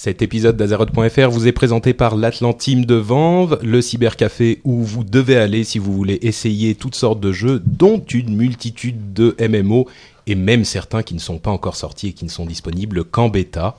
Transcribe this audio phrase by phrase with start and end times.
[0.00, 5.36] Cet épisode d'Azeroth.fr vous est présenté par l'Atlantime de Vanves, le cybercafé où vous devez
[5.36, 9.88] aller si vous voulez essayer toutes sortes de jeux, dont une multitude de MMO
[10.28, 13.28] et même certains qui ne sont pas encore sortis et qui ne sont disponibles qu'en
[13.28, 13.76] bêta.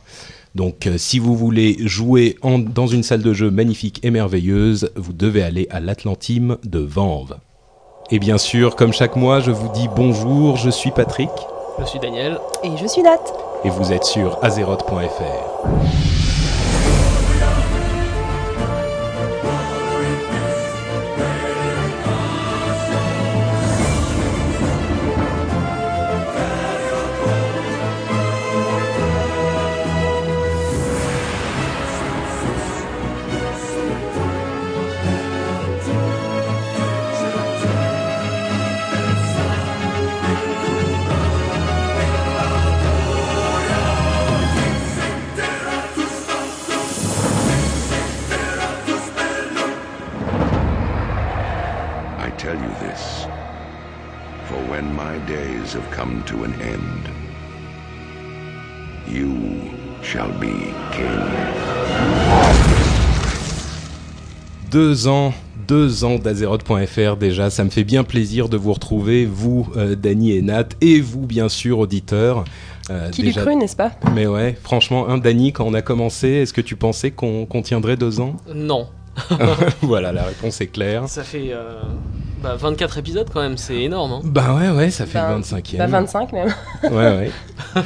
[0.55, 4.91] Donc euh, si vous voulez jouer en- dans une salle de jeu magnifique et merveilleuse,
[4.97, 7.37] vous devez aller à l'Atlantime de Vanves.
[8.11, 11.29] Et bien sûr, comme chaque mois, je vous dis bonjour, je suis Patrick
[11.79, 12.37] Je suis Daniel.
[12.65, 13.21] Et je suis Nat.
[13.63, 15.98] et vous êtes sur azeroth.fr.
[56.09, 57.09] come to an end,
[59.07, 59.35] you
[60.01, 61.07] shall be king.
[64.71, 65.33] Deux ans,
[65.67, 70.31] deux ans d'Azeroth.fr déjà, ça me fait bien plaisir de vous retrouver, vous, euh, Dany
[70.31, 72.45] et Nat, et vous, bien sûr, auditeurs.
[72.89, 73.91] Euh, Qui l'eût cru, n'est-ce pas?
[74.15, 77.61] Mais ouais, franchement, hein, Dany, quand on a commencé, est-ce que tu pensais qu'on qu'on
[77.61, 78.35] tiendrait deux ans?
[78.53, 78.87] Non.
[79.81, 81.07] Voilà, la réponse est claire.
[81.09, 81.81] Ça fait euh,
[82.41, 84.13] bah, 24 épisodes quand même, c'est énorme.
[84.13, 84.21] hein.
[84.23, 85.77] Bah ouais, ouais, ça fait Ben, le 25e.
[85.77, 86.53] Bah 25 même.
[86.83, 87.31] Ouais, ouais.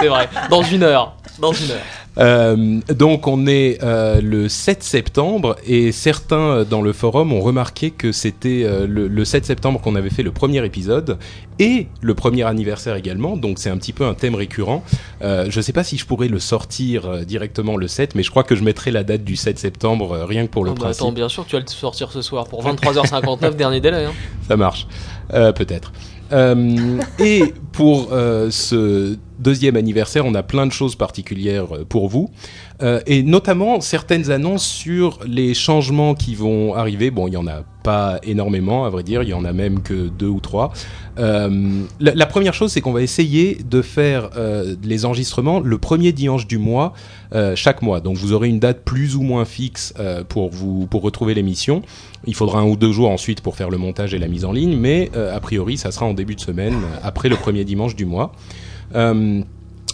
[0.00, 0.28] C'est vrai.
[0.48, 1.16] Dans une heure.
[1.38, 1.78] Dans une heure.
[2.18, 7.40] Euh, donc on est euh, le 7 septembre et certains euh, dans le forum ont
[7.40, 11.18] remarqué que c'était euh, le, le 7 septembre qu'on avait fait le premier épisode
[11.60, 14.82] et le premier anniversaire également, donc c'est un petit peu un thème récurrent.
[15.20, 18.56] Je sais pas si je pourrais le sortir directement le 7, mais je crois que
[18.56, 21.02] je mettrai la date du 7 septembre rien que pour le Oh, bah, principe.
[21.02, 24.06] attends, bien sûr, tu vas le sortir ce soir pour 23h59, dernier délai.
[24.06, 24.12] hein.
[24.48, 24.86] Ça marche.
[25.28, 25.92] Peut-être.
[26.32, 32.08] Euh, et pour euh, ce deuxième anniversaire, on a plein de choses particulières euh, pour
[32.08, 32.30] vous.
[32.82, 37.10] Euh, et notamment certaines annonces sur les changements qui vont arriver.
[37.10, 39.22] Bon, il y en a pas énormément, à vrai dire.
[39.22, 40.72] Il y en a même que deux ou trois.
[41.18, 46.12] Euh, la, première chose, c'est qu'on va essayer de faire euh, les enregistrements le premier
[46.12, 46.94] dimanche du mois,
[47.54, 48.00] chaque mois.
[48.00, 49.94] Donc, vous aurez une date plus ou moins fixe
[50.28, 51.82] pour vous pour retrouver l'émission.
[52.26, 54.52] Il faudra un ou deux jours ensuite pour faire le montage et la mise en
[54.52, 58.04] ligne, mais a priori, ça sera en début de semaine, après le premier dimanche du
[58.04, 58.32] mois.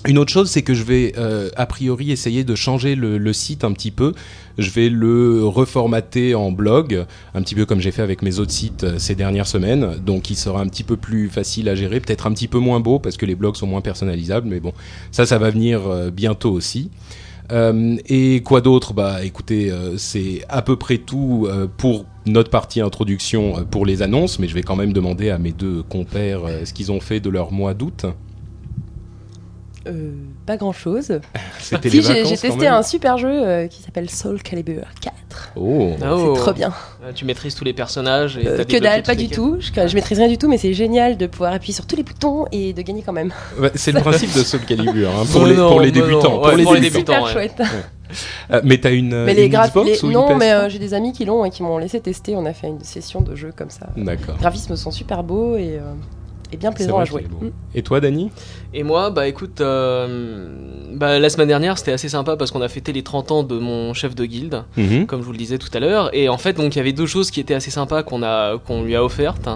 [0.06, 3.64] Une autre chose, c'est que je vais euh, a priori essayer de changer le, site
[3.64, 4.14] un petit peu.
[4.56, 8.52] Je vais le reformater en blog, un petit peu comme j'ai fait avec mes autres
[8.52, 9.96] sites euh, ces dernières semaines.
[10.04, 12.78] Donc, il sera un petit peu plus facile à gérer, peut-être un petit peu moins
[12.78, 14.46] beau parce que les blogs sont moins personnalisables.
[14.46, 14.72] Mais bon,
[15.10, 16.90] ça, ça va venir euh, bientôt aussi.
[18.08, 18.92] Et quoi d'autre?
[18.92, 24.48] Bah, écoutez, c'est à peu près tout pour notre partie introduction pour les annonces, mais
[24.48, 27.52] je vais quand même demander à mes deux compères ce qu'ils ont fait de leur
[27.52, 28.04] mois d'août.
[29.86, 30.10] Euh,
[30.46, 31.20] pas grand chose.
[31.60, 34.10] C'était Si, les j'ai vacances j'ai quand testé même un super jeu euh, qui s'appelle
[34.10, 35.14] Soul Calibur 4.
[35.56, 35.90] Oh.
[36.10, 36.32] Oh.
[36.34, 36.72] C'est trop bien.
[37.04, 38.36] Euh, Tu maîtrises tous les personnages.
[38.36, 39.36] Et Euh, t'as que débloqué dalle, pas les du quêtes.
[39.36, 39.56] tout.
[39.60, 42.02] Je, je maîtrise rien du tout, mais c'est génial de pouvoir appuyer sur tous les
[42.02, 43.32] boutons et de gagner quand même.
[43.74, 46.30] C'est le principe de Soul Calibur hein, pour, Mais les, non, pour les mais débutants.
[46.38, 47.12] pour Ouais, les pour les débutants.
[47.12, 47.32] Super ouais.
[47.32, 47.62] chouette.
[48.52, 50.52] Euh, mais t'as une, mais une les graphes, Xbox ou une non, mais PS3?
[50.64, 52.36] euh, j'ai des amis qui l'ont et qui m'ont laissé tester.
[52.36, 53.88] On a fait une session de jeu comme ça.
[53.96, 54.34] D'accord.
[54.36, 55.92] Les graphismes sont super beaux et, euh,
[56.52, 57.22] et bien vrai à jouer.
[57.22, 57.48] Mm.
[57.74, 58.30] Et toi, Dany?
[58.74, 60.48] Et moi, bah écoute, euh,
[60.92, 63.58] bah, la semaine dernière c'était assez sympa parce qu'on a fêté les 30 ans de
[63.58, 65.06] mon chef de guilde, Mhm.
[65.06, 66.10] comme je vous le disais tout à l'heure.
[66.12, 68.58] Et en fait, donc il y avait deux choses qui étaient assez sympas qu'on a,
[68.58, 69.48] qu'on lui a offertes.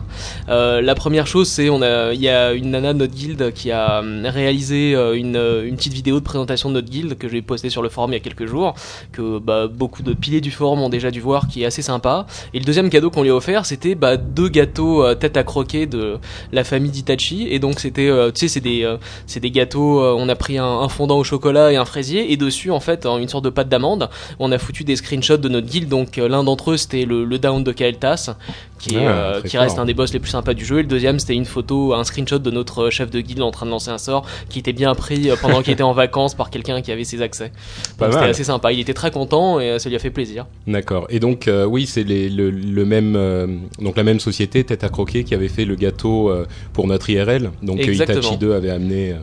[0.49, 3.53] Euh, la première chose, c'est on a, il y a une nana de notre guilde
[3.53, 7.17] qui a hum, réalisé euh, une, euh, une petite vidéo de présentation de notre guilde
[7.19, 8.75] que j'ai postée sur le forum il y a quelques jours,
[9.12, 12.27] que bah, beaucoup de piliers du forum ont déjà dû voir, qui est assez sympa.
[12.55, 15.43] Et le deuxième cadeau qu'on lui a offert, c'était bah, deux gâteaux euh, tête à
[15.43, 16.19] croquer de
[16.53, 17.49] la famille d'Itachi.
[17.51, 18.97] Et donc c'était, euh, tu sais, c'est des, euh,
[19.27, 20.01] c'est des gâteaux.
[20.01, 23.07] euh, on a pris un, fondant au chocolat et un fraisier, et dessus en fait
[23.07, 24.09] une sorte de pâte d'amande.
[24.38, 25.88] On a foutu des screenshots de notre guilde.
[25.88, 28.37] Donc l'un d'entre eux c'était le, le down de Kael'thas,
[28.81, 29.82] qui, est, Ah, euh, qui reste fort.
[29.82, 30.79] un des boss les plus sympas du jeu.
[30.79, 33.50] Et le deuxième c'était une photo, un screenshot de notre euh, chef de guilde en
[33.53, 36.35] train de lancer un sort, qui était bien pris euh, pendant qu'il était en vacances
[36.35, 37.53] par quelqu'un qui avait ses accès.
[37.99, 38.73] Donc c'était assez sympa.
[38.73, 40.47] Il était très content et ça lui a fait plaisir.
[40.67, 41.06] D'accord.
[41.11, 43.47] Et donc, euh, oui, c'est le, le même, euh,
[43.81, 47.11] donc la même société, Tête à Croquer, qui avait fait le gâteau euh, pour notre
[47.11, 47.50] IRL.
[47.62, 47.79] Donc.
[47.87, 49.15] Itachi 2 avait amené.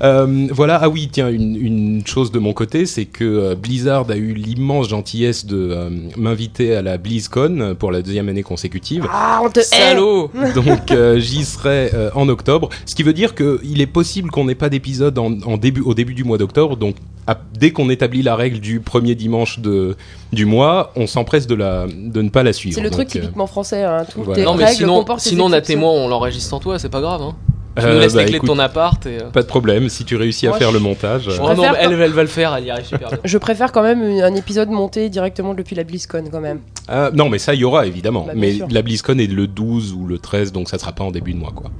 [0.00, 0.78] voilà.
[0.80, 4.88] Ah oui, tiens, une, une chose de mon côté, c'est que Blizzard a eu l'immense
[4.88, 5.76] gentillesse de
[6.16, 8.67] m'inviter à la BlizzCon pour la deuxième année consécutive.
[9.12, 13.12] Ah, on te hait Salaud Donc euh, j'y serai euh, en octobre, ce qui veut
[13.12, 16.38] dire qu'il est possible qu'on n'ait pas d'épisode en, en début, au début du mois
[16.38, 16.76] d'octobre.
[16.76, 19.96] Donc à- dès qu'on établit la règle du premier dimanche de,
[20.32, 22.74] du mois, on s'empresse de, la, de ne pas la suivre.
[22.76, 23.82] C'est le truc Donc, euh, typiquement français.
[23.82, 24.04] Hein.
[24.16, 24.44] Voilà.
[24.44, 27.22] Non, mais règles sinon, sinon on a témoin, on l'enregistre en toi, c'est pas grave.
[27.22, 27.36] Hein.
[27.78, 29.18] Tu euh, nous laisses bah, les clés de écoute, ton appart et.
[29.22, 31.28] euh, Pas de problème, si tu réussis à Moi, faire je- le montage.
[31.28, 33.18] euh, je Oh non, elle, elle va le faire, elle y arrive super bien.
[33.24, 36.60] Je préfère quand même un épisode monté directement depuis la BlizzCon quand même.
[36.88, 38.24] Ah, non, mais ça, il y aura évidemment.
[38.26, 38.66] Bah, mais sûr.
[38.70, 41.38] la BlizzCon est le 12 ou le 13, donc ça sera pas en début de
[41.38, 41.70] mois, quoi.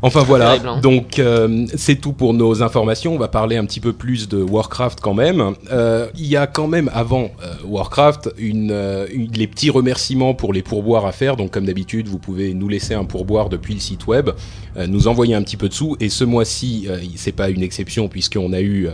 [0.00, 0.80] Enfin voilà, hein.
[0.80, 3.14] donc euh, c'est tout pour nos informations.
[3.14, 5.54] On va parler un petit peu plus de Warcraft quand même.
[5.72, 10.34] Euh, Il y a quand même avant euh, Warcraft une, euh, une- les petits remerciements
[10.34, 11.36] pour les pourboires à faire.
[11.36, 14.30] Donc comme d'habitude, vous pouvez nous laisser un pourboire depuis le site web,
[14.76, 15.96] euh, nous envoyer un petit peu de sous.
[15.98, 18.92] Et ce mois-ci, euh, c'est pas une exception puisqu'on a eu euh,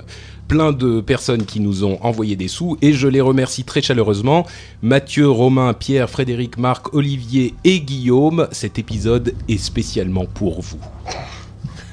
[0.48, 4.46] plein de personnes qui nous ont envoyé des sous et je les remercie très chaleureusement.
[4.82, 8.48] Mathieu, Romain, Pierre, Frédéric, Marc, Olivier et Guillaume.
[8.52, 10.80] Cet épisode est spécialement pour vous.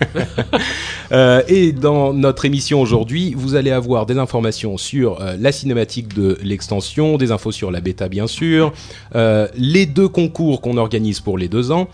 [1.11, 6.13] Euh, et dans notre émission aujourd'hui, vous allez avoir des informations sur euh, la cinématique
[6.13, 8.71] de l'extension, des infos sur la bêta bien sûr,
[9.15, 11.89] euh, les deux concours qu'on organise pour les deux ans.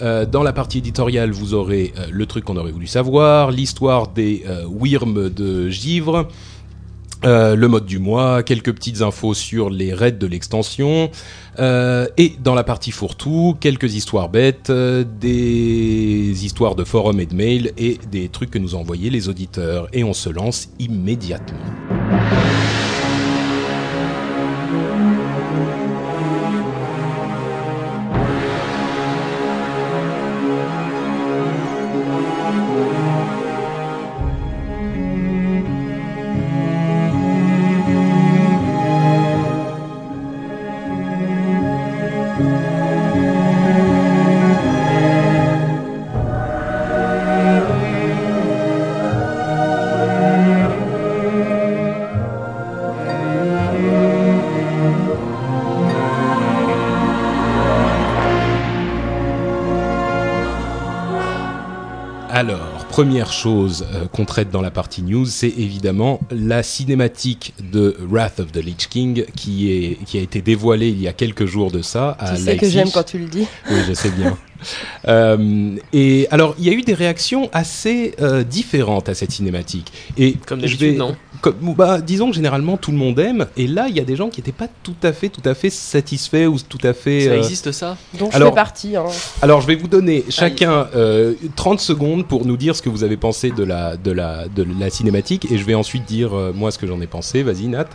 [0.00, 4.08] Euh, dans la partie éditoriale, vous aurez euh, le truc qu'on aurait voulu savoir, l'histoire
[4.08, 6.28] des euh, Wyrms de Givre,
[7.24, 11.10] le mode du mois, quelques petites infos sur les raids de l'extension,
[11.58, 17.72] et dans la partie fourre-tout, quelques histoires bêtes, des histoires de forums et de mails,
[17.76, 19.88] et des trucs que nous ont envoyés les auditeurs.
[19.92, 21.58] Et on se lance immédiatement.
[62.98, 68.40] Première chose euh, qu'on traite dans la partie news, c'est évidemment la cinématique de Wrath
[68.40, 71.70] of the Lich King qui, est, qui a été dévoilée il y a quelques jours
[71.70, 73.46] de ça à Tu sais que j'aime quand tu le dis.
[73.70, 74.36] Oui, je sais bien.
[75.06, 79.92] Euh, et alors, il y a eu des réactions assez euh, différentes à cette cinématique.
[80.16, 83.46] Et Comme je d'habitude, vais- non comme- bah, disons que généralement tout le monde aime.
[83.56, 85.54] Et là, il y a des gens qui n'étaient pas tout à fait, tout à
[85.54, 87.20] fait satisfaits ou tout à fait.
[87.26, 88.96] Ça euh, existe ça Donc je Alors- fais partie.
[88.96, 89.04] Hein.
[89.40, 93.04] alors, je vais vous donner chacun euh, 30 secondes pour nous dire ce que vous
[93.04, 96.52] avez pensé de la, de la, de la cinématique, et je vais ensuite dire euh,
[96.52, 97.42] moi ce que j'en ai pensé.
[97.44, 97.86] Vas-y, Nat.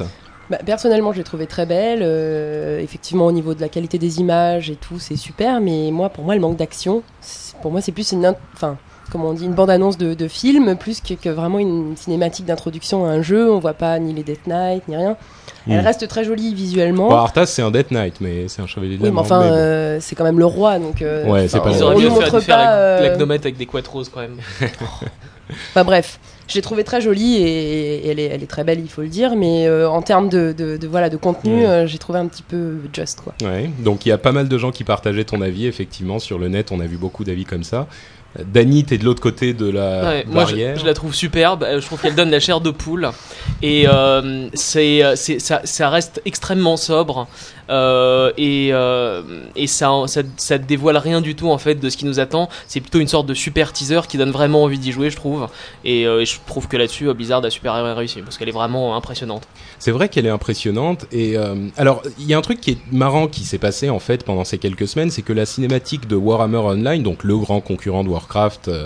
[0.54, 2.02] Bah, personnellement, je l'ai trouvé très belle.
[2.04, 5.60] euh, effectivement, au niveau de la qualité des images et tout, c'est super.
[5.62, 7.02] Mais moi, pour moi, le manque d'action,
[7.64, 8.78] pour moi, c'est plus une, in- enfin,
[9.12, 13.04] comment on dit, une bande-annonce de, de film, plus que, que vraiment une cinématique d'introduction
[13.04, 13.52] à un jeu.
[13.52, 15.18] On voit pas ni les Death Knight ni rien.
[15.68, 15.86] Elle Mm.
[15.86, 17.08] reste très jolie visuellement.
[17.10, 19.40] Bon, Arthas, c'est un Death Knight, mais c'est un chevalier de la oui, mais enfin,
[19.42, 19.56] mais bon.
[19.56, 21.02] euh, c'est quand même le roi, donc.
[21.02, 22.64] euh, Ouais, c'est pas Ils auraient nous faire, faire pas.
[22.64, 24.38] la, euh, la gnomette avec des quattros quand même.
[25.70, 28.80] Enfin bref, je l'ai trouvée très jolie et, et elle, est, elle est très belle,
[28.80, 31.88] il faut le dire, mais euh, en termes de, de, de- voilà, de contenu, euh,
[31.88, 33.34] j'ai trouvé un petit peu just quoi.
[33.44, 36.38] Ouais, donc il y a pas mal de gens qui partageaient ton avis, effectivement, sur
[36.40, 37.88] le net, on a vu beaucoup d'avis comme ça.
[38.52, 40.80] Dany, t'es de l'autre côté de la Ouais, moi je, barrière.
[40.80, 43.10] je la trouve superbe, Euh, je trouve qu'elle donne la chair de poule
[43.62, 47.28] et euh, c'est, ça, ça reste extrêmement sobre
[47.70, 49.22] euh, et, euh,
[49.56, 52.50] et ça, ça, ça dévoile rien du tout en fait de ce qui nous attend.
[52.68, 55.48] C'est plutôt une sorte de super teaser qui donne vraiment envie d'y jouer, je trouve.
[55.86, 58.54] Et, euh, et je trouve que là-dessus, euh, Blizzard a super réussi parce qu'elle est
[58.54, 59.48] vraiment impressionnante.
[59.80, 61.06] C'est vrai qu'elle est impressionnante.
[61.12, 64.00] Et euh, alors, il y a un truc qui est marrant qui s'est passé en
[64.00, 67.62] fait pendant ces quelques semaines, c'est que la cinématique de Warhammer Online, donc le grand
[67.62, 68.86] concurrent de Warcraft euh,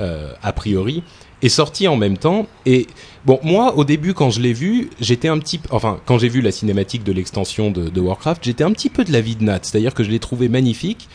[0.00, 1.02] euh, a priori,
[1.42, 2.46] est sortie en même temps.
[2.66, 2.86] Et
[3.24, 6.40] bon, moi, au début, quand je l'ai vu, j'étais un petit, enfin, quand j'ai vu
[6.40, 9.44] la cinématique de l'extension de, de Warcraft, j'étais un petit peu de la vie de
[9.44, 11.08] Nat, c'est-à-dire que je l'ai trouvé magnifique.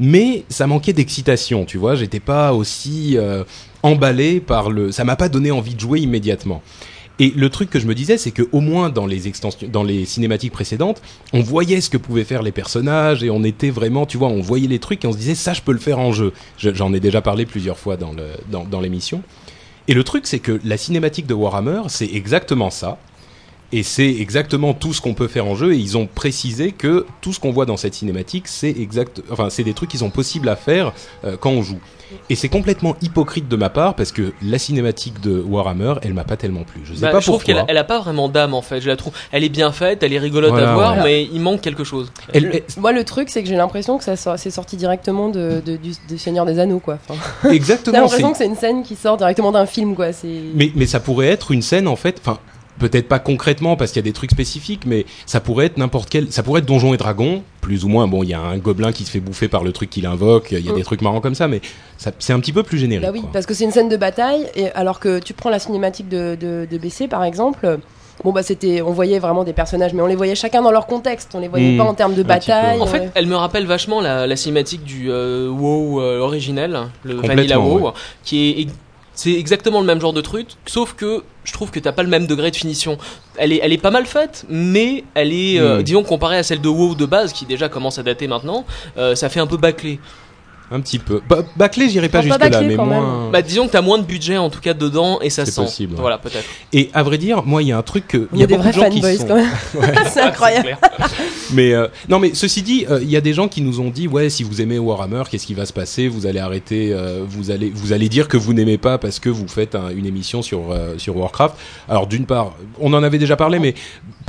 [0.00, 1.94] Mais ça manquait d'excitation, tu vois.
[1.94, 3.44] J'étais pas aussi euh,
[3.82, 4.90] emballé par le.
[4.92, 6.62] Ça m'a pas donné envie de jouer immédiatement.
[7.18, 9.82] Et le truc que je me disais, c'est que au moins dans les extensions, dans
[9.82, 11.02] les cinématiques précédentes,
[11.34, 14.40] on voyait ce que pouvaient faire les personnages et on était vraiment, tu vois, on
[14.40, 16.32] voyait les trucs et on se disait ça, je peux le faire en jeu.
[16.56, 18.14] Je- J'en ai déjà parlé plusieurs fois dans,
[18.64, 19.22] dans l'émission.
[19.86, 22.96] Et le truc, c'est que la cinématique de Warhammer, c'est exactement ça.
[23.72, 25.74] Et c'est exactement tout ce qu'on peut faire en jeu.
[25.74, 29.22] Et ils ont précisé que tout ce qu'on voit dans cette cinématique, c'est exact.
[29.30, 30.92] Enfin, c'est des trucs qui sont possibles à faire
[31.24, 31.78] euh, quand on joue.
[32.28, 36.24] Et c'est complètement hypocrite de ma part parce que la cinématique de Warhammer, elle m'a
[36.24, 36.80] pas tellement plu.
[36.82, 38.80] Je sais Bah, pas je trouve qu'elle a, elle a pas vraiment d'âme en fait.
[38.80, 39.12] Je la trouve.
[39.30, 42.10] Elle est bien faite, elle est rigolote Voilà, à voir, mais il manque quelque chose.
[42.32, 44.76] Elle- Le- elle- Moi, le truc, c'est que j'ai l'impression que ça sort- c'est sorti
[44.76, 46.98] directement de, de- du, du Seigneur des Anneaux, quoi.
[47.08, 47.94] Enfin, j'ai exactement.
[47.94, 50.12] c'est- l'impression que c'est une scène qui sort directement d'un film, quoi.
[50.12, 50.26] C'est.
[50.56, 52.20] Mais, mais ça pourrait être une scène en fait.
[52.20, 52.40] Enfin,
[52.80, 56.08] peut-être pas concrètement parce qu'il y a des trucs spécifiques, mais ça pourrait être n'importe
[56.10, 56.32] quel.
[56.32, 58.08] Ça pourrait être Donjons et Dragons, plus ou moins.
[58.08, 60.48] Bon, il y a un gobelin qui se fait bouffer par le truc qu'il invoque.
[60.50, 60.76] Il y a Mm.
[60.76, 61.60] des trucs marrants comme ça, mais
[61.96, 63.06] ça- c'est un petit peu plus générique.
[63.06, 63.30] Bah oui, quoi.
[63.32, 66.36] parce que c'est une scène de bataille, et alors que tu prends la cinématique de,
[66.40, 67.78] de, de BC par exemple.
[68.22, 70.86] Bon bah c'était, on voyait vraiment des personnages, mais on les voyait chacun dans leur
[70.86, 71.30] contexte.
[71.34, 71.78] On les voyait Mm.
[71.78, 72.76] pas en termes de bataille.
[72.76, 72.82] ouais.
[72.82, 73.10] En fait, ouais.
[73.14, 77.78] elle me rappelle vachement la, la cinématique du euh, WoW euh, originel, le Vanilla WoW,
[77.80, 77.90] ouais.
[78.22, 78.66] qui est
[79.22, 82.08] c'est exactement le même genre de truc, sauf que je trouve que t'as pas le
[82.08, 82.96] même degré de finition.
[83.36, 85.82] Elle est, elle est pas mal faite, mais elle est, euh, Mm.
[85.82, 88.64] disons, comparée à celle de WoW de base, qui déjà commence à dater maintenant,
[88.96, 89.98] euh, ça fait un peu bâclé.
[90.70, 91.20] Un petit peu.
[91.28, 93.00] Ba Bâclé, j'irai pas Enfin, pas jusque là, bâclé, mais quand même.
[93.02, 93.30] moins.
[93.32, 95.62] Bah, disons que t'as moins de budget en tout cas dedans, et ça C'est sent.
[95.62, 95.96] possible.
[95.96, 96.44] Voilà, peut-être.
[96.72, 98.28] Et à vrai dire, moi, il y a un truc que.
[98.32, 99.50] Il y a des vrais de gens qui fanboys sont- quand même.
[100.10, 100.78] c'est incroyable.
[101.52, 103.90] Mais euh, non, mais ceci dit, euh, il y a des gens qui nous ont
[103.90, 106.06] dit ouais, si vous aimez Warhammer, qu'est-ce qui va se passer?
[106.06, 109.28] Vous allez arrêter, euh, vous allez, vous allez dire que vous n'aimez pas parce que
[109.28, 111.56] vous faites un- une émission sur euh, sur Warcraft.
[111.88, 113.74] Alors d'une part, on en avait déjà parlé, mais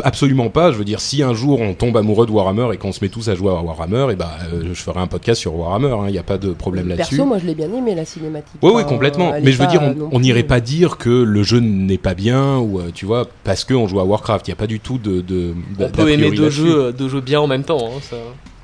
[0.04, 0.72] absolument pas.
[0.72, 3.10] Je veux dire, si un jour on tombe amoureux de Warhammer et qu'on se met
[3.10, 5.92] tous à jouer à Warhammer, et ben, euh, je ferai un podcast sur Warhammer.
[5.92, 7.16] hein, Il n'y a pas de problème là-dessus.
[7.16, 8.60] Perso, moi je l'ai bien aimé la cinématique.
[8.62, 9.32] Oui, oui, complètement.
[9.44, 12.58] Mais je veux dire, on- plus- n'irait pas dire que le jeu n'est pas bien
[12.58, 14.48] ou euh, tu vois parce qu'on joue à Warcraft.
[14.48, 15.22] Il n'y a pas du tout de.
[15.22, 17.88] de On peut aimer deux jeux, euh, deux jeux bien en même temps.
[17.88, 18.18] hein, ça.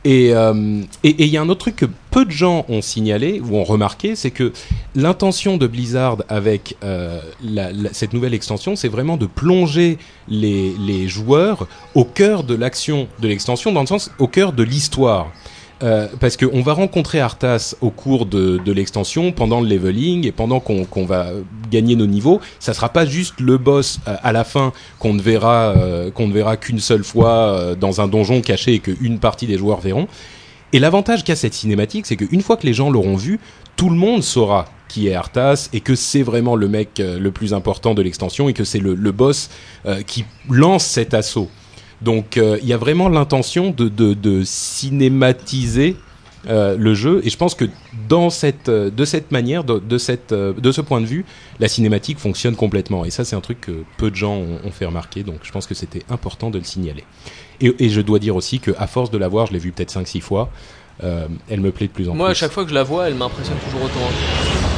[0.05, 2.81] Et euh, et et il y a un autre truc que peu de gens ont
[2.81, 4.53] signalé ou ont remarqué, c'est que
[4.95, 9.97] l'intention de Blizzard avec euh, la- la- cette nouvelle extension, c'est vraiment de plonger
[10.29, 14.63] les, les joueurs au cœur de l'action de l'extension, dans le sens au cœur de
[14.63, 15.31] l'histoire.
[15.84, 20.60] Euh, parce qu'on va rencontrer Arthas au cours de, l'extension, pendant le leveling et pendant
[20.60, 21.27] qu'on va
[21.69, 22.41] gagner nos niveaux.
[22.60, 26.10] Ça sera pas juste le boss euh, à la fin qu'on ne verra euh,
[26.60, 30.07] qu'une seule fois dans un donjon caché et qu'une partie des joueurs verront.
[30.74, 33.39] Et l'avantage qu'a cette cinématique, c'est qu'une fois que les gens l'auront vu,
[33.75, 37.53] tout le monde saura qui est Arthas et que c'est vraiment le mec le plus
[37.53, 39.50] important de l'extension et que c'est le, boss
[40.07, 41.50] qui lance cet assaut.
[42.01, 45.96] Donc euh, il y a vraiment l'intention de, de, de cinématiser
[46.48, 47.66] euh, le jeu et je pense que
[48.08, 51.25] dans cette, euh, de cette manière, de, de, cette, euh, de ce point de vue,
[51.60, 54.72] la cinématique fonctionne complètement et ça c'est un truc que peu de gens ont, ont
[54.72, 57.04] fait remarquer donc je pense que c'était important de le signaler.
[57.60, 59.72] Et, et je dois dire aussi que à force de la voir, je l'ai vue
[59.72, 60.50] peut-être 5-6 fois,
[61.01, 62.32] elle me plaît de plus en Moi, plus.
[62.32, 64.76] à chaque fois que je la vois, elle m'impressionne toujours autant.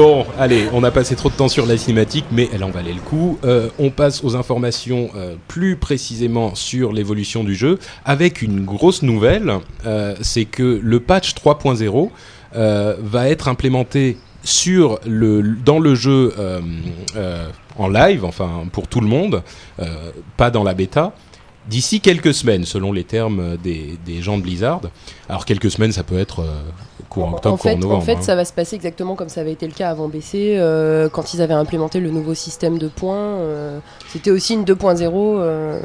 [0.00, 2.92] Bon, allez, on a passé trop de temps sur la cinématique, mais elle en valait
[2.92, 3.36] le coup.
[3.42, 9.02] Euh, on passe aux informations euh, plus précisément sur l'évolution du jeu, avec une grosse
[9.02, 9.54] nouvelle,
[9.86, 12.10] euh, c'est que le patch 3.0
[12.54, 16.32] euh, va être implémenté sur le, dans le jeu
[17.76, 19.42] en live, enfin pour tout le monde,
[20.36, 21.12] pas dans la bêta,
[21.68, 24.80] d'ici quelques semaines, selon les termes des, gens de Blizzard.
[25.28, 26.46] Alors quelques semaines, ça peut être
[27.24, 27.96] octobre, en fait, novembre.
[27.96, 28.22] en fait hein.
[28.22, 31.34] ça va se passer exactement comme ça avait été le cas avant BC, euh, quand
[31.34, 33.16] ils avaient implémenté le nouveau système de points.
[33.16, 35.38] euh, C'était aussi une 2.0.
[35.38, 35.80] euh,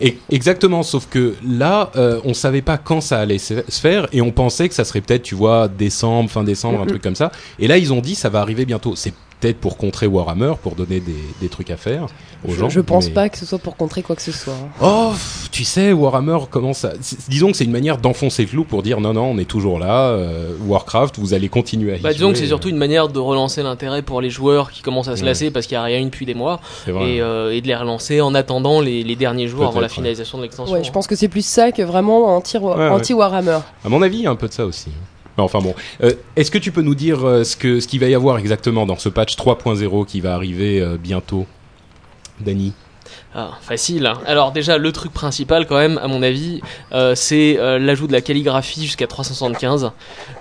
[0.00, 1.90] Et- exactement, sauf que là,
[2.24, 5.22] on savait pas quand ça allait se faire et on pensait que ça serait peut-être,
[5.22, 7.30] tu vois, décembre, fin décembre, un truc comme ça.
[7.58, 8.94] Et là, ils ont dit ça va arriver bientôt.
[8.96, 12.06] C'est peut-être pour contrer Warhammer, pour donner des, des trucs à faire
[12.46, 12.68] aux je, gens.
[12.68, 14.52] je pense mais- pas que ce soit pour contrer quoi que ce soit.
[14.54, 14.68] hein.
[14.82, 15.12] Oh,
[15.50, 16.92] tu sais, Warhammer commence à.
[17.28, 19.78] Disons que c'est une manière d'enfoncer le clou pour dire non, non, on est toujours
[19.78, 20.06] là.
[20.08, 23.18] euh, Warcraft, vous allez continuer à y Bah, disons que c'est surtout une manière de
[23.18, 25.26] relancer l'intérêt pour les joueurs qui commencent à se Ouais.
[25.28, 27.74] lasser parce qu'il n'y a rien eu depuis des mois et, euh, et de les
[27.76, 30.74] relancer en attendant les, les derniers jours avant la finalisation de l'extension.
[30.74, 32.88] Ouais, je pense que c'est plus ça que vraiment anti- ouais.
[32.88, 33.58] anti-Warhammer.
[33.84, 34.90] À mon avis, il y a un peu de ça aussi.
[35.38, 38.00] Mais Enfin bon, Euh, est-ce que tu peux nous dire euh, ce que ce qu'il
[38.00, 41.46] va y avoir exactement dans ce patch 3.0 qui va arriver euh, bientôt,
[42.40, 42.72] Dany?
[43.34, 44.06] Ah, facile.
[44.06, 44.18] hein.
[44.26, 46.60] Alors déjà, le truc principal quand même, à mon avis,
[46.92, 49.90] euh, c'est euh, l'ajout de la calligraphie jusqu'à 375.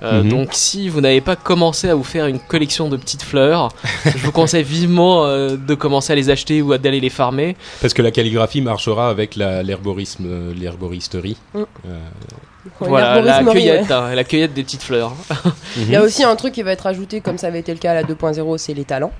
[0.01, 0.29] Euh, Mhm.
[0.29, 3.69] Donc si vous n'avez pas commencé à vous faire une collection de petites fleurs,
[4.05, 7.55] je vous conseille vivement de commencer à les acheter ou à- d'aller les farmer.
[7.81, 11.37] Parce que la calligraphie marchera avec l'herborisme, l'herboristerie.
[11.53, 11.63] Mm.
[12.81, 13.93] Euh, Voilà, la cueillette, ouais.
[13.93, 15.13] hein, la cueillette des petites fleurs.
[15.77, 17.79] Il y a aussi un truc qui va être ajouté, comme ça avait été le
[17.79, 19.11] cas à la 2.0, c'est les talents.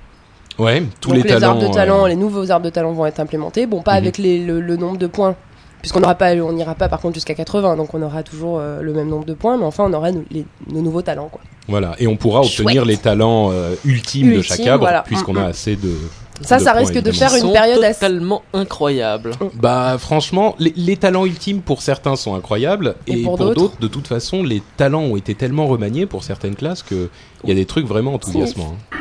[0.58, 1.50] Ouais, tous Donc les, talents.
[1.50, 3.66] arbres de talent, euh, les nouveaux arbres de talent vont être implémentés.
[3.66, 3.96] Bon, pas Mhm.
[3.98, 5.36] avec les- le, le nombre de points,
[5.80, 8.80] puisqu'on n'aura pas, on n'ira pas par contre jusqu'à 80, donc on aura toujours euh,
[8.82, 11.28] le même nombre de points, mais enfin on aura nos, les- nos nouveaux talents.
[11.30, 11.40] Quoi.
[11.68, 12.86] Voilà, et on pourra obtenir Chouette.
[12.86, 15.02] les talents euh, ultimes de chaque arbre, voilà.
[15.02, 15.50] puisqu'on Mm, a mm.
[15.50, 15.92] assez de.
[16.42, 19.32] Ça, de ça risque de faire une période assez- totalement incroyables.
[19.54, 23.78] Bah franchement, les, les talents ultimes pour certains sont incroyables Et et, pour pour, d'autres
[23.80, 27.08] de toute façon, les talents ont été tellement remaniés pour certaines classes que
[27.44, 28.76] il y a des trucs vraiment enthousiasmants.
[28.92, 28.96] hein.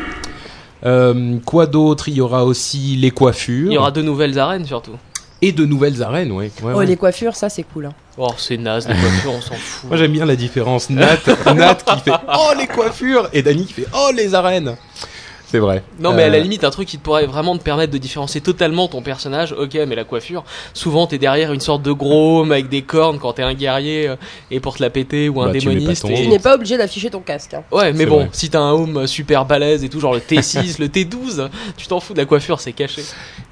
[0.86, 2.08] Euh, quoi d'autre?
[2.10, 4.92] Il y aura aussi les coiffures Il y aura deux nouvelles arènes surtout.
[5.42, 6.52] et de nouvelles arènes, ouais.
[6.64, 6.86] ouais, Oh, ouais.
[6.86, 7.88] les coiffures, ça c'est cool.
[7.88, 7.94] hein.
[8.18, 9.90] Oh, c'est naze, les coiffures, on s'en fout.
[9.90, 10.90] Moi j'aime bien la différence.
[10.90, 11.18] Nat,
[11.56, 14.76] Nat qui fait oh les coiffures et Dany qui fait oh les arènes.
[15.50, 15.82] C'est vrai.
[16.00, 17.98] Non, mais à la Euh, limite, un truc qui te pourrait vraiment te permettre de
[17.98, 22.42] différencier totalement ton personnage, ok, mais la coiffure, souvent t'es derrière une sorte de gros
[22.42, 24.16] homme avec des cornes quand t'es un guerrier euh,
[24.52, 26.02] et pour te la péter ou un Bah, tu mets pas démoniste.
[26.02, 27.54] ton et- Tu n'es pas obligé d'afficher ton casque.
[27.54, 27.64] hein.
[27.72, 28.30] Ouais, mais bon, vrai.
[28.34, 32.00] si t'as un home super balèze et tout, genre le T6, le T12, tu t'en
[32.02, 33.02] fous de la coiffure, c'est caché.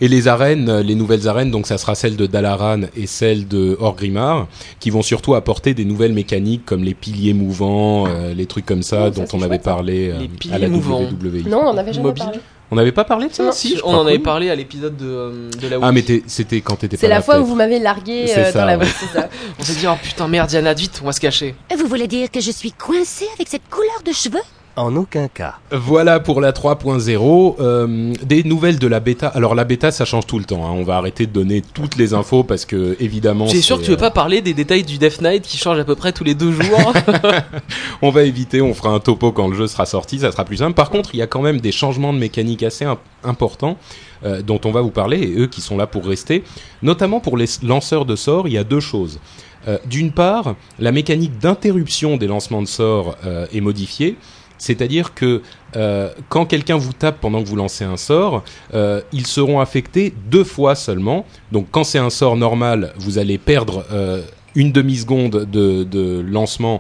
[0.02, 3.78] Et les arènes, les nouvelles arènes, donc ça sera celle de Dalaran et celle de
[3.80, 4.48] Orgrimmar,
[4.82, 8.84] qui vont surtout apporter des nouvelles mécaniques comme les piliers mouvants, euh, les trucs comme
[8.84, 11.02] ça Oh, dont on avait chouette, parlé euh, Les à la piliers mouvants.
[11.04, 11.48] WWE.
[11.50, 12.24] Non, on n'en avait jamais Mobile.
[12.24, 12.40] parlé.
[12.72, 13.52] On n'avait pas parlé de ça Non.
[13.52, 15.92] Si, je on en avait parlé à l'épisode de, euh, de la Ah Wii.
[15.94, 18.52] mais t'es- c'était quand t'étais pas C'est la fois où vous m'avez largué C'est euh,
[18.52, 19.30] ça, dans la voie, c'est ça.
[19.60, 21.54] On s'est dit, oh putain, merde, Diana, vite, on va se cacher.
[21.78, 24.42] Vous voulez dire que je suis coincée avec cette couleur de cheveux?
[24.78, 25.56] En aucun cas.
[25.72, 27.56] Voilà pour la 3.0.
[27.60, 29.28] Euh, des nouvelles de la bêta.
[29.30, 30.66] Alors la bêta, ça change tout le temps.
[30.66, 30.72] hein.
[30.74, 33.48] On va arrêter de donner toutes les infos parce que évidemment.
[33.48, 35.80] C'est sûr que tu veux euh, pas parler des détails du Death Knight qui change
[35.80, 36.94] à peu près tous les deux jours.
[38.02, 40.58] On va éviter, on fera un topo quand le jeu sera sorti, ça sera plus
[40.58, 40.74] simple.
[40.74, 43.78] Par contre, il y a quand même des changements de mécanique assez im- importants
[44.26, 46.44] euh, dont on va vous parler et eux qui sont là pour rester.
[46.84, 49.20] Notamment pour les lanceurs de sorts, il y a deux choses.
[49.68, 54.18] Euh, D'une part, la mécanique d'interruption des lancements de sorts euh, est modifiée.
[54.58, 55.42] C'est-à-dire que
[55.76, 58.44] euh, quand quelqu'un vous tape pendant que vous lancez un sort,
[58.74, 61.26] euh, ils seront affectés deux fois seulement.
[61.52, 64.22] Donc quand c'est un sort normal, vous allez perdre euh,
[64.56, 66.80] une demi-seconde de, de lancement.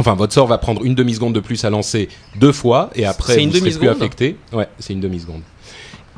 [0.00, 3.34] Enfin, votre sort va prendre une demi-seconde de plus à lancer deux fois, et après,
[3.34, 4.36] vous une serez plus affecté.
[4.52, 5.42] Ouais, c'est une demi-seconde.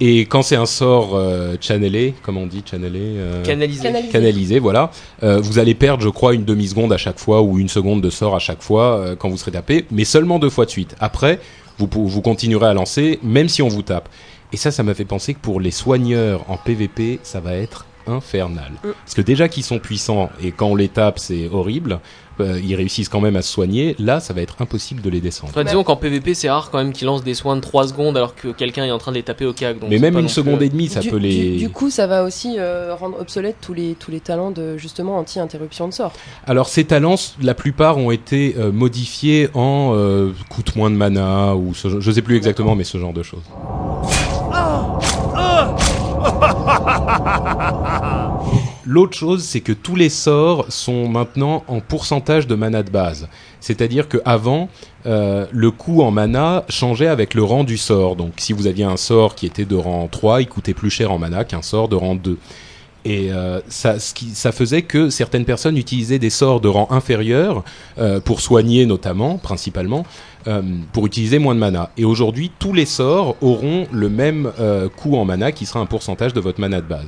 [0.02, 3.83] Et quand c'est un sort euh, channelé, comment on dit channelé euh, Canalisé.
[3.83, 4.12] Canalisé.
[4.12, 4.90] canalisé, voilà,
[5.23, 8.09] euh, vous allez perdre, je crois, une demi-seconde à chaque fois, ou une seconde de
[8.09, 10.97] sort à chaque fois euh, quand vous serez tapé, mais seulement deux fois de suite.
[11.00, 11.39] Après,
[11.78, 14.08] vous, vous continuerez à lancer, même si on vous tape.
[14.54, 17.86] Et ça, ça m'a fait penser que pour les soigneurs en PVP, ça va être
[18.06, 18.73] infernal.
[18.82, 18.89] Mm.
[19.04, 22.00] Parce que déjà qu'ils sont puissants, et quand on les tape, c'est horrible,
[22.40, 25.20] euh, ils réussissent quand même à se soigner, là, ça va être impossible de les
[25.20, 25.52] descendre.
[25.52, 28.16] Enfin, disons qu'en PVP, c'est rare quand même qu'ils lancent des soins de 3 secondes
[28.16, 29.78] alors que quelqu'un est en train de les taper au cac.
[29.78, 31.56] donc mais même une seconde euh, et demie, ça du, peut du- les...
[31.56, 35.18] du coup, ça va aussi euh, rendre obsolètes tous les, tous les talents de justement
[35.18, 36.12] anti-interruption de sort.
[36.46, 41.54] Alors ces talents, la plupart ont été euh, modifiés en euh, coûte moins de mana
[41.54, 43.42] ou ce, je sais plus exactement, mais ce genre de choses.
[48.87, 53.28] L'autre chose, c'est que tous les sorts sont maintenant en pourcentage de mana de base.
[53.61, 54.69] C'est-à-dire que avant,
[55.06, 58.17] euh, le coût en mana changeait avec le rang du sort.
[58.17, 61.13] Donc si vous aviez un sort qui était de rang 3, il coûtait plus cher
[61.13, 62.39] en mana qu'un sort de rang 2.
[63.04, 66.89] Et euh, ça, ce qui, ça faisait que certaines personnes utilisaient des sorts de rang
[66.91, 67.65] inférieur
[67.99, 70.04] euh, pour soigner notamment, principalement,
[70.46, 71.90] euh, pour utiliser moins de mana.
[71.96, 75.86] Et aujourd'hui, tous les sorts auront le même euh, coût en mana qui sera un
[75.86, 77.06] pourcentage de votre mana de base.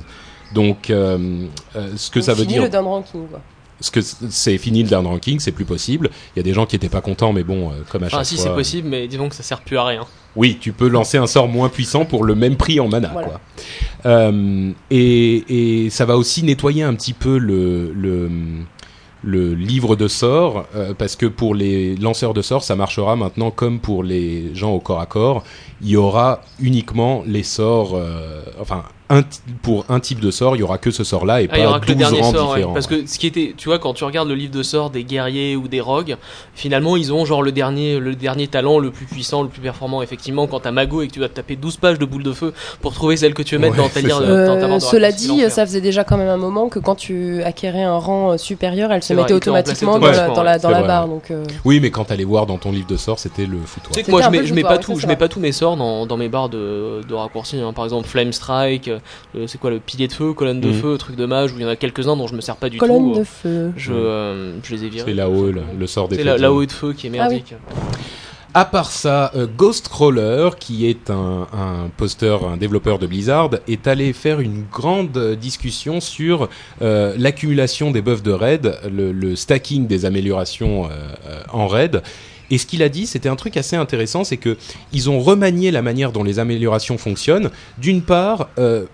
[0.53, 3.27] Donc, euh, euh, ce que Donc, ça veut fini dire, le down ranking.
[3.27, 3.41] Quoi.
[3.79, 6.09] ce que c'est fini le down ranking, c'est plus possible.
[6.35, 8.19] Il y a des gens qui étaient pas contents, mais bon, euh, comme à chaque
[8.19, 8.43] Ah si fois.
[8.45, 10.05] c'est possible, mais disons que ça sert plus à rien.
[10.35, 13.09] Oui, tu peux lancer un sort moins puissant pour le même prix en mana.
[13.13, 13.27] Voilà.
[13.27, 13.41] Quoi.
[14.05, 18.29] Euh, et, et ça va aussi nettoyer un petit peu le, le,
[19.23, 23.51] le livre de sorts, euh, parce que pour les lanceurs de sorts, ça marchera maintenant
[23.51, 25.43] comme pour les gens au corps à corps.
[25.81, 29.21] Il y aura uniquement les sorts, euh, enfin, un
[29.61, 31.65] pour un type de sort, il y aura que ce sort-là et Ah, il y
[31.67, 32.55] pas que le 12 dernier rangs sort, ouais.
[32.57, 32.73] différents.
[32.73, 35.03] parce que ce qui était, tu vois, quand tu regardes le livre de sorts des
[35.03, 36.15] guerriers ou des rogues,
[36.55, 40.01] finalement ils ont genre le dernier, le dernier talent le plus puissant, le plus performant.
[40.01, 42.31] Effectivement, quand t'as Mago et que tu dois te taper 12 pages de boules de
[42.33, 45.41] feu pour trouver celle que tu veux mettre Ouais, dans ta lire, Euh, cela dit,
[45.49, 48.91] ça faisait déjà quand même un moment que quand tu acquérais un rang euh, supérieur,
[48.91, 51.07] elle se vrai, mettait automatiquement dans la, dans la, dans barre.
[51.07, 53.91] Donc, euh, Oui, mais quand t'allais voir dans ton livre de sorts, c'était le foutoir.
[53.91, 55.77] Tu sais que moi je mets, je pas tout, je mets pas tous mes sorts
[55.77, 57.59] dans, dans mes barres de, de raccourcis.
[57.59, 57.73] hein.
[57.73, 58.99] Par exemple, Flame Strike, euh,
[59.47, 60.73] c'est quoi le pilier de feu, colonne de Mhm.
[60.81, 62.69] feu, truc de mage, où il y en a quelques-uns dont je me sers pas
[62.69, 63.19] du colonne tout.
[63.19, 63.71] de feu.
[63.77, 65.13] Je, euh, je les ai C'est virés.
[65.13, 66.41] là-haut, le, le sort des C'est la, fléaux.
[66.41, 67.35] la haut de feu qui est Ah oui.
[67.35, 67.55] merdique.
[68.55, 73.87] À part ça, euh, Ghostcrawler, qui est un, un poster, un développeur de Blizzard, est
[73.87, 76.49] allé faire une grande euh, discussion sur
[76.83, 80.89] euh, l'accumulation des buffs de raid, le, le stacking des améliorations euh,
[81.27, 82.03] euh, en raid.
[82.53, 84.57] Et ce qu'il a dit, c'était un truc assez intéressant, c'est que
[84.91, 87.49] ils ont remanié la manière dont les améliorations fonctionnent.
[87.79, 88.85] D'une part, euh,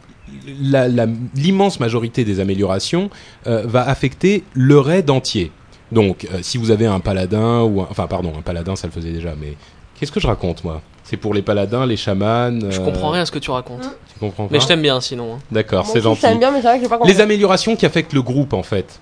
[0.62, 3.10] la- la- l'immense majorité des améliorations
[3.48, 5.52] euh, va affecter le raid entier.
[5.92, 8.94] Donc, euh, si vous avez un paladin ou un, enfin, pardon, un paladin, ça le
[8.94, 9.56] faisait déjà, mais
[10.00, 10.82] qu'est-ce que je raconte moi?
[11.04, 12.52] C'est pour les paladins, les chamans.
[12.70, 13.90] Je comprends rien à ce que tu racontes.
[14.14, 14.54] Tu comprends pas?
[14.54, 15.34] Mais je t'aime bien sinon.
[15.36, 15.40] hein.
[15.52, 16.22] D'accord, c'est gentil.
[16.22, 17.12] Je t'aime bien, mais c'est vrai que pas compris.
[17.12, 19.00] Les améliorations qui affectent le groupe, en fait,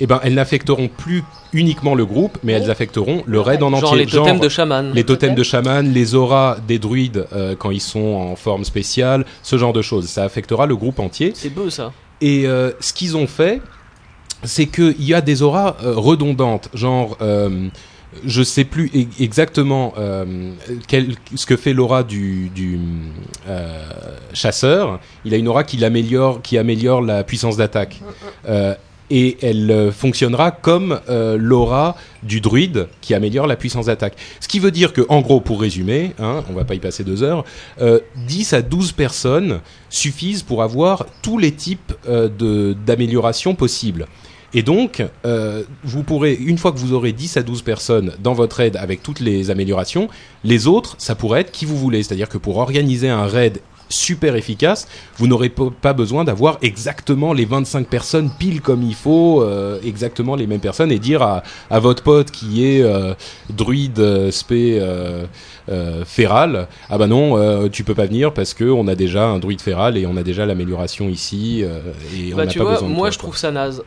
[0.00, 3.92] eh ben, elles n'affecteront plus uniquement le groupe, mais elles affecteront le raid en Genre
[3.92, 4.04] entier.
[4.04, 4.92] les totems de chaman.
[4.94, 9.24] les totems de chaman, les auras des druides euh, quand ils sont en forme spéciale,
[9.42, 10.06] ce genre de choses.
[10.08, 11.32] Ça affectera le groupe entier.
[11.34, 11.92] C'est beau ça.
[12.20, 13.60] Et euh, ce qu'ils ont fait,
[14.44, 17.16] c'est qu'il y a des auras euh, redondantes, genre.
[17.22, 17.68] euh,
[18.24, 20.24] je sais plus e- exactement euh,
[20.88, 22.80] quel- ce que fait l'aura du, du
[23.48, 23.82] euh,
[24.32, 24.98] chasseur.
[25.26, 28.00] Il a une aura qui l'améliore, qui améliore la puissance d'attaque.
[28.48, 28.74] Euh,
[29.10, 34.16] et elle euh, fonctionnera comme euh, l'aura du druide qui améliore la puissance d'attaque.
[34.40, 37.04] Ce qui veut dire que, en gros, pour résumer, hein, on va pas y passer
[37.04, 37.44] deux heures,
[37.80, 44.06] euh, 10 à 12 personnes suffisent pour avoir tous les types euh, d'améliorations possibles.
[44.54, 45.04] Et donc,
[45.84, 49.02] vous pourrez, une fois que vous aurez 10 à 12 personnes dans votre raid avec
[49.02, 50.08] toutes les améliorations,
[50.42, 52.02] les autres, ça pourrait être qui vous voulez.
[52.02, 57.44] C'est-à-dire que pour organiser un raid super efficace, vous n'aurez pas besoin d'avoir exactement les
[57.44, 61.78] 25 personnes pile comme il faut, euh, exactement les mêmes personnes, et dire à, à
[61.78, 63.14] votre pote qui est euh,
[63.50, 65.26] druide euh, spé euh,
[66.04, 69.60] féral, ah bah non, tu peux pas venir parce que on a déjà un druide
[69.60, 72.94] féral et on a déjà l'amélioration ici et Bah n'a tu pas vois, besoin de
[72.94, 73.22] moi toi, je quoi.
[73.28, 73.82] trouve ça naze.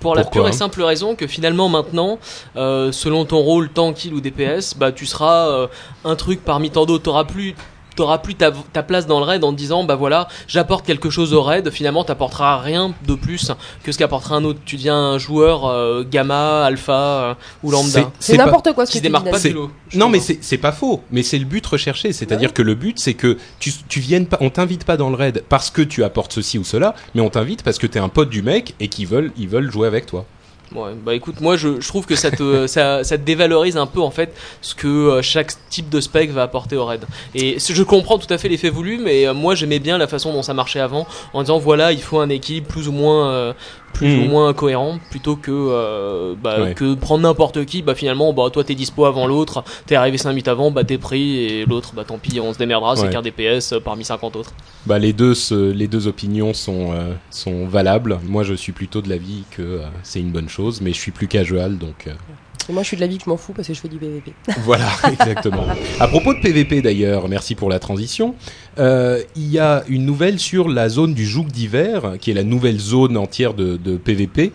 [0.00, 2.18] Pour la Pourquoi pure et simple raison que finalement maintenant,
[2.56, 5.66] euh, selon ton rôle tanky ou DPS, bah tu seras euh,
[6.04, 7.02] un truc parmi tant d'autres.
[7.04, 7.54] T'auras plus,
[7.98, 11.10] t'auras plus ta, ta place dans le raid en te disant bah voilà, j'apporte quelque
[11.10, 11.68] chose au raid.
[11.70, 13.50] Finalement, t'apporteras rien de plus
[13.82, 14.60] que ce qu'apportera un autre.
[14.64, 17.34] Tu deviens un joueur euh, gamma, alpha euh,
[17.64, 19.70] ou lambda C'est n'importe quoi ce qui dis, pas du lot.
[19.94, 21.02] Non, mais c'est c'est pas faux.
[21.10, 22.12] Mais c'est le but recherché.
[22.12, 25.16] C'est-à-dire que le but, c'est que tu, tu viennes pas, on t'invite pas dans le
[25.16, 28.08] raid parce que tu apportes ceci ou cela, mais on t'invite parce que t'es un
[28.08, 30.24] pote du mec et qu'ils veulent, ils veulent jouer avec toi.
[30.74, 34.10] Ouais, bah écoute, moi je, trouve que ça te, ça, ça dévalorise un peu en
[34.10, 37.06] fait ce que euh, chaque type de spec va apporter au raid.
[37.34, 40.30] Et je comprends tout à fait l'effet voulu, mais euh, moi j'aimais bien la façon
[40.32, 43.52] dont ça marchait avant, en disant voilà, il faut un équilibre plus ou moins, euh,
[43.92, 44.22] plus Mhm.
[44.26, 46.74] ou moins cohérent, plutôt que, euh, bah, Ouais.
[46.74, 47.82] que prendre n'importe qui.
[47.82, 50.98] Bah finalement, bah toi t'es dispo avant l'autre, t'es arrivé 5 minutes avant, bah t'es
[50.98, 54.36] pris, et l'autre, bah tant pis, on se démerdera, c'est qu'un DPS euh, parmi 50
[54.36, 54.52] autres.
[54.86, 55.34] Bah les deux,
[55.72, 58.18] les deux opinions sont euh, sont valables.
[58.24, 61.12] Moi, je suis plutôt de l'avis que euh, c'est une bonne chose, mais je suis
[61.12, 62.08] plus casual, donc.
[62.68, 63.98] Et moi, je suis de l'avis que je m'en fous parce que je fais du
[63.98, 64.32] PVP.
[64.64, 65.64] Voilà, exactement.
[66.00, 68.34] À propos de PVP d'ailleurs, merci pour la transition.
[68.78, 72.44] euh, il y a une nouvelle sur la zone du Joug d'hiver, qui est la
[72.44, 74.52] nouvelle zone entière de, de PVP.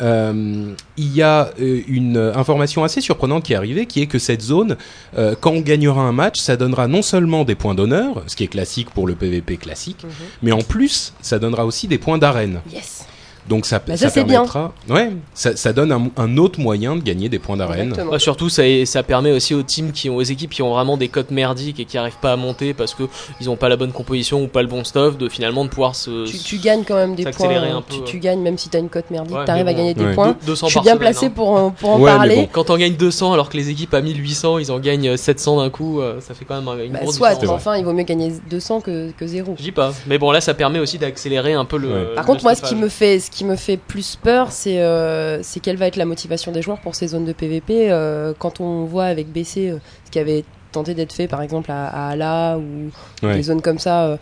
[0.00, 4.18] Euh, il y a euh, une information assez surprenante qui est arrivée, qui est que
[4.18, 4.76] cette zone,
[5.16, 8.42] euh, quand on gagnera un match, ça donnera non seulement des points d'honneur, ce qui
[8.44, 10.04] est classique pour le PVP classique,
[10.42, 12.60] mais en plus, ça donnera aussi des points d'arène.
[12.72, 13.01] Yes.
[13.48, 14.34] Donc ça, Bah, ça, ça, c'est bien.
[14.46, 17.88] permettra, ouais, ça, ça donne un, un autre moyen de gagner des points d'arène.
[17.88, 18.12] Exactement.
[18.12, 20.96] Bah, surtout, ça, ça permet aussi aux teams qui ont, aux équipes qui ont vraiment
[20.96, 23.04] des cotes merdiques et qui arrivent pas à monter parce que
[23.40, 25.96] ils ont pas la bonne composition ou pas le bon stuff, de finalement de pouvoir
[25.96, 26.26] se.
[26.26, 27.48] Tu, tu gagnes quand même des points.
[27.50, 28.04] un peu, tu, ouais.
[28.06, 30.14] tu gagnes même si t'as une cote merdique, Ouais, t'arrives mais à gagner des Ouais.
[30.14, 30.36] points.
[30.42, 31.32] Deux- 200 Je suis bien placé hein.
[31.34, 32.36] pour, en- pour en Ouais, parler.
[32.36, 32.48] bon.
[32.52, 35.70] Quand on gagne 200 alors que les équipes à 1800 ils en gagnent 700 d'un
[35.70, 37.56] coup, euh, ça fait quand même une Bah, grosse soit, différence.
[37.56, 39.54] enfin, il vaut mieux gagner 200 que, que 0.
[39.58, 39.92] Je dis pas.
[40.06, 41.88] Mais bon, là, ça permet aussi d'accélérer un peu le.
[41.88, 42.14] Ouais.
[42.14, 45.42] Par le contre, moi, ce qui me fait, qui me fait plus peur, c'est euh,
[45.42, 47.90] c'est quelle va être la motivation des joueurs pour ces zones de PVP.
[47.90, 51.70] euh, quand on voit avec BC euh, ce qui avait tenté d'être fait, par exemple
[51.72, 52.90] à, à Ala ou
[53.26, 53.34] Ouais.
[53.36, 54.16] des zones comme ça, euh,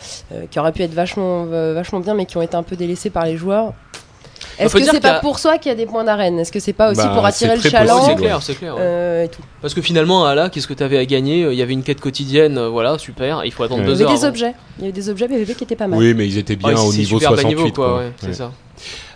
[0.51, 3.11] qui auraient pu être vachement, euh, vachement bien, mais qui ont été un peu délaissés
[3.11, 3.73] par les joueurs.
[4.59, 6.39] Est-ce que c'est pas a- pour ça qu'il y a des points d'arène?
[6.39, 8.03] Est-ce que c'est pas aussi Bah, pour attirer le chaland?
[8.07, 8.75] c'est clair, c'est clair.
[8.75, 8.81] ouais.
[8.83, 11.47] euh, et tout Parce que finalement, à là, qu'est-ce que t'avais à gagner?
[11.51, 13.45] Il y avait une quête quotidienne, voilà, super.
[13.45, 13.87] Il faut attendre Ouais.
[13.89, 14.19] Il y deux avait heures.
[14.19, 14.29] des avant.
[14.33, 14.55] objets.
[14.79, 15.99] Il y avait des objets PVP qui étaient pas mal.
[15.99, 17.55] Oui, mais ils étaient bien Ouais, au niveau super bas 68.
[17.57, 17.87] niveau, quoi.
[17.87, 17.99] quoi.
[17.99, 18.51] ouais, c'est ça.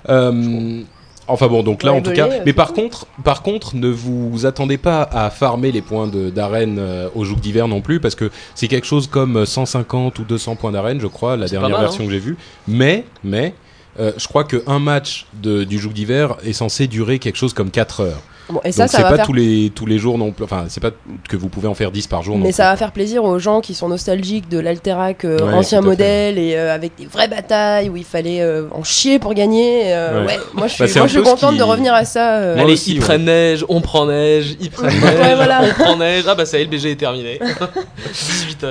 [0.09, 0.83] Euh,
[1.29, 2.35] enfin bon, donc là Ouais, en tout rigoler, cas.
[2.37, 2.75] euh, Mais c'est par tout.
[2.81, 7.37] contre, par contre, ne vous attendez pas à farmer les points d'arène euh, au joug
[7.41, 11.07] d'hiver non plus, parce que c'est quelque chose comme 150 ou 200 points d'arène, je
[11.07, 12.37] crois, la dernière mal, version que j'ai vue.
[12.69, 13.55] Mais, mais,
[14.01, 17.71] euh, je crois qu'un match de, du joug d'hiver est censé durer quelque chose comme
[17.71, 18.23] 4 heures.
[18.51, 20.45] Bon, et ça, Donc ça va pas faire tous les tous les jours non plus.
[20.45, 20.91] Enfin, c'est pas
[21.31, 22.35] que vous pouvez en faire 10 par jour.
[22.37, 22.57] non Mais plus.
[22.57, 26.39] ça va faire plaisir aux gens qui sont nostalgiques de l'Alterac euh, Ouais, ancien modèle
[26.39, 29.95] et euh, avec des vraies batailles où il fallait euh, en chier pour gagner.
[29.95, 30.27] euh, Ouais.
[30.35, 30.41] ouais.
[30.53, 32.37] moi je suis, Bah, c'est moi, je suis contente qui- de revenir à ça.
[32.39, 32.59] euh.
[32.59, 33.05] Allez, aussi, ils ouais.
[33.07, 35.63] prennent neige, on prend neige, ils prennent neige, Ouais, voilà.
[35.63, 36.25] on prend neige.
[36.29, 37.41] Ah bah ça y est, le BG est terminé.
[38.13, 38.67] 18h.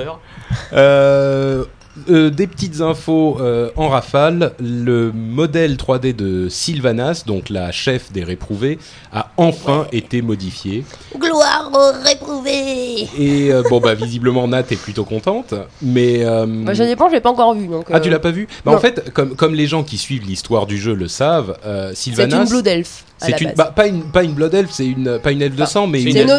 [0.72, 1.64] Euh,
[2.10, 4.52] euh, des petites infos euh, en rafale.
[4.60, 8.78] Le modèle 3D de Sylvanas, donc la chef des réprouvés,
[9.12, 10.84] a enfin été modifié.
[11.18, 16.74] Gloire aux réprouvés Et euh, bon, bah visiblement Nat est plutôt contente, mais euh, Bah,
[16.74, 17.66] ça dépend, je l'ai pas encore vu.
[17.68, 18.48] Donc, ah tu l'as pas vu?
[18.64, 21.90] Bah en fait, comme comme les gens qui suivent l'histoire du jeu le savent, euh,
[21.90, 22.44] C'est Sylvanas.
[22.44, 23.04] une Blood Elf.
[23.18, 25.64] C'est une, bah, pas une pas une blood elf, c'est une pas une elfe de
[25.64, 26.30] sang, mais une, une elfe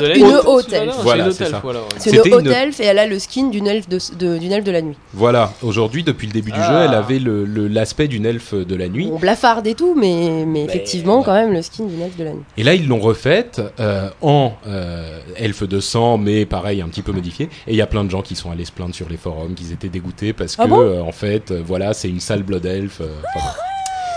[0.46, 0.94] haute- elfe.
[0.96, 1.60] c'est Voilà, une haute c'est elfe, ça.
[1.64, 1.86] voilà, ouais.
[1.98, 4.72] C'est une haute elfe et elle a le skin d'une elfe de, d'une elfe de
[4.72, 4.96] la nuit.
[5.14, 6.70] Voilà, aujourd'hui, depuis le début du Ah.
[6.72, 9.10] jeu, elle avait le- le- l'aspect d'une elfe de la nuit.
[9.12, 11.26] On blafarde et tout, mais, mais effectivement, ouais.
[11.26, 12.44] quand même, le skin d'une elfe de la nuit.
[12.58, 17.02] Et là, ils l'ont refaite euh, en euh, elfe de sang, mais pareil, un petit
[17.02, 17.46] peu modifié.
[17.68, 19.54] Et il y a plein de gens qui sont allés se plaindre sur les forums,
[19.56, 20.82] qu'ils étaient dégoûtés parce que, Ah bon?
[20.82, 23.02] euh, en fait, euh, voilà, c'est une sale blood elf.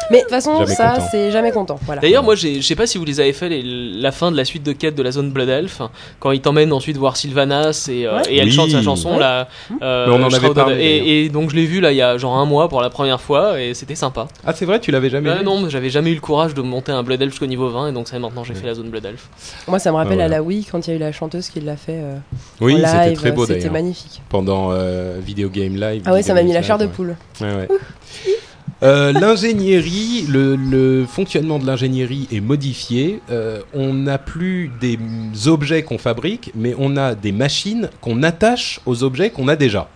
[0.08, 0.12] Euh.
[0.12, 1.06] Mais de toute façon, Jamais ça, content.
[1.10, 1.78] c'est jamais content.
[1.82, 2.00] Voilà.
[2.00, 4.44] D'ailleurs, moi, je sais pas si vous les avez fait les- la fin de la
[4.44, 5.80] suite de quête de la zone Blood Elf,
[6.20, 8.22] quand ils t'emmènent ensuite voir Sylvanas et, euh, Ouais.
[8.30, 8.52] et elle Oui.
[8.52, 9.18] chante sa chanson Ouais.
[9.20, 9.48] là.
[9.82, 12.02] euh, Mais on en avait parlé, et, et donc je l'ai vu là il y
[12.02, 14.28] a genre un mois pour la première fois et c'était sympa.
[14.46, 16.54] Ah, c'est vrai, tu l'avais jamais Ouais, vu non, mais j'avais jamais eu le courage
[16.54, 18.74] de monter un Blood Elf jusqu'au niveau 20 et donc ça maintenant j'ai fait la
[18.74, 19.28] zone Blood Elf.
[19.68, 20.36] Moi, ça me rappelle Ah, à voilà.
[20.38, 22.16] la Wii quand il y a eu la chanteuse qui l'a fait euh,
[22.60, 23.18] Oui, c'était live.
[23.18, 23.72] très beau C'était d'ailleurs.
[23.72, 24.22] magnifique.
[24.30, 26.02] Pendant euh, Video Game Live.
[26.06, 27.16] Ah ouais, ça m'a mis la chair de poule.
[27.40, 27.68] Ouais, ouais.
[28.82, 33.20] Euh, l'ingénierie, le, fonctionnement de l'ingénierie est modifié.
[33.30, 34.98] Euh, on n'a plus des
[35.46, 39.88] objets qu'on fabrique, mais on a des machines qu'on attache aux objets qu'on a déjà.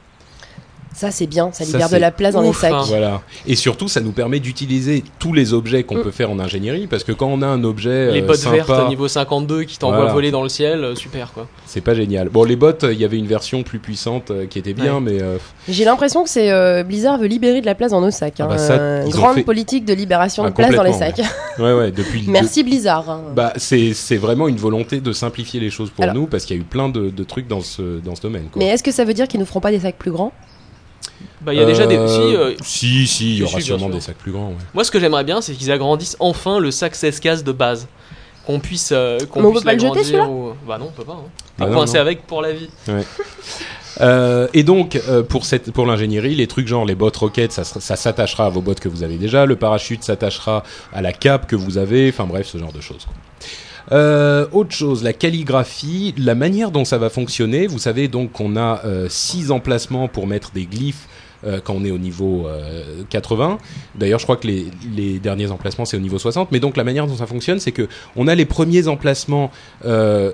[0.95, 1.51] Ça, c'est bien.
[1.53, 2.73] Ça Ça, libère de la place dans les ouf, sacs.
[2.73, 2.83] hein.
[2.87, 3.23] Voilà.
[3.47, 6.03] Et surtout, ça nous permet d'utiliser tous les objets qu'on Mm.
[6.03, 8.57] peut faire en ingénierie, parce que quand on a un objet les euh, bottes sympa,
[8.57, 10.13] vertes niveau 52 qui t'envoient Voilà.
[10.13, 11.49] voler dans le ciel, euh, super quoi.
[11.67, 12.29] c'est pas génial.
[12.29, 15.01] Bon, les bottes, il y avait une version plus puissante euh, qui était bien, Ouais.
[15.01, 18.11] mais euh, J'ai l'impression que c'est euh, Blizzard veut libérer de la place dans nos
[18.11, 18.35] sacs.
[18.39, 18.47] Ah hein.
[18.49, 21.21] bah ça, Euh, ont grande fait- politique de libération Ah, de place dans les sacs.
[21.59, 22.25] ouais, ouais, depuis.
[22.29, 23.09] Merci Blizzard.
[23.11, 23.21] hein.
[23.35, 26.57] Bah, c'est c'est vraiment une volonté de simplifier les choses pour Alors- nous, parce qu'il
[26.57, 28.49] y a eu plein de, de trucs dans ce, dans ce domaine.
[28.53, 28.61] Quoi.
[28.63, 30.33] Mais est-ce que ça veut dire qu'ils nous feront pas des sacs plus grands?
[31.41, 31.97] Bah il y a déjà des.
[31.97, 33.95] Euh, Si, euh, si, si, il y aura sûrement sûr.
[33.95, 34.49] des sacs plus grands.
[34.49, 34.55] Ouais.
[34.75, 37.87] Moi, ce que j'aimerais bien, c'est qu'ils agrandissent enfin le sac 16 cases de base.
[38.47, 38.91] Qu'on puisse.
[38.93, 40.91] euh, qu'on Mais on puisse peut pas le jeter, l'agrandir celui-là ou- Bah non, on
[40.91, 41.13] peut pas.
[41.13, 41.29] Hein.
[41.59, 42.01] Bah non, coincé non.
[42.01, 42.69] avec pour la vie.
[44.01, 47.63] Euh, et donc, euh, pour, cette, pour l'ingénierie, les trucs genre les bottes roquettes, ça,
[47.63, 49.45] sera- ça s'attachera à vos bottes que vous avez déjà.
[49.45, 50.63] Le parachute s'attachera
[50.95, 52.09] à la cape que vous avez.
[52.09, 53.05] Enfin bref, ce genre de choses.
[53.05, 53.15] quoi.
[53.93, 57.67] Euh, autre chose, la calligraphie, la manière dont ça va fonctionner.
[57.67, 61.09] Vous savez donc qu'on a euh, six emplacements pour mettre des glyphes
[61.45, 63.59] euh, quand on est au niveau euh, 80.
[63.97, 66.53] D'ailleurs, je crois que les, derniers emplacements c'est au niveau 60.
[66.53, 69.51] Mais donc la manière dont ça fonctionne, c'est que on a les premiers emplacements.
[69.85, 70.33] Euh,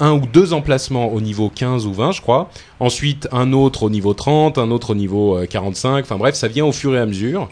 [0.00, 2.50] un ou deux emplacements au niveau 15 ou 20, je crois.
[2.78, 6.04] Ensuite, un autre au niveau 30, un autre au niveau euh, 45.
[6.04, 7.48] Enfin bref, ça vient au fur et à mesure.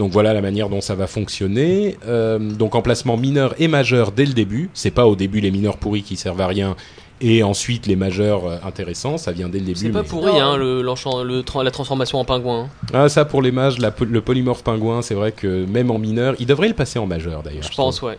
[0.00, 1.98] Donc voilà la manière dont ça va fonctionner.
[2.08, 4.70] Euh, donc emplacement mineur et majeur dès le début.
[4.72, 6.74] C'est pas au début les mineurs pourris qui servent à rien
[7.20, 9.18] et ensuite les majeurs euh, intéressants.
[9.18, 9.78] Ça vient dès le début.
[9.78, 12.62] C'est pas mais- pourri, hein, le, l'enchant- le tra- la transformation en pingouin.
[12.62, 12.68] hein.
[12.94, 16.34] Ah ça pour les mages, la le polymorphe pingouin, c'est vrai que même en mineur,
[16.38, 17.62] il devrait le passer en majeur d'ailleurs.
[17.70, 18.16] Je pense, ouais.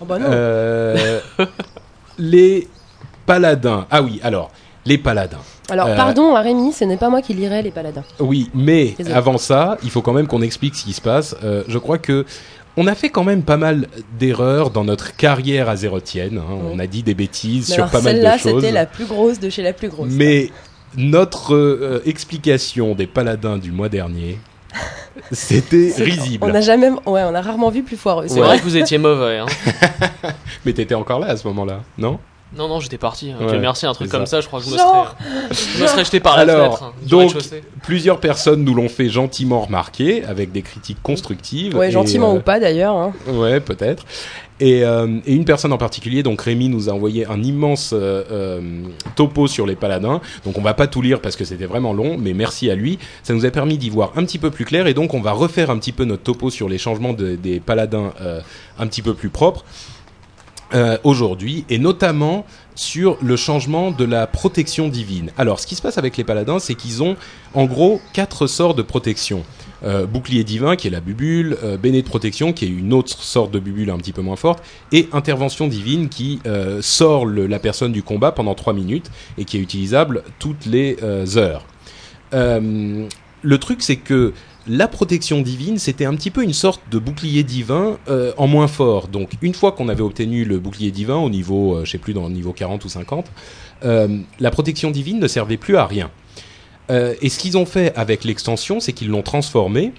[0.00, 0.26] Ah bah non.
[0.30, 1.18] Euh,
[2.18, 2.68] les
[3.26, 3.86] paladins.
[3.90, 4.52] Ah oui, alors
[4.86, 5.38] les paladins.
[5.70, 8.04] Alors, euh, pardon à Rémi, ce n'est pas moi qui lirai les paladins.
[8.20, 9.14] Oui, mais Désolé.
[9.14, 11.34] avant ça, il faut quand même qu'on explique ce qui se passe.
[11.42, 12.26] Euh, je crois que
[12.76, 13.86] on a fait quand même pas mal
[14.18, 16.38] d'erreurs dans notre carrière azérotienne.
[16.38, 16.44] hein.
[16.50, 16.70] Oui.
[16.74, 18.60] On a dit des bêtises Mais sur alors, pas mal de celle-là, choses.
[18.60, 20.08] c'était la plus grosse de chez la plus grosse.
[20.10, 20.50] Mais
[20.96, 24.38] notre euh, explication des paladins du mois dernier,
[25.32, 26.44] c'était risible.
[26.44, 28.26] On a jamais, ouais, on a rarement vu plus foireux.
[28.28, 28.46] C'est Ouais.
[28.46, 29.38] vrai que vous étiez mauvais.
[29.38, 29.46] Hein.
[30.66, 32.18] Mais t'étais encore là à ce moment-là, non?
[32.56, 33.30] Non, non, j'étais parti.
[33.32, 33.36] hein.
[33.44, 34.36] Ouais, Dieu merci, un truc comme ça.
[34.36, 34.88] ça, je crois que je me serais,
[35.76, 36.84] je me serais jeté par la Alors, fenêtre.
[36.84, 37.34] hein, du donc.
[37.82, 41.76] Plusieurs personnes nous l'ont fait gentiment remarquer, avec des critiques constructives.
[41.76, 42.94] Ouais, et, gentiment euh, ou pas d'ailleurs.
[42.96, 43.12] hein.
[43.28, 44.04] Ouais, peut-être.
[44.60, 48.22] Et, euh, et une personne en particulier, donc Rémi nous a envoyé un immense euh,
[48.30, 48.60] euh,
[49.16, 50.20] topo sur les paladins.
[50.44, 52.98] Donc on va pas tout lire parce que c'était vraiment long, mais merci à lui.
[53.24, 55.32] Ça nous a permis d'y voir un petit peu plus clair et donc on va
[55.32, 58.40] refaire un petit peu notre topo sur les changements de- des paladins euh,
[58.78, 59.64] un petit peu plus propres
[60.72, 65.30] euh, aujourd'hui et notamment sur le changement de la protection divine.
[65.36, 67.16] Alors, ce qui se passe avec les paladins, c'est qu'ils ont
[67.54, 69.44] en gros quatre sorts de protection.
[69.84, 73.22] Euh, bouclier divin qui est la bubule, euh, béné de protection qui est une autre
[73.22, 77.58] sorte de bubule un petit peu moins forte, et intervention divine qui euh, sort la
[77.58, 80.96] personne du combat pendant 3 minutes et qui est utilisable toutes les
[81.36, 81.66] heures.
[82.32, 84.32] Le truc c'est que
[84.66, 88.68] la protection divine, c'était un petit peu une sorte de bouclier divin euh, en moins
[88.68, 89.08] fort.
[89.08, 92.14] Donc, une fois qu'on avait obtenu le bouclier divin au niveau, euh, je sais plus,
[92.14, 93.26] dans le niveau 40 ou 50,
[93.84, 96.10] euh, la protection divine ne servait plus à rien.
[96.90, 99.92] Euh, et ce qu'ils ont fait avec l'extension, c'est qu'ils l'ont transformé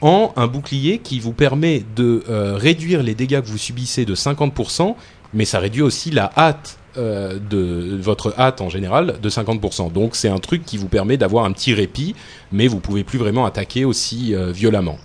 [0.00, 2.24] en un bouclier qui vous permet de
[2.56, 4.94] réduire les dégâts que vous subissez de 50%,
[5.34, 9.92] mais ça réduit aussi la hâte euh, de votre hâte en général de 50%.
[9.92, 12.14] Donc c'est un truc qui vous permet d'avoir un petit répit,
[12.52, 14.98] mais vous pouvez plus vraiment attaquer aussi euh, violemment.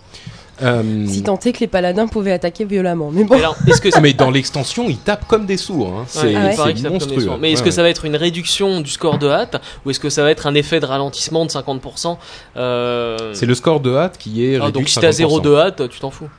[0.62, 3.12] Euh, Si tant est que les paladins pouvaient attaquer violemment.
[3.12, 5.94] Mais bon, Alors, est-ce que mais dans l'extension, ils tapent comme des sourds.
[5.94, 6.06] Hein.
[6.08, 6.90] C'est Ouais, Ah ouais.
[6.90, 7.30] monstrueux.
[7.42, 7.76] Mais est-ce Ouais, que ouais.
[7.76, 10.48] ça va être une réduction du score de hâte ou est-ce que ça va être
[10.48, 12.18] un effet de ralentissement de 50%
[12.58, 13.34] euh...
[13.34, 15.42] C'est le score de hâte qui est ah, réduit Donc de si t'as 0 50%.
[15.44, 16.30] de hâte, tu t'en fous.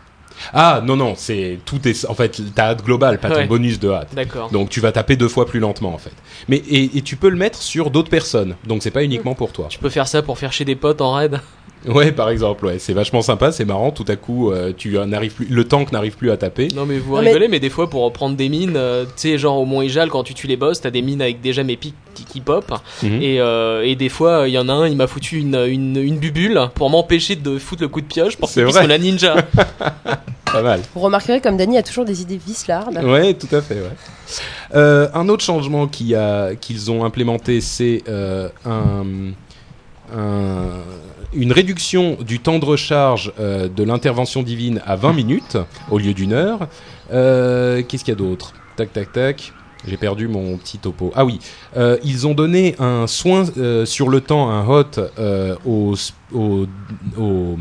[0.53, 3.47] Ah non non, c'est tout est en fait ta hâte globale, pas ton Ouais.
[3.47, 4.15] bonus de hâte.
[4.15, 4.51] D'accord.
[4.51, 6.13] Donc tu vas taper deux fois plus lentement en fait.
[6.49, 8.55] Mais et, et tu peux le mettre sur d'autres personnes.
[8.67, 9.67] Donc c'est pas uniquement pour toi.
[9.69, 11.41] Tu peux faire ça pour faire chez des potes en raid?
[11.87, 13.91] Ouais, par exemple, ouais, c'est vachement sympa, c'est marrant.
[13.91, 16.69] Tout à coup, euh, tu n'arrives plus, le tank n'arrive plus à taper.
[16.75, 17.61] Non mais vous Non, mais- rigolez, mais...
[17.61, 20.35] des fois pour prendre des mines, euh, tu sais genre au Mont Ijal quand tu
[20.35, 22.65] tues les boss, t'as des mines avec déjà mes pics qui, qui pop.
[23.03, 23.23] Mhm.
[23.23, 25.97] Et, euh, et des fois il y en a un, il m'a foutu une, une,
[25.97, 28.83] une bubule pour m'empêcher de foutre le coup de pioche pour vrai.
[28.83, 29.37] me la ninja.
[30.53, 30.81] Pas mal.
[30.95, 32.99] vous remarquerez comme Dany a toujours des idées vislardes.
[33.05, 33.75] Ouais, tout à fait.
[33.75, 33.91] Ouais.
[34.75, 39.05] Euh, un autre changement qu'ils ont implémenté, c'est euh, un,
[40.17, 40.83] un-
[41.37, 45.59] une réduction du temps de recharge euh, de l'intervention divine à 20 minutes
[45.91, 46.69] au lieu d'une heure.
[47.13, 48.55] Euh, Qu'est-ce qu'il y a d'autre?
[48.77, 49.53] Tac, tac, tac.
[49.87, 51.13] J'ai perdu mon petit topo.
[51.15, 51.39] Ah oui,
[51.77, 53.45] euh, ils ont donné un soin
[53.85, 55.01] sur le temps, un hot
[55.65, 55.95] aux,
[56.33, 56.67] aux,
[57.17, 57.57] aux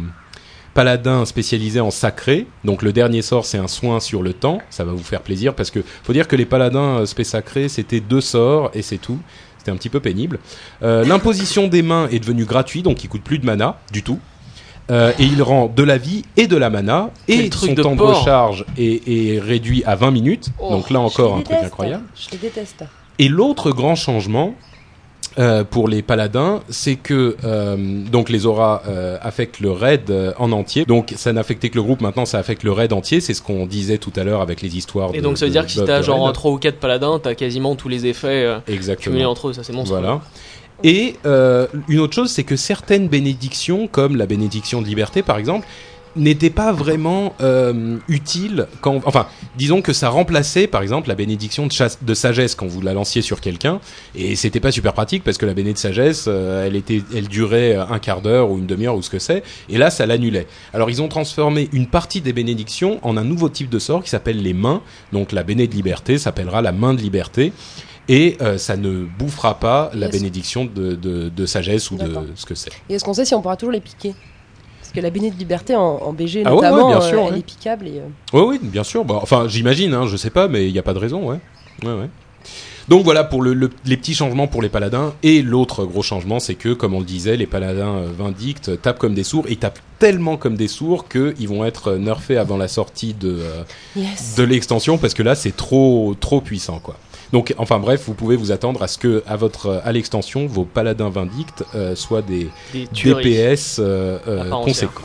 [0.73, 2.47] paladins spécialisés en sacré.
[2.63, 4.59] Donc le dernier sort, c'est un soin sur le temps.
[4.71, 7.99] Ça va vous faire plaisir parce que faut dire que les paladins spé sacrés, c'était
[7.99, 9.19] deux sorts et c'est tout.
[9.65, 10.37] C'était un petit peu pénible.
[10.83, 14.19] Euh, L'imposition des mains est devenue gratuite, donc il coûte plus de mana du tout.
[14.91, 17.95] Euh, et il rend de la vie et de la mana et son de temps
[17.95, 20.49] de recharge est, est réduit à 20 minutes.
[20.59, 22.03] Oh, donc là encore un truc incroyable.
[22.15, 22.83] Je les déteste.
[23.17, 24.53] Et l'autre grand changement
[25.37, 27.75] euh, pour les paladins, c'est que euh,
[28.11, 30.85] donc les auras euh, affectent le raid en entier.
[30.85, 33.19] Donc ça n'affectait que le groupe, maintenant ça affecte le raid entier.
[33.21, 35.09] C'est ce qu'on disait tout à l'heure avec les histoires.
[35.13, 36.33] Et de- donc ça veut de dire que si t'as genre raid.
[36.33, 38.49] 3 ou 4 paladins, t'as quasiment tous les effets
[38.99, 39.99] cumulés entre eux, ça c'est monstrueux.
[39.99, 40.21] Voilà.
[40.83, 41.15] Et
[41.87, 45.67] une autre chose, c'est que certaines bénédictions, comme la bénédiction de liberté par exemple,
[46.15, 51.67] n'étaient pas vraiment euh, utiles quand, enfin, disons que ça remplaçait par exemple la bénédiction
[51.67, 53.79] de, chasse- de sagesse quand vous la lanciez sur quelqu'un,
[54.15, 57.27] et c'était pas super pratique parce que la béné de sagesse, euh, elle était, elle
[57.27, 60.47] durait un quart d'heure ou une demi-heure ou ce que c'est, et là ça l'annulait.
[60.73, 64.09] Alors ils ont transformé une partie des bénédictions en un nouveau type de sort qui
[64.09, 64.81] s'appelle les mains.
[65.11, 67.51] Donc la béné de liberté s'appellera la main de liberté.
[68.07, 70.11] Et euh, ça ne bouffera pas la Yes.
[70.15, 72.69] bénédiction de, de, de sagesse ou de ce que c'est.
[72.87, 74.13] Et est-ce qu'on sait si on pourra toujours les piquer?
[74.95, 77.45] Que la béné de liberté en, en BG Ah ouais, ouais, notamment, euh, elle est
[77.45, 79.03] piquable et euh, Oui, oui, bien sûr.
[79.05, 81.37] Bah, enfin, j'imagine, hein, je sais pas, mais il n'y a pas de raison, ouais.
[81.83, 82.09] ouais, ouais.
[82.87, 85.13] Donc voilà pour le, le- les petits changements pour les paladins.
[85.23, 88.99] Et l'autre gros changement, c'est que, comme on le disait, les paladins euh, vindictes tapent
[88.99, 89.47] comme des sourds.
[89.47, 93.39] Et ils tapent tellement comme des sourds qu'ils vont être nerfés avant la sortie de,
[93.95, 94.35] yes.
[94.37, 96.97] de l'extension parce que là c'est trop trop puissant quoi.
[97.35, 100.63] Donc enfin bref, vous pouvez vous attendre à ce que à votre à l'extension vos
[100.63, 102.85] paladins vindictes euh, soient des Des.
[102.85, 105.03] DPS euh, euh, conséquents.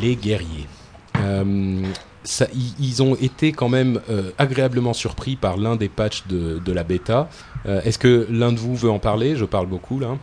[0.00, 0.66] Les guerriers.
[1.20, 1.84] Euh,
[2.24, 6.58] ça, ils, ils ont été quand même euh, agréablement surpris par l'un des patchs de,
[6.58, 7.28] de la bêta.
[7.66, 9.36] Euh, Est-ce que l'un de vous veut en parler?
[9.36, 10.16] Je parle beaucoup là.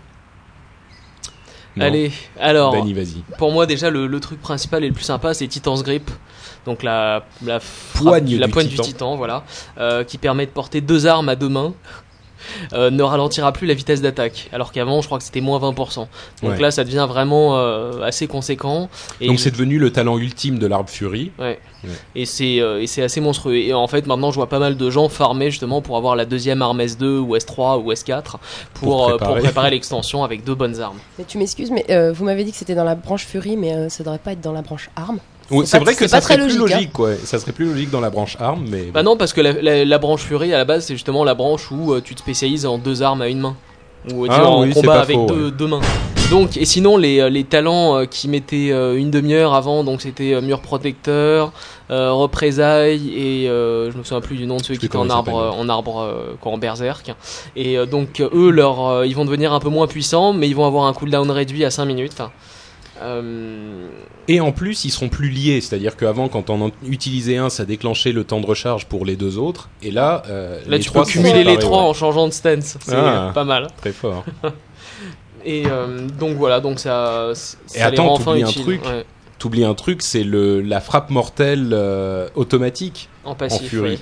[1.78, 1.86] Non.
[1.86, 2.94] Allez, alors, Benny,
[3.38, 6.12] pour moi déjà le, le truc principal et le plus sympa c'est Titan's Grip.
[6.66, 7.60] Donc la, la,
[7.96, 8.84] Poigne la du poigne titan.
[8.84, 9.44] du titan, voilà,
[9.78, 11.74] euh, qui permet de porter deux armes à deux mains.
[12.74, 15.96] euh, ne ralentira plus la vitesse d'attaque, alors qu'avant je crois que c'était moins 20%.
[15.96, 16.08] Donc
[16.44, 16.58] Ouais.
[16.60, 18.90] là ça devient vraiment euh, assez conséquent.
[19.20, 21.32] Et Donc c'est devenu le talent ultime de l'arbre Fury.
[21.38, 21.60] Ouais.
[21.84, 21.90] Ouais.
[22.16, 23.56] Et c'est euh, et c'est assez monstrueux.
[23.58, 26.26] Et en fait, maintenant, je vois pas mal de gens farmer justement pour avoir la
[26.26, 28.40] deuxième arme S2 ou S3 ou S4 pour,
[28.74, 29.42] Pour euh, pour préparer.
[29.42, 30.98] préparer l'extension avec deux bonnes armes.
[31.18, 33.74] Mais tu m'excuses, mais euh, vous m'avez dit que c'était dans la branche Fury, mais
[33.76, 35.20] euh, ça devrait pas être dans la branche Arme.
[35.52, 36.76] Oui, C'est vrai que ça serait plus logique, hein.
[36.76, 37.10] logique, quoi.
[37.24, 39.86] Ça serait plus logique dans la branche arme, mais Bah non, parce que la, la-
[39.86, 42.66] la branche Fury à la base, c'est justement la branche où euh, tu te spécialises
[42.66, 43.56] en deux armes à une main.
[44.14, 45.52] Ou euh, Ah en oui, combat avec faux, deux, ouais.
[45.52, 45.82] deux mains.
[46.30, 50.62] Donc, et sinon, les, euh, les talents qui mettaient une demi-heure avant, donc c'était mur
[50.62, 51.52] protecteur,
[51.90, 54.98] euh, représailles et euh, je me souviens plus du nom de ceux qui plus étaient
[54.98, 57.12] en arbre, en arbre, euh, quoi, en berserk.
[57.56, 60.86] Et donc eux, leur, ils vont devenir un peu moins puissants, mais ils vont avoir
[60.86, 62.22] un cooldown réduit à 5 minutes.
[63.02, 63.88] Euh,
[64.28, 67.66] Et en plus, ils seront plus liés, c'est-à-dire qu'avant, quand on en utilisait un, ça
[67.66, 70.90] déclenchait le temps de recharge pour les deux autres, et là, euh, là, les tu
[70.90, 71.90] trois peux cumuler les trois ouais.
[71.90, 72.78] en changeant de stance.
[72.82, 73.32] C'est Ah.
[73.34, 73.68] pas mal.
[73.78, 74.26] Très fort.
[75.46, 78.86] Et euh, donc voilà, donc ça, ça Et attends, rend enfin t'oublies un truc.
[78.86, 79.06] Ouais,
[79.38, 83.08] T'oublies un truc, c'est le la frappe mortelle euh, automatique.
[83.24, 83.62] en passif.
[83.62, 83.90] en furie.
[83.92, 84.00] ouais.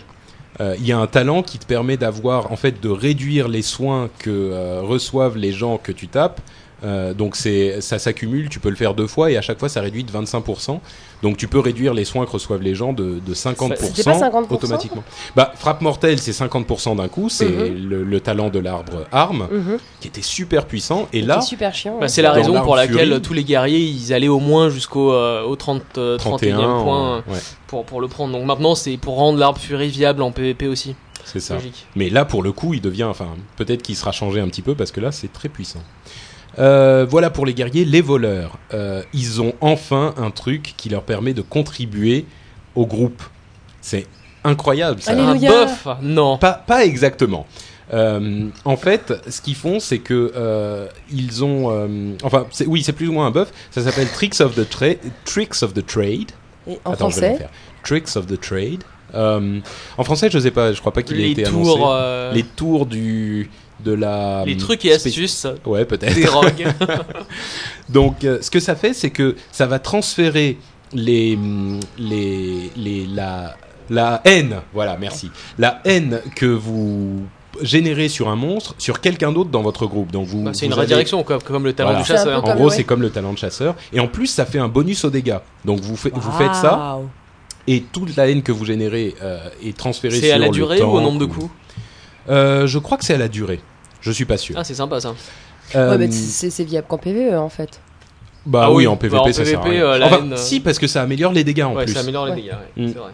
[0.61, 3.61] Euh, Il y a un talent qui te permet d'avoir, en fait, de réduire les
[3.61, 6.41] soins que euh, reçoivent les gens que tu tapes.
[6.83, 9.67] Euh, donc c'est, ça s'accumule, tu peux le faire deux fois et à chaque fois
[9.67, 10.79] ça réduit de 25%.
[11.23, 14.19] Donc tu peux réduire les soins que reçoivent les gens de, de 50%, C'était pas
[14.19, 15.03] 50% automatiquement.
[15.35, 17.89] Bah frappe mortelle c'est 50% d'un coup, c'est Mhm.
[17.89, 19.77] le, le talent de l'arbre arme Mhm.
[20.01, 21.97] qui était super puissant et là super chiant.
[21.99, 23.21] Bah, c'est la raison pour laquelle furie.
[23.23, 27.15] tous les guerriers ils allaient au moins jusqu'au euh, au 30, euh, 31 31e point
[27.27, 28.33] euh, ouais, pour, pour le prendre.
[28.37, 30.95] Donc maintenant c'est pour rendre l'arbre furie viable en PvP aussi.
[31.25, 31.55] c'est ça.
[31.55, 31.87] Logique.
[31.95, 34.75] Mais là, pour le coup, il devient, enfin, peut-être qu'il sera changé un petit peu
[34.75, 35.81] parce que là, c'est très puissant.
[36.59, 38.57] Euh, voilà pour les guerriers, les voleurs.
[38.73, 42.25] Euh, ils ont enfin un truc qui leur permet de contribuer
[42.75, 43.21] au groupe.
[43.81, 44.05] C'est
[44.43, 45.11] incroyable ça.
[45.13, 46.37] Un buff Non.
[46.37, 47.45] Pas, pas exactement.
[47.93, 52.91] Euh, en fait, ce qu'ils font, c'est que euh, ils ont, euh, enfin, oui, c'est
[52.91, 53.49] plus ou moins un buff.
[53.71, 56.31] Ça s'appelle Tricks of the Tra- Tricks of the Trade.
[56.67, 57.49] Et en Attends, je vais le français, faire.
[57.83, 58.83] Tricks of the Trade.
[59.15, 59.59] Euh,
[59.97, 60.73] en français, je sais pas.
[60.73, 61.71] Je crois pas qu'il ait été annoncé.
[61.75, 63.49] tours, euh, Les tours du
[63.83, 66.15] de la les hum, trucs et astuces Ouais, peut-être.
[66.15, 66.67] des rogues.
[67.89, 70.57] Donc, euh, ce que ça fait, c'est que ça va transférer
[70.93, 73.55] les hum, les les la
[73.89, 74.57] la haine.
[74.73, 75.29] Voilà, merci.
[75.57, 77.21] La haine que vous
[77.61, 80.11] générez sur un monstre sur quelqu'un d'autre dans votre groupe.
[80.11, 80.43] Donc vous.
[80.43, 82.03] Bah, c'est une redirection comme le talent Voilà.
[82.03, 82.43] du chasseur.
[82.45, 82.75] En gros, ouais.
[82.75, 83.75] c'est comme le talent de chasseur.
[83.93, 85.37] Et en plus, ça fait un bonus aux dégâts.
[85.65, 86.99] Donc vous, fa- vous faites ça
[87.69, 90.51] et toute la haine que vous générez euh, est transférée C'est sur à la le
[90.53, 91.49] durée ou au nombre de ou- coups?
[92.27, 93.59] Je crois que c'est à la durée.
[94.01, 94.55] Je suis pas sûr.
[94.57, 95.13] Ah c'est sympa ça.
[95.75, 97.81] Euh, Ouais, mais c'est c'est viable qu'en PVE en fait.
[98.45, 99.85] Bah Ah oui, oui, en PVP, bah en ça sert à PVP, rien.
[99.91, 101.93] euh, la Enfin, haine, euh, si, parce que ça améliore les dégâts en ouais, plus.
[101.93, 102.37] ça améliore les Ouais.
[102.37, 102.87] dégâts, ouais, Mm.
[102.93, 103.11] c'est vrai.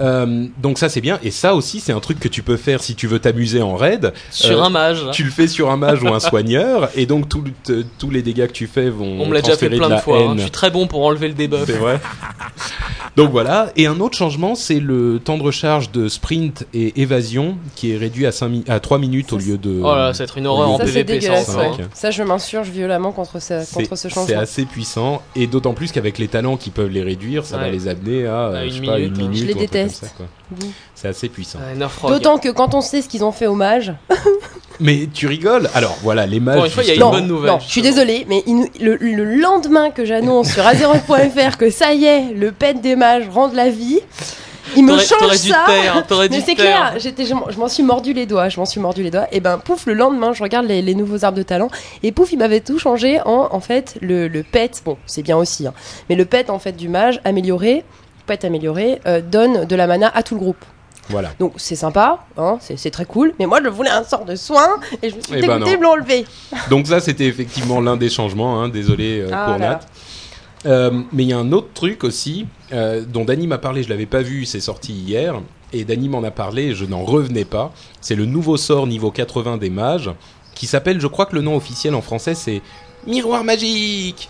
[0.00, 1.18] Euh, donc ça c'est bien.
[1.22, 3.76] Et ça aussi, c'est un truc que tu peux faire si tu veux t'amuser en
[3.76, 4.12] raid.
[4.30, 5.04] Sur Euh, un mage.
[5.12, 7.26] Tu le fais sur un mage ou un soigneur, et donc
[7.68, 9.96] le- tous les dégâts que tu fais vont On me l'a déjà fait plein de
[9.96, 10.18] fois.
[10.20, 10.34] hein.
[10.36, 11.64] Je suis très bon pour enlever le debuff.
[11.66, 12.00] C'est vrai.
[13.16, 13.72] Donc voilà.
[13.76, 17.96] Et un autre changement, c'est le temps de recharge de sprint et évasion qui est
[17.96, 19.80] réduit à, 5 mi- à 3 minutes au lieu de.
[19.82, 21.46] Oh là, ça va être une horreur en Ça PVP dégueulasse.
[21.46, 21.58] sans cinq.
[21.72, 21.76] ouais.
[21.78, 21.82] ça.
[21.82, 21.88] hein.
[21.92, 24.38] Ça je m'insurge violemment contre, ce- contre ce C'est changement.
[24.38, 27.88] assez puissant et d'autant plus qu'avec les talents qui peuvent les réduire, ça va les
[27.88, 28.98] amener à, euh, À une pas, hein.
[29.16, 29.36] minute.
[29.38, 29.89] Je les déteste.
[29.90, 30.26] Ça, quoi.
[30.60, 30.70] Oui.
[30.94, 31.58] C'est assez puissant.
[32.02, 32.12] Rogue.
[32.12, 33.92] D'autant que quand on sait ce qu'ils ont fait au mage.
[34.80, 36.70] Mais tu rigoles Alors voilà, les mages.
[36.70, 37.50] Fois, il y a une bonne nouvelle.
[37.50, 41.92] Non, je suis désolée, mais il le, le lendemain que j'annonce sur azeroth.fr que ça
[41.92, 44.00] y est, le pet des mages rend de la vie,
[44.76, 45.64] il me change ça.
[45.66, 48.64] taire, Mais c'est clair, j'étais, je, m'en- je m'en suis mordu les doigts, je m'en
[48.64, 49.26] suis mordu les doigts.
[49.32, 51.68] Et ben pouf, le lendemain, je regarde les, les nouveaux arbres de talent
[52.02, 54.80] et pouf, il m'avait tout changé en en fait le, le pet.
[54.86, 55.74] Bon, c'est bien aussi, hein,
[56.08, 57.84] mais le pet en fait du mage amélioré,
[58.30, 60.64] pet amélioré, euh, donne de la mana à tout le groupe.
[61.08, 61.30] Voilà.
[61.40, 63.34] Donc c'est sympa, hein, c'est, très cool.
[63.40, 64.68] Mais moi, je voulais un sort de soin
[65.02, 65.78] et je me suis Eh ben dégoûtée non.
[65.78, 66.24] de l'enlever.
[66.70, 68.62] Donc ça, c'était effectivement l'un des changements.
[68.62, 69.80] hein, désolé euh, Ah pour Nat.
[70.66, 73.82] Euh, mais il y a un autre truc aussi euh, dont Dany m'a parlé.
[73.82, 75.34] Je l'avais pas vu, c'est sorti hier.
[75.72, 76.66] Et Dany m'en a parlé.
[76.66, 77.72] et Je n'en revenais pas.
[78.00, 80.10] C'est le nouveau sort niveau 80 des mages
[80.54, 81.00] qui s'appelle.
[81.00, 82.62] Je crois que le nom officiel en français c'est
[83.06, 84.28] Miroir magique.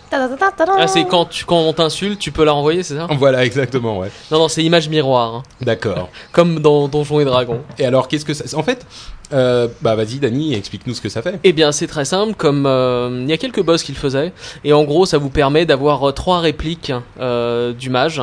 [0.78, 3.08] Ah, c'est quand, tu, quand on t'insulte, tu peux la renvoyer, c'est ça?
[3.18, 4.10] Voilà, exactement, ouais.
[4.30, 5.34] Non, non, c'est image miroir.
[5.36, 5.42] hein.
[5.60, 6.08] D'accord.
[6.32, 7.62] Comme dans Donjons et Dragons.
[7.78, 8.86] Et alors, qu'est-ce que ça En fait,
[9.32, 11.38] euh, bah vas-y, Dany, explique-nous ce que ça fait.
[11.44, 12.34] Eh bien, c'est très simple.
[12.34, 14.32] Comme euh, il y a quelques boss qui le faisaient,
[14.64, 18.20] et en gros, ça vous permet d'avoir euh, trois répliques euh, du mage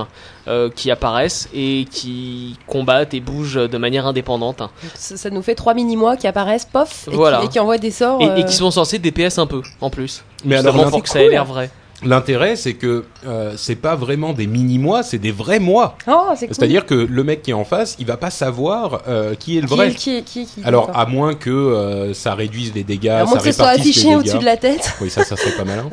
[0.47, 4.61] euh, qui apparaissent et qui combattent et bougent de manière indépendante
[4.95, 7.39] Ça, ça nous fait trois mini-mois qui apparaissent, pof, et, Voilà.
[7.39, 8.21] qui, et qui envoient des sorts.
[8.21, 10.23] et, euh, et qui sont censés DPS un peu en plus.
[10.45, 11.69] Mais alors, pour que ça ait l'air vrai.
[12.03, 15.97] L'intérêt, c'est que euh, c'est pas vraiment des mini-mois, c'est des vrais mois.
[16.07, 16.55] Oh, c'est cool.
[16.55, 19.61] C'est-à-dire que le mec qui est en face, il va pas savoir euh, qui est
[19.61, 19.87] le qui vrai.
[19.89, 22.83] est, qui est- qui est- qui est- Alors, à moins que euh, ça réduise les
[22.83, 24.93] dégâts, à moins ça que ce soit affiché au-dessus de la tête.
[25.01, 25.89] Oui, ça, ça serait pas malin.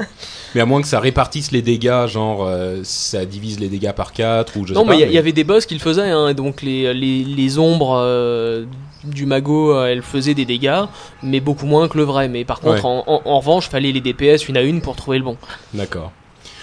[0.54, 4.12] Mais à moins que ça répartisse les dégâts, genre euh, ça divise les dégâts par
[4.12, 6.10] 4 ou je Non, sais mais il y, y avait des boss qui le faisaient,
[6.10, 8.64] hein, et donc les, les, les ombres euh,
[9.04, 10.84] du mago, euh, elles faisaient des dégâts,
[11.22, 12.28] mais beaucoup moins que le vrai.
[12.28, 12.90] Mais par contre, Ouais.
[12.90, 15.36] en, en, en revanche, fallait les DPS une à une pour trouver le bon.
[15.72, 16.12] D'accord.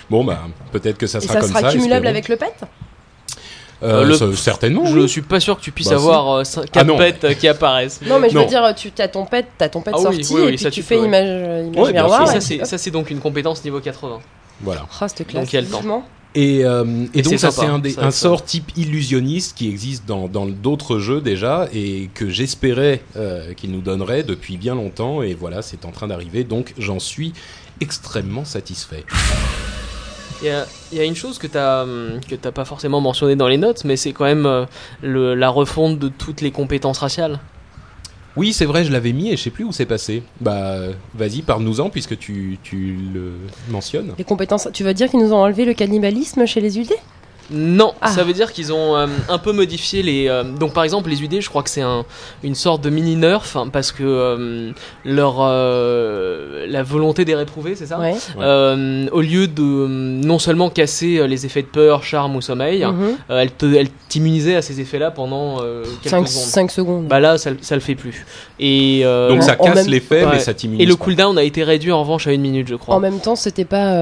[0.09, 0.39] Bon, bah,
[0.71, 1.71] peut-être que ça Et sera ça comme sera ça.
[1.71, 2.09] cumulable espérons.
[2.09, 2.53] avec le pet
[3.83, 4.85] Euh, Euh, le- ça- Certainement.
[4.85, 5.09] Je oui.
[5.09, 6.03] suis pas sûr que tu puisses Bah, si.
[6.03, 6.97] avoir 4 non.
[6.97, 7.99] pets euh, qui apparaissent.
[8.05, 8.41] Non, mais je Non.
[8.41, 10.57] veux dire, tu as ton pet, t'as ton pet Ah sorti, oui, oui, et puis
[10.59, 11.25] ça, tu tu fais peux, image,
[11.65, 12.27] image Ouais, miroir.
[12.27, 14.19] ça, c'est, ça, donc une compétence niveau 80.
[14.61, 14.81] Voilà.
[14.83, 14.93] Oh,
[15.25, 15.43] classe.
[15.45, 16.03] Donc, il y a le temps.
[16.33, 18.71] Et, euh, et Et donc ça c'est un, des- ça va un être sort type
[18.77, 24.23] illusionniste qui existe dans dans d'autres jeux déjà et que j'espérais euh, qu'il nous donnerait
[24.23, 27.33] depuis bien longtemps et voilà c'est en train d'arriver donc j'en suis
[27.81, 29.03] extrêmement satisfait.
[30.41, 33.01] Il y a, il y a une chose que t'as hum, que t'as pas forcément
[33.01, 34.65] mentionné dans les notes, mais c'est quand même euh,
[35.03, 37.39] le, la refonte de toutes les compétences raciales.
[38.37, 40.23] Oui, c'est vrai, je l'avais mis et je sais plus où c'est passé.
[40.39, 40.77] Bah,
[41.13, 42.57] vas-y, parle-nous-en puisque tu,
[43.13, 43.33] le
[43.69, 44.13] mentionnes.
[44.17, 44.67] Les compétences.
[44.73, 46.91] Tu vas dire qu'ils nous ont enlevé le cannibalisme chez les UD
[47.49, 48.07] Non, Ah.
[48.09, 50.27] ça veut dire qu'ils ont euh, un peu modifié les.
[50.29, 52.05] euh, donc par exemple, les UD, je crois que c'est un,
[52.43, 54.71] une sorte de mini nerf hein, parce que euh,
[55.03, 58.15] leur euh, la volonté des réprouvés, c'est ça Ouais.
[58.39, 63.17] Euh, au lieu de non seulement casser les effets de peur, charme ou sommeil, Mhm.
[63.29, 66.71] euh, elle te- elle t'immunisait à ces effets-là pendant euh, quelques 5, secondes.
[66.71, 67.07] secondes.
[67.07, 68.25] Bah là, ça, ça le fait plus.
[68.59, 70.31] Et euh, Donc ça casse même- l'effet, Ouais.
[70.33, 71.03] mais ça t'immunise et le pas.
[71.05, 72.95] cooldown a été réduit en revanche à une minute, je crois.
[72.95, 73.93] en même temps, c'était pas.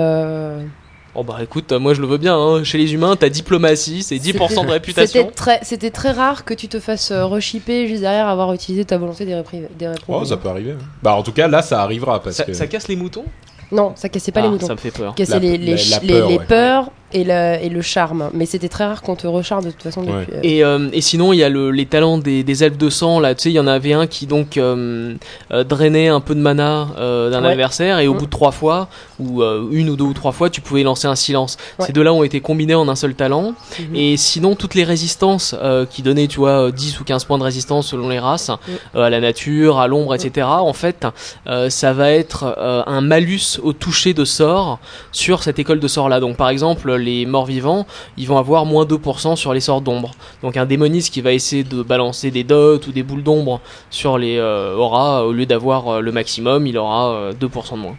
[1.16, 2.38] Oh bah écoute, moi je le veux bien.
[2.38, 2.64] hein.
[2.64, 5.22] Chez les humains, t'as diplomatie, c'est 10% de réputation.
[5.22, 8.86] C'était très, c'était très rare que tu te fasses euh, reshipper juste derrière avoir utilisé
[8.86, 9.42] ta volonté des,
[9.78, 10.20] des réprouvés.
[10.22, 10.74] Oh, ça peut arriver.
[10.74, 10.86] hein.
[11.02, 12.54] Bah, en tout cas, là, ça arrivera parce Ça, que.
[12.54, 13.26] ça casse les moutons?
[13.72, 14.68] Non, ça cassait pas Ah, les moutons.
[14.68, 15.14] Ça me fait peur.
[15.16, 16.46] Cassait La- les, les, la- ch- la les- peur, les ouais.
[16.46, 18.30] peurs et, le, et le charme.
[18.34, 20.26] Mais c'était très rare qu'on te recharge de toute façon Ouais.
[20.28, 20.34] depuis.
[20.36, 22.90] euh, Et, euh, et sinon, il y a le- les talents des, des elfes de
[22.90, 23.20] sang.
[23.20, 25.16] Là, tu sais, il y en avait un qui donc euh,
[25.52, 27.52] euh, drainait un peu de mana euh, d'un Ouais.
[27.52, 28.18] adversaire, et au Mm.
[28.18, 28.88] bout de trois fois,
[29.20, 31.58] ou euh, une ou deux ou trois fois, tu pouvais lancer un silence.
[31.80, 31.86] Ouais.
[31.88, 33.54] Ces deux-là ont été combinés en un seul talent.
[33.80, 33.96] Mhm.
[33.96, 37.38] Et sinon, toutes les résistances euh, qui donnaient, tu vois, euh, 10 ou 15 points
[37.38, 38.52] de résistance selon les races,
[38.96, 40.48] euh, à la nature, à l'ombre, etc.
[40.50, 41.06] En fait,
[41.48, 44.80] euh, ça va être euh, un malus au toucher de sort
[45.12, 46.20] sur cette école de sort-là.
[46.20, 47.86] Donc, par exemple, les morts-vivants,
[48.18, 50.12] ils vont avoir moins 2% sur les sorts d'ombre.
[50.42, 54.18] Donc, un démoniste qui va essayer de balancer des dots ou des boules d'ombre sur
[54.18, 57.98] les euh, auras, au lieu d'avoir euh, le maximum, il aura euh, 2% de moins.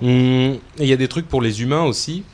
[0.00, 2.24] Hmm, et il y a des trucs pour les humains aussi.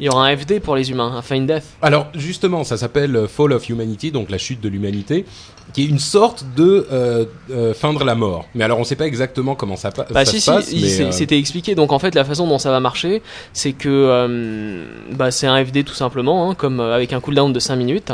[0.00, 1.64] Il y aura un FD pour les humains, un Find Death.
[1.82, 5.24] Alors justement, ça s'appelle euh, Fall of Humanity, donc la chute de l'humanité,
[5.72, 8.46] qui est une sorte de euh, euh, feindre la mort.
[8.54, 10.64] Mais alors on sait pas exactement comment ça, pa- Bah ça si se si, passe.
[10.70, 11.74] c'est- euh, c'était expliqué.
[11.74, 15.64] Donc en fait la façon dont ça va marcher, c'est que euh, bah, c'est un
[15.64, 18.12] FD tout simplement, hein, comme euh, avec un cooldown de 5 minutes.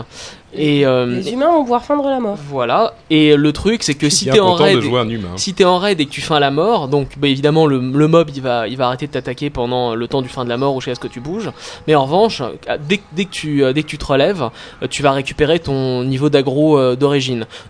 [0.56, 2.38] Et euh, Les humains vont pouvoir feindre la mort.
[2.48, 2.94] voilà.
[3.10, 5.30] Et le truc c'est que si t'es en raid, de jouer un humain.
[5.34, 8.06] si t'es en raid et que tu feins la mort, donc bah, évidemment le, le
[8.08, 10.56] mob il va, il va arrêter de t'attaquer pendant le temps du fin de la
[10.56, 11.50] mort ou jusqu'à ce que tu bouges.
[11.88, 12.40] Mais en revanche,
[12.88, 14.48] dès, que- dès, que tu, dès que tu te relèves,
[14.90, 16.94] tu vas récupérer ton niveau d'aggro euh,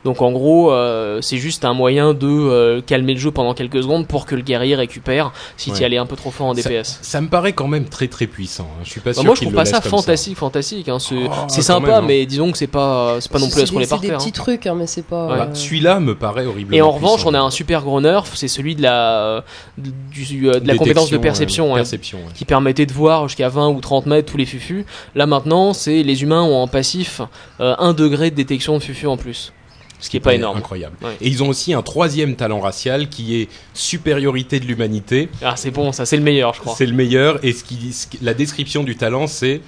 [0.05, 3.83] Donc en gros, euh, c'est juste un moyen de euh, calmer le jeu pendant quelques
[3.83, 5.79] secondes pour que le guerrier récupère si Ouais.
[5.79, 6.99] tu allais un peu trop fort en DPS.
[7.03, 8.69] Ça me paraît quand même très très puissant.
[8.79, 8.83] hein.
[8.85, 9.25] Je suis pas Bah, sûr.
[9.25, 10.89] moi je trouve pas ça fantastique, fantastique.
[10.89, 10.99] Hein.
[10.99, 12.05] C'est Oh, sympa, même, hein.
[12.07, 13.99] mais disons que c'est pas, c'est pas non plus à se C'est rouler des- par
[13.99, 14.19] C'est des terre.
[14.19, 14.33] petits hein.
[14.35, 15.27] trucs, hein, mais c'est pas.
[15.29, 16.77] Bah, euh, Celui-là me paraît horriblement.
[16.77, 17.31] Et en revanche, puissant.
[17.31, 19.45] on a un super gros nerf, c'est celui de la,
[19.79, 21.69] du, euh, de la Détection, compétence de perception.
[21.73, 21.79] ouais.
[21.81, 22.33] perception, ouais.
[22.35, 24.85] qui permettait de voir jusqu'à 20 ou 30 mètres tous les fufus.
[25.15, 27.21] Là maintenant, c'est les humains ont en passif
[27.61, 29.53] euh, un degré de détection de fufus en plus.
[30.01, 30.59] Ce qui est pas énorme.
[30.59, 30.97] Incroyable.
[31.03, 31.17] Ouais.
[31.21, 35.29] Et ils ont aussi un troisième talent racial qui est supériorité de l'humanité.
[35.43, 36.75] Ah, c'est bon, ça c'est le meilleur, je crois.
[36.77, 37.43] C'est le meilleur.
[37.45, 39.61] Et ce qui, ce qui- la description du talent, c'est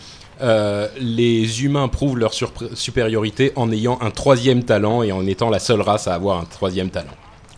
[0.42, 2.32] euh, les humains prouvent leur
[2.74, 6.44] supériorité en ayant un troisième talent et en étant la seule race à avoir un
[6.44, 7.14] troisième talent.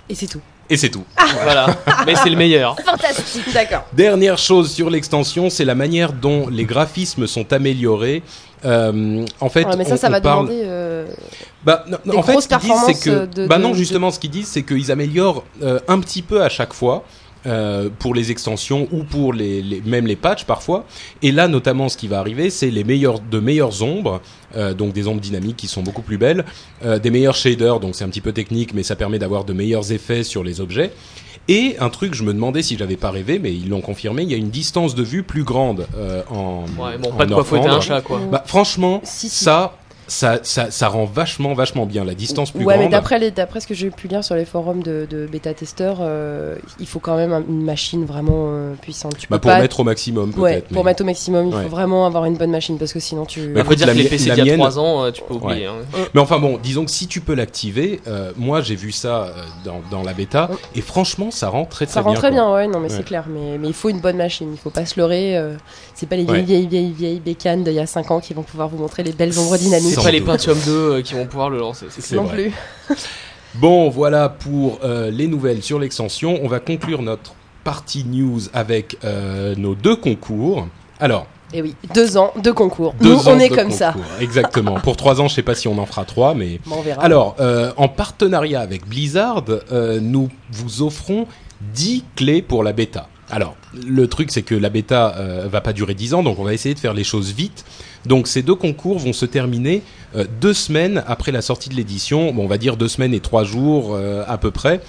[0.08, 0.40] Et c'est tout.
[0.70, 1.04] Et c'est tout.
[1.42, 1.66] Voilà,
[2.06, 2.76] mais c'est le meilleur.
[2.84, 3.84] Fantastique, d'accord.
[3.92, 8.22] Dernière chose sur l'extension, c'est la manière dont les graphismes sont améliorés.
[8.64, 10.62] Euh, en fait, Ouais, mais ça, on- ça on va parle- demander.
[10.66, 11.06] euh,
[11.64, 13.74] Bah, non, Des en fait, ce qu'ils disent, c'est que, de- bah de- non, de-
[13.76, 17.04] justement, ce qu'ils disent, c'est qu'ils améliorent euh, un petit peu à chaque fois.
[17.46, 20.84] Euh, pour les extensions ou pour les, les- même les patchs parfois
[21.22, 24.20] et là notamment ce qui va arriver c'est les meilleurs de meilleures ombres
[24.56, 26.44] euh, donc des ombres dynamiques qui sont beaucoup plus belles
[26.84, 29.52] euh, des meilleurs shaders donc c'est un petit peu technique mais ça permet d'avoir de
[29.52, 30.92] meilleurs effets sur les objets
[31.46, 34.30] et un truc je me demandais si j'avais pas rêvé mais ils l'ont confirmé il
[34.30, 37.34] y a une distance de vue plus grande euh, en Ouais, bon, en pas de
[37.34, 38.20] quoi fouetter un chat, quoi.
[38.30, 39.44] bah, franchement Si, si.
[39.44, 39.76] ça
[40.08, 42.92] ça, ça, ça rend vachement, vachement bien la distance plus ouais, mais grande.
[42.92, 46.56] d'après les- d'après ce que j'ai pu lire sur les forums de, de bêta-testeurs, euh,
[46.80, 49.16] il faut quand même un- une machine vraiment euh, puissante.
[49.18, 49.60] Tu Bah, peux pour pas...
[49.60, 50.40] mettre au maximum, peut-être.
[50.42, 51.62] Ouais, mais- pour mettre au maximum, il Ouais.
[51.64, 53.52] faut vraiment avoir une bonne machine parce que sinon tu.
[53.52, 55.34] Peut dire la que les PC d'il y a mienne- 3 ans, euh, tu peux
[55.34, 55.66] oublier.
[55.66, 55.74] hein.
[56.14, 59.28] Mais enfin bon, disons que si tu peux l'activer, euh, moi j'ai vu ça
[59.64, 60.56] dans, dans la bêta, Ouais.
[60.74, 62.18] et franchement ça rend très très Ça rend bien.
[62.18, 62.34] très quoi.
[62.36, 62.96] bien, ouais, non mais Ouais.
[62.96, 65.54] c'est clair, mais, mais il faut une bonne machine, il faut pas se leurrer, euh,
[65.94, 66.42] c'est pas les vieilles, Ouais.
[66.42, 69.12] vieilles, vieilles, vieilles bécanes d'il y a 5 ans qui vont pouvoir vous montrer les
[69.12, 69.97] belles ombres dynamiques.
[69.98, 70.20] Sans pas les.
[70.20, 71.86] Pentium 2 euh, qui vont pouvoir le lancer.
[71.90, 72.50] c'est non vrai.
[72.88, 72.96] plus.
[73.54, 76.38] Bon, voilà pour euh, les nouvelles sur l'extension.
[76.42, 77.32] On va conclure notre
[77.64, 80.68] partie news avec euh, nos deux concours.
[81.00, 82.94] Alors, Et oui, deux ans, deux concours.
[83.00, 83.92] deux Nous, ans on est de comme ça.
[83.92, 84.04] concours.
[84.20, 84.74] Exactement.
[84.80, 87.02] pour trois ans, je sais pas si on en fera trois, mais Bon, on verra.
[87.02, 91.26] Alors, euh, en partenariat avec Blizzard, euh, nous vous offrons
[91.74, 93.08] 10 clés pour la bêta.
[93.30, 96.44] Alors, le truc, c'est que la bêta euh, va pas durer 10 ans, donc on
[96.44, 97.64] va essayer de faire les choses vite.
[98.06, 99.82] Donc, ces deux concours vont se terminer
[100.16, 102.32] euh, deux semaines après la sortie de l'édition.
[102.32, 104.80] Bon, on va dire deux semaines et trois jours euh, à peu près.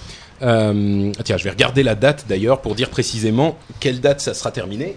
[0.42, 4.50] Euh, tiens, je vais regarder la date d'ailleurs pour dire précisément quelle date ça sera
[4.50, 4.96] terminé.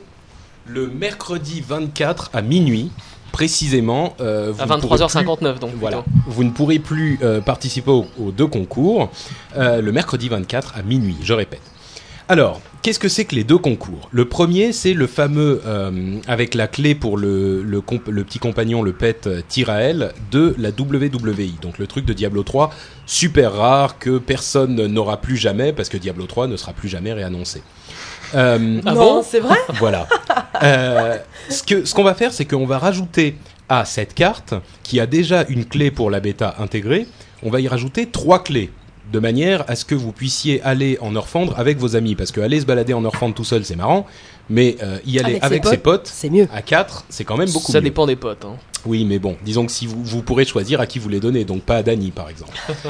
[0.65, 2.91] Le mercredi 24 à minuit.
[3.33, 5.71] précisément, euh, vous À ne pourrez plus- 23h59 donc.
[5.79, 6.17] Voilà, plutôt.
[6.27, 9.09] vous ne pourrez plus euh, participer aux, aux deux concours
[9.57, 11.63] euh, le mercredi 24 à minuit, je répète.
[12.29, 14.09] Alors, qu'est-ce que c'est que les deux concours?
[14.11, 18.37] Le premier, c'est le fameux, euh, avec la clé pour le, le, comp- le petit
[18.37, 21.55] compagnon, le pet euh, Tyrael, de la WWI.
[21.61, 22.69] Donc le truc de Diablo 3,
[23.07, 27.13] super rare, que personne n'aura plus jamais, parce que Diablo 3 ne sera plus jamais
[27.13, 27.63] réannoncé.
[28.35, 29.23] Euh, Ah non, bon?
[29.23, 29.57] c'est vrai?
[29.79, 30.07] Voilà.
[30.61, 31.17] Euh,
[31.49, 33.35] ce que ce qu'on va faire, c'est qu'on va rajouter
[33.67, 34.53] à cette carte,
[34.83, 37.07] qui a déjà une clé pour la bêta intégrée,
[37.41, 38.69] on va y rajouter trois clés.
[39.13, 42.15] De manière à ce que vous puissiez aller en Orfandre avec vos amis.
[42.15, 44.05] Parce que aller se balader en Orfandre tout seul, c'est marrant.
[44.49, 46.47] Mais euh, y aller Avec avec, ses ses potes, C'est mieux.
[46.51, 47.83] à quatre, c'est quand même beaucoup Ça mieux.
[47.85, 48.43] dépend des potes.
[48.43, 48.55] hein.
[48.85, 51.45] Oui, mais bon, disons que si vous, vous pourrez choisir à qui vous les donnez,
[51.45, 52.51] donc pas à Dany par exemple.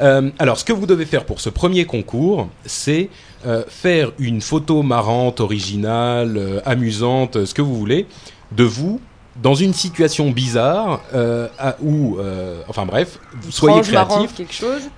[0.00, 3.10] Euh, alors, ce que vous devez faire pour ce premier concours, c'est
[3.44, 8.06] euh, faire une photo marrante, originale, euh, amusante, ce que vous voulez,
[8.52, 9.00] de vous
[9.42, 14.30] dans une situation bizarre euh, à- où, euh, enfin bref, vous soyez créatif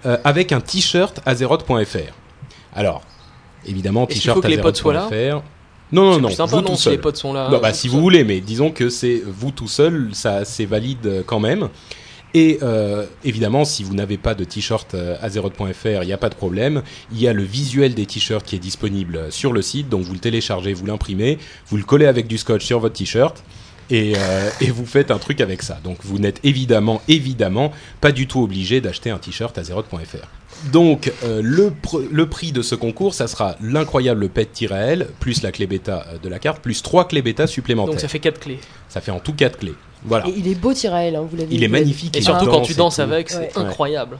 [0.07, 2.12] euh, avec un t-shirt azeroth.fr.
[2.74, 3.03] Alors,
[3.66, 5.07] évidemment, t-shirt faut que les potes soient là?
[5.07, 5.43] azeroth.fr.
[5.93, 6.93] Non, non, C'est non, sympa vous non tout si seul.
[6.95, 7.49] les potes sont là.
[7.51, 7.90] Non, bah, si seul.
[7.90, 11.68] vous voulez, mais disons que c'est vous tout seul, ça c'est valide quand même.
[12.34, 16.34] Et euh, évidemment, si vous n'avez pas de t-shirt azeroth.fr, il n'y a pas de
[16.34, 16.82] problème.
[17.12, 20.14] Il y a le visuel des t-shirts qui est disponible sur le site, donc vous
[20.14, 21.38] le téléchargez, vous l'imprimez,
[21.68, 23.45] vous le collez avec du scotch sur votre t-shirt.
[23.90, 25.78] Et, euh, et vous faites un truc avec ça.
[25.84, 30.70] Donc vous n'êtes évidemment, évidemment, pas du tout obligé d'acheter un t-shirt azeroth.fr.
[30.70, 35.50] Donc euh, le, pr- le prix de ce concours, ça sera l'incroyable pet-L, plus la
[35.52, 37.94] clé bêta euh, de la carte, plus trois clés bêta supplémentaires.
[37.94, 38.60] Donc ça fait 4 clés.
[38.88, 39.74] Ça fait en tout quatre clés.
[40.04, 40.26] Voilà.
[40.28, 42.16] Et il est beau, Tyrael, hein, vous l'avez Il est magnifique.
[42.16, 43.02] Et surtout quand tu danses tout.
[43.02, 43.50] avec, c'est Ouais.
[43.56, 44.18] incroyable.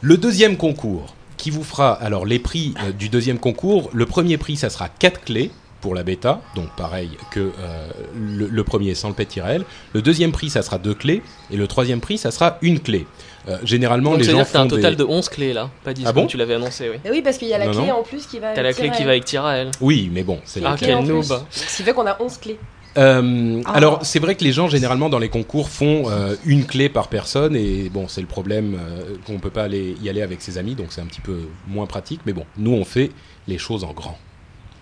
[0.00, 3.90] Le deuxième concours, qui vous fera alors les prix euh, du deuxième concours.
[3.92, 5.50] Le premier prix, ça sera quatre clés
[5.82, 9.64] pour la bêta, donc pareil que euh, le, le premier sans le pet Tyrell.
[9.92, 13.06] Le deuxième prix, ça sera deux clés, et le troisième prix, ça sera une clé.
[13.48, 15.04] Euh, généralement, Donc les gens dire que t'as font un total des...
[15.04, 17.10] de 11 clés là, pas 10 Ah comme bon tu l'avais annoncé, oui.
[17.10, 17.98] Oui, parce qu'il y a la Non, clé non.
[17.98, 19.70] en plus qui va T'as la clé qui va avec Tyrael.
[19.80, 21.12] Oui, mais bon, c'est Ah, clé quel en plus.
[21.12, 21.42] noob.
[21.50, 22.58] Ce qui fait qu'on a 11 clés.
[22.98, 23.72] Euh, Ah.
[23.74, 27.08] Alors, c'est vrai que les gens, généralement, dans les concours, font euh, une clé par
[27.08, 30.58] personne, et bon, c'est le problème euh, qu'on peut pas aller y aller avec ses
[30.58, 33.10] amis, donc c'est un petit peu moins pratique, mais bon, nous, on fait
[33.48, 34.18] les choses en grand.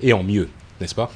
[0.03, 0.49] Et en mieux,
[0.81, 1.11] n'est-ce pas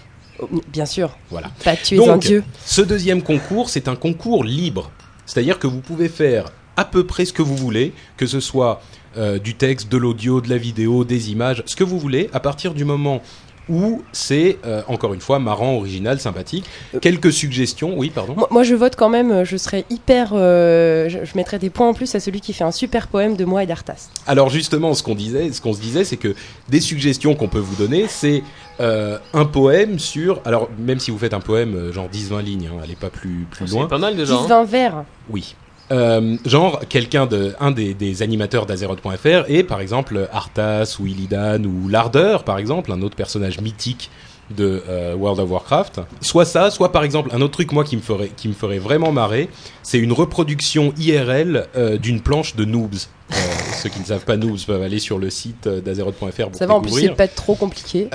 [0.69, 1.17] Bien sûr.
[1.31, 1.51] Voilà.
[1.63, 2.45] Pas es Donc, un dieu.
[2.65, 4.91] Ce deuxième concours, c'est un concours libre.
[5.27, 6.47] C'est-à-dire que vous pouvez faire
[6.77, 8.83] à peu près ce que vous voulez, que ce soit
[9.17, 12.41] euh, du texte, de l'audio, de la vidéo, des images, ce que vous voulez, à
[12.41, 13.23] partir du moment
[13.69, 16.65] où c'est, euh, encore une fois, marrant, original, sympathique.
[17.01, 18.35] Quelques suggestions, oui, pardon.
[18.37, 20.33] Moi, moi, je vote quand même, euh, je serais hyper.
[20.35, 23.37] euh, je, je mettrais des points en plus à celui qui fait un super poème
[23.37, 24.09] de moi et d'Arthas.
[24.27, 26.35] Alors justement, ce qu'on disait, ce qu'on se disait, c'est que
[26.69, 28.43] des suggestions qu'on peut vous donner, c'est
[28.81, 30.41] euh, un poème sur.
[30.45, 33.47] Alors même si vous faites un poème euh, genre 10-20 lignes, hein, allez pas plus
[33.51, 33.83] plus loin.
[33.85, 34.35] C'est pas mal déjà.
[34.35, 34.47] hein.
[34.49, 35.05] 10-20 vers.
[35.31, 35.55] Oui.
[35.91, 41.89] Euh, genre quelqu'un de un des, animateurs d'Azeroth.fr et par exemple Arthas ou Illidan ou
[41.89, 44.11] Larder par exemple un autre personnage mythique
[44.51, 47.97] de euh, World of Warcraft soit ça soit par exemple un autre truc moi qui
[47.97, 49.49] me ferait qui me ferait vraiment marrer
[49.83, 53.37] c'est une reproduction IRL euh, d'une planche de noobs Euh,
[53.83, 56.75] ceux qui ne savent pas noobs peuvent aller sur le site d'Azeroth.fr pour Ça va,
[56.75, 58.07] en plus, c'est pas trop compliqué.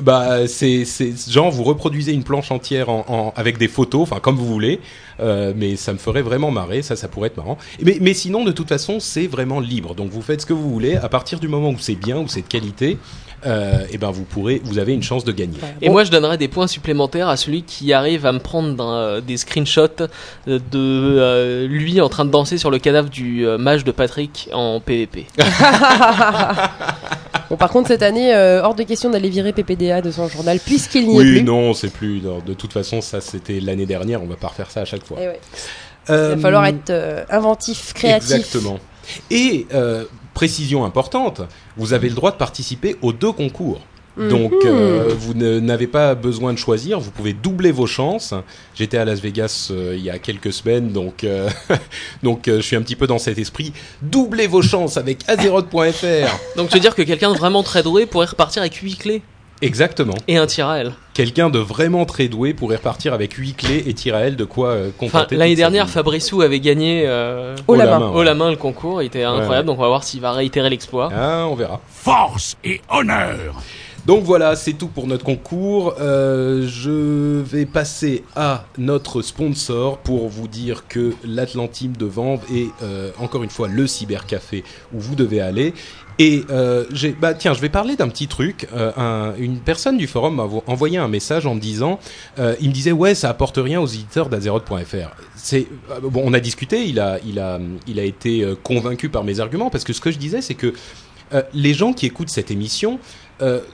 [0.00, 4.20] bah c'est c'est genre vous reproduisez une planche entière en, en- avec des photos, enfin
[4.20, 4.78] comme vous voulez,
[5.56, 7.58] mais ça me ferait vraiment marrer, ça ça pourrait être marrant.
[7.82, 10.70] Mais mais sinon de toute façon c'est vraiment libre, donc vous faites ce que vous
[10.70, 10.94] voulez.
[10.96, 12.96] À partir du moment où c'est bien, où c'est de qualité,
[13.46, 15.58] euh, et ben vous pourrez, vous avez une chance de gagner.
[15.80, 18.84] Et Bon, moi, je donnerais des points supplémentaires à celui qui arrive à me prendre
[18.84, 20.06] euh, des screenshots euh,
[20.46, 24.48] de euh, lui en train de danser sur le cadavre du euh, mage de Patrick
[24.52, 25.26] en PvP.
[27.50, 30.58] bon, par contre, cette année, euh, hors de question d'aller virer PPDA de son journal,
[30.58, 31.42] puisqu'il n'y est Oui, plus.
[31.42, 32.20] non, c'est plus.
[32.20, 35.04] non, De toute façon, ça c'était l'année dernière, on va pas refaire ça à chaque
[35.04, 35.18] fois.
[35.20, 35.40] Eh ouais.
[36.10, 38.36] Euh, Il va falloir être euh, inventif, créatif.
[38.36, 38.78] Exactement.
[39.30, 40.04] Et euh,
[40.38, 41.40] précision importante,
[41.76, 43.80] vous avez le droit de participer aux deux concours.
[44.16, 44.60] Donc Mhm.
[44.66, 48.34] euh, vous n'avez pas besoin de choisir, vous pouvez doubler vos chances.
[48.74, 51.48] J'étais à Las Vegas euh, il y a quelques semaines, donc euh,
[52.22, 53.72] donc euh, je suis un petit peu dans cet esprit.
[54.02, 56.30] Doublez vos chances avec Azeroth.fr.
[56.56, 59.22] Donc, tu veux dire que quelqu'un de vraiment très doué pourrait repartir avec 8 clés?
[59.60, 60.14] Exactement.
[60.28, 60.92] et un tir à elle.
[61.14, 64.68] Quelqu'un de vraiment très doué pourrait repartir avec 8 clés et à elle de quoi
[64.68, 65.88] euh, Enfin, l'année dernière.
[65.88, 68.08] Fabrissou avait gagné euh, Haut la main.
[68.10, 69.64] haut la main le concours, il était incroyable, ouais.
[69.64, 71.10] donc on va voir s'il va réitérer l'exploit.
[71.14, 71.80] Ah, on verra.
[71.88, 73.60] Force et honneur
[74.06, 75.94] Donc voilà, c'est tout pour notre concours.
[76.00, 82.68] Euh, je vais passer à notre sponsor pour vous dire que l'Atlantime de Vanves est
[82.82, 84.62] euh, encore une fois le cybercafé
[84.94, 85.74] où vous devez aller.
[86.20, 86.84] Et euh,
[87.20, 88.66] bah tiens, je vais parler d'un petit truc.
[88.74, 92.00] Euh, un- une personne du forum m'a vo- envoyé un message en me disant,
[92.40, 95.10] euh, il me disait ouais, ça apporte rien aux éditeurs d'Azeroth.fr.
[95.36, 99.08] C'est euh, bon, on a discuté, il a, il a, il a été euh, convaincu
[99.08, 100.72] par mes arguments parce que ce que je disais, c'est que
[101.34, 102.98] euh, les gens qui écoutent cette émission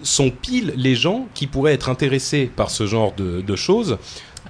[0.03, 3.97] sont pile les gens qui pourraient être intéressés par ce genre de, de choses.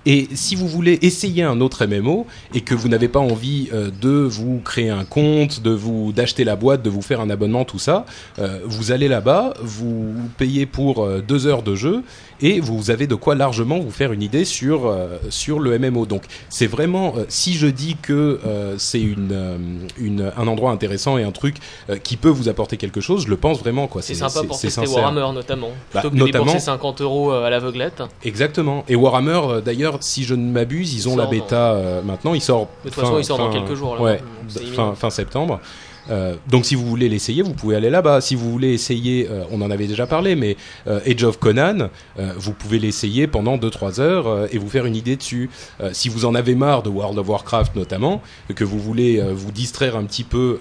[0.06, 3.90] Et si vous voulez essayer un autre MMO et que vous n'avez pas envie euh,
[4.02, 7.64] de vous créer un compte, de vous d'acheter la boîte, de vous faire un abonnement,
[7.64, 8.04] tout ça,
[8.38, 12.02] euh, vous allez là-bas, vous payez pour euh, deux heures de jeu
[12.40, 16.06] et vous avez de quoi largement vous faire une idée sur euh, sur le MMO.
[16.06, 21.18] Donc c'est vraiment euh, si je dis que euh, c'est une, une un endroit intéressant
[21.18, 21.56] et un truc
[22.02, 24.02] qui peut vous apporter quelque chose, je le pense vraiment quoi.
[24.02, 24.86] C'est sympa pour tester.
[24.86, 25.70] Warhammer notamment.
[25.92, 28.02] Bah, Plutôt que de notamment- débourser 50 euros à l'aveuglette.
[28.24, 28.84] Exactement.
[28.88, 32.34] Et Warhammer, d'ailleurs, si je ne m'abuse, ils Il ont la dans- bêta maintenant.
[32.34, 32.68] Il sort.
[32.84, 34.02] De toute façon, il sort dans quelques jours, là.
[34.02, 34.20] Ouais,
[34.74, 35.60] fin, fin septembre.
[36.10, 38.20] Euh, donc si vous voulez l'essayer, vous pouvez aller là-bas.
[38.20, 41.88] Si vous voulez essayer, euh, on en avait déjà parlé, mais euh, Age of Conan,
[42.18, 45.50] euh, vous pouvez l'essayer pendant 2-3 heures et vous faire une idée dessus.
[45.92, 48.22] Si vous en avez marre de World of Warcraft notamment,
[48.54, 50.58] que vous voulez vous distraire un petit peu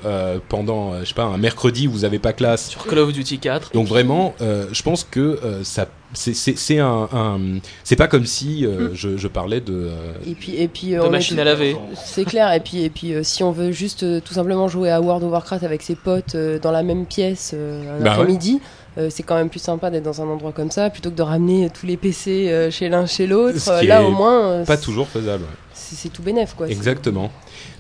[0.50, 3.40] pendant, je sais pas, un mercredi où vous n'avez pas classe, Sur Call of Duty
[3.40, 3.72] 4.
[3.74, 7.40] donc vraiment, je pense que ça, c'est- c'est un, un-
[7.84, 9.74] c'est pas comme si euh, je, je parlais de.
[9.74, 11.76] euh, Et puis, et puis, euh, De on est machine à laver.
[11.96, 12.52] C'est clair.
[12.54, 15.24] Et puis, et puis, euh, si on veut juste euh, tout simplement jouer à World
[15.24, 18.10] of Warcraft avec ses potes euh, dans la même pièce euh, un Bah ouais.
[18.12, 18.60] après-midi,
[18.98, 21.22] euh, c'est quand même plus sympa d'être dans un endroit comme ça plutôt que de
[21.24, 23.58] ramener tous les PC euh, chez l'un chez l'autre.
[23.70, 25.46] Euh, Là, au moins, euh, pas c'est- toujours faisable.
[25.96, 26.68] C'est tout bénef, quoi.
[26.70, 27.32] Exactement.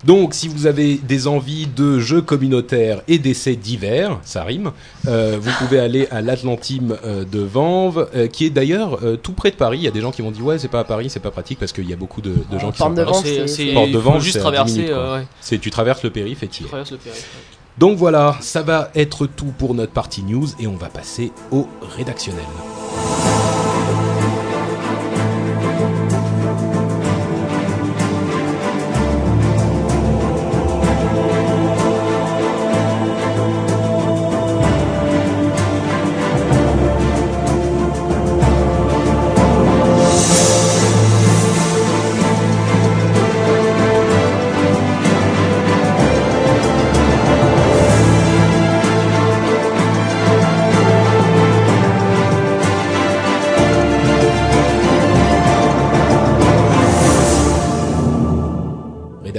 [0.03, 4.71] Donc, si vous avez des envies de jeux communautaires et d'essais divers, ça rime,
[5.07, 9.51] euh, vous pouvez aller à l'Atlantime euh, de Vanves, euh, qui est d'ailleurs tout près
[9.51, 9.79] de Paris.
[9.79, 11.31] Il y a des gens qui vont dire ouais, c'est pas à Paris, c'est pas
[11.31, 13.01] pratique parce qu'il y a beaucoup de, de gens qui sont de.
[13.01, 16.43] Vente, C'est, Porte de Vente, juste c'est à 10 traverser, ouais, tu traverses le périph'
[16.43, 17.17] et tu y traverses le périph'.
[17.17, 17.53] ouais.
[17.77, 21.67] Donc voilà, ça va être tout pour notre partie news et on va passer au
[21.97, 22.45] rédactionnel.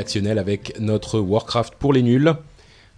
[0.05, 2.35] Rédactionnel avec notre Warcraft pour les nuls.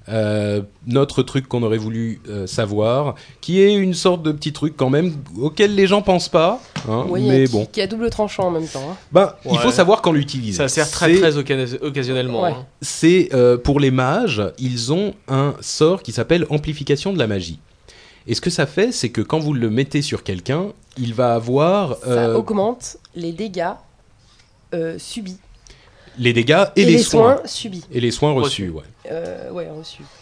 [0.08, 4.74] Euh, notre truc qu'on aurait voulu euh, savoir, qui est une sorte de petit truc
[4.76, 7.66] quand même auquel les gens pensent pas, hein, Oui, mais qui, bon.
[7.66, 8.88] qui a double tranchant en même temps.
[8.88, 8.96] hein.
[9.10, 10.58] Ben, il faut savoir quand l'utiliser.
[10.58, 12.42] Ça sert très très occa- occasionnellement.
[12.42, 12.50] Ouais.
[12.52, 12.66] hein.
[12.82, 17.58] c'est euh, pour les mages, ils ont un sort qui s'appelle amplification de la magie.
[18.28, 20.66] Et ce que ça fait, c'est que quand vous le mettez sur quelqu'un,
[20.98, 23.72] il va avoir Ça augmente les dégâts
[24.74, 25.38] euh, subis
[26.18, 27.40] les dégâts et, les, soins.
[27.44, 27.84] subis.
[27.92, 28.70] Et les soins reçus, Reçus.
[28.70, 28.82] ouais.
[29.10, 29.68] Euh, ouais.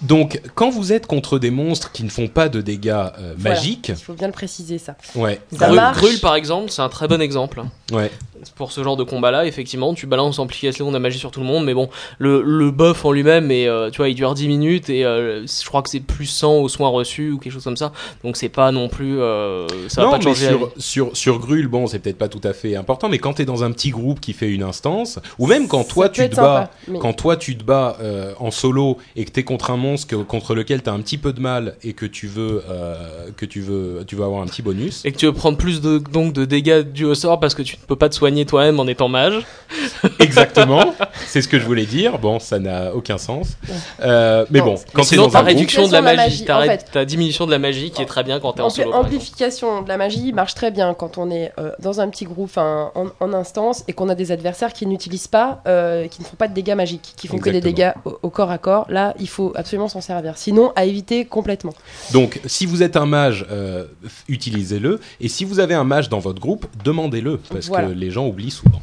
[0.03, 3.57] Donc, quand vous êtes contre des monstres qui ne font pas de dégâts euh, Voilà.
[3.57, 4.97] magiques, Il faut bien le préciser ça.
[5.15, 5.99] ouais, Ça Grul, marche.
[5.99, 7.63] Grul, par exemple, c'est un très bon exemple.
[7.93, 8.11] ouais,
[8.57, 11.47] Pour ce genre de combat-là, effectivement, tu balances amplification de la magie sur tout le
[11.47, 14.91] monde, mais bon, le, le buff en lui-même, euh, tu vois, il dure 10 minutes
[14.91, 17.77] et euh, je crois que c'est plus 100 aux soins reçus ou quelque chose comme
[17.77, 17.93] ça.
[18.23, 19.21] Donc c'est pas non plus.
[19.21, 22.41] euh, ça va pas te changer sur, sur, sur Grul, bon, c'est peut-être pas tout
[22.45, 25.19] à fait important, mais quand tu es dans un petit groupe qui fait une instance,
[25.39, 27.97] ou même quand toi Ça tu te bats, sympa, mais- quand toi tu te bats
[28.01, 28.74] euh, en solo
[29.17, 31.33] et que tu es contre un monstre que- contre lequel tu as un petit peu
[31.33, 34.63] de mal et que tu veux euh, que tu veux tu veux avoir un petit
[34.63, 35.05] bonus.
[35.05, 37.63] Et que tu veux prendre plus de, donc, de dégâts dus au sort parce que
[37.63, 39.45] tu ne peux pas te soigner toi-même en étant mage.
[40.19, 40.95] Exactement,
[41.27, 42.19] c'est ce que je voulais dire.
[42.19, 43.57] Bon, ça n'a aucun sens.
[44.01, 45.99] Euh, mais bon, c'est- quand Mais tu es sinon, dans ta un réduction de la
[46.01, 46.91] Amplification de la magie, ta, en ré- fait.
[46.93, 48.93] ta diminution de la magie qui est très bien quand t'es en Ampli- solo.
[48.95, 52.57] amplification de la magie marche très bien quand on est euh, dans un petit groupe
[52.57, 56.37] en, en instance et qu'on a des adversaires qui n'utilisent pas, euh, qui ne font
[56.37, 58.64] pas de dégâts magiques, qui font que des dégâts au, au corps à corps.
[58.89, 60.37] Là, il faut absolument s'en servir.
[60.37, 61.75] Sinon, à éviter complètement.
[62.13, 63.85] Donc, si vous êtes un mage, euh,
[64.29, 65.01] utilisez-le.
[65.21, 67.39] Et si vous avez un mage dans votre groupe, demandez-le.
[67.51, 67.89] Parce Voilà.
[67.89, 68.81] que les gens oublient souvent.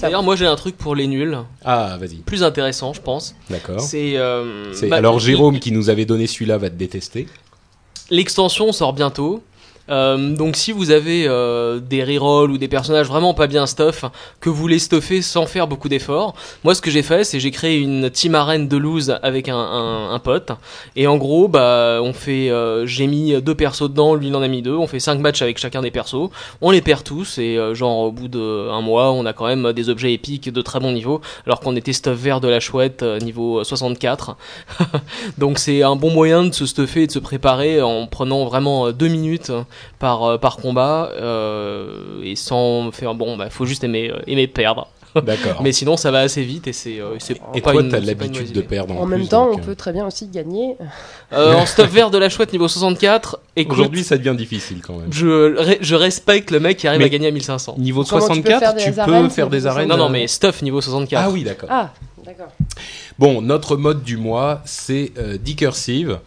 [0.00, 2.16] D'ailleurs, moi j'ai un truc pour les nuls, Ah, vas-y.
[2.16, 3.34] plus intéressant, je pense.
[3.50, 3.80] D'accord.
[3.80, 4.12] C'est.
[4.16, 7.26] euh, bah, Alors, Jérôme qui nous avait donné celui-là va te détester.
[8.08, 9.42] L'extension sort bientôt.
[9.90, 14.04] Euh, donc si vous avez euh, des rerolls ou des personnages vraiment pas bien stuff
[14.40, 16.34] que vous voulez stuffer sans faire beaucoup d'efforts,
[16.64, 19.56] moi ce que j'ai fait c'est j'ai créé une team arène de loose avec un,
[19.56, 20.52] un, un pote.
[20.96, 24.42] Et en gros bah on fait euh, j'ai mis deux persos dedans, lui il en
[24.42, 26.30] a mis deux, on fait cinq matchs avec chacun des persos,
[26.60, 29.72] on les perd tous et euh, genre au bout d'un mois on a quand même
[29.72, 33.02] des objets épiques de très bon niveau alors qu'on était stuff vert de la chouette
[33.02, 34.36] euh, niveau 64
[35.38, 38.92] donc c'est un bon moyen de se stuffer et de se préparer en prenant vraiment
[38.92, 39.50] deux minutes
[39.98, 44.46] par, euh, par combat euh, et sans faire bon bah faut juste aimer, euh, aimer
[44.46, 45.60] perdre D'accord.
[45.60, 47.98] mais sinon ça va assez vite et c'est c'est Et pas toi, t'as c'est pas
[47.98, 48.94] une l'habitude de perdre.
[48.96, 50.76] En plus, même temps, donc, on peut très bien aussi gagner.
[51.32, 54.94] Euh, en stuff vert de la chouette niveau 64 écoute Aujourd'hui, ça devient difficile quand
[54.94, 55.12] même.
[55.12, 58.40] je, je respecte le mec qui arrive Mais- à gagner à 1500 Niveau Comment tu
[58.42, 59.88] peux 64, faire tu des peux faire des arènes.
[59.88, 61.68] non non mais stuff niveau 64 Ah oui, d'accord.
[61.72, 61.90] Ah,
[62.24, 62.52] d'accord.
[63.18, 66.20] Bon, notre mode du mois, c'est euh, Decursive.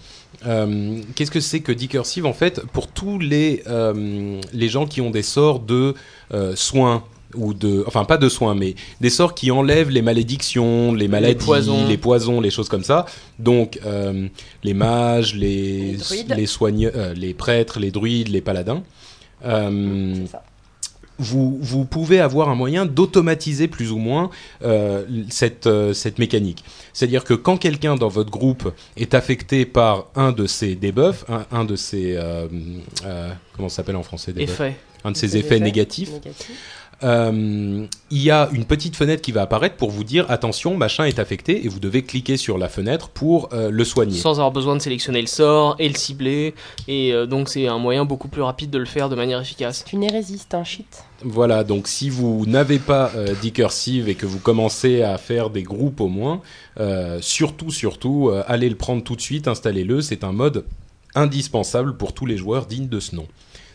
[0.45, 5.01] Euh, Qu'est-ce que c'est que Decursive En fait, pour tous les, euh, les gens qui
[5.01, 5.93] ont des sorts de
[6.33, 7.03] euh, soins,
[7.35, 11.43] ou de, enfin pas de soins, mais des sorts qui enlèvent les malédictions, les maladies,
[11.43, 11.87] poisons.
[11.87, 13.05] les poisons, les choses comme ça.
[13.39, 14.27] Donc, euh,
[14.63, 15.97] les mages, les,
[16.29, 18.83] Les les, euh, les prêtres, les druides, les paladins.
[19.45, 20.43] Euh, C'est ça.
[21.19, 24.29] Vous, vous pouvez avoir un moyen d'automatiser plus ou moins
[24.63, 26.63] euh, cette, euh, cette mécanique.
[26.93, 31.45] C'est-à-dire que quand quelqu'un dans votre groupe est affecté par un de ces debuffs, un,
[31.51, 32.15] un de ces...
[32.15, 32.47] euh,
[33.55, 36.11] comment ça s'appelle en français debuff effet Un de ces effets, effets négatifs.
[36.11, 36.82] Négatif.
[37.03, 41.05] Euh, il y a une petite fenêtre qui va apparaître pour vous dire attention, machin
[41.05, 44.17] est affecté et vous devez cliquer sur la fenêtre pour euh, le soigner.
[44.17, 46.53] sans avoir besoin de sélectionner le sort et le cibler
[46.87, 49.83] et euh, donc c'est un moyen beaucoup plus rapide de le faire de manière efficace
[49.85, 51.03] C'est une hérésie, c'est un cheat.
[51.25, 55.63] Voilà, donc si vous n'avez pas euh, Decursive et que vous commencez à faire des
[55.63, 56.41] groupes au moins,
[56.79, 60.65] euh, surtout, surtout, euh, allez le prendre tout de suite, installez-le, c'est un mode
[61.15, 63.27] indispensable pour tous les joueurs dignes de ce nom.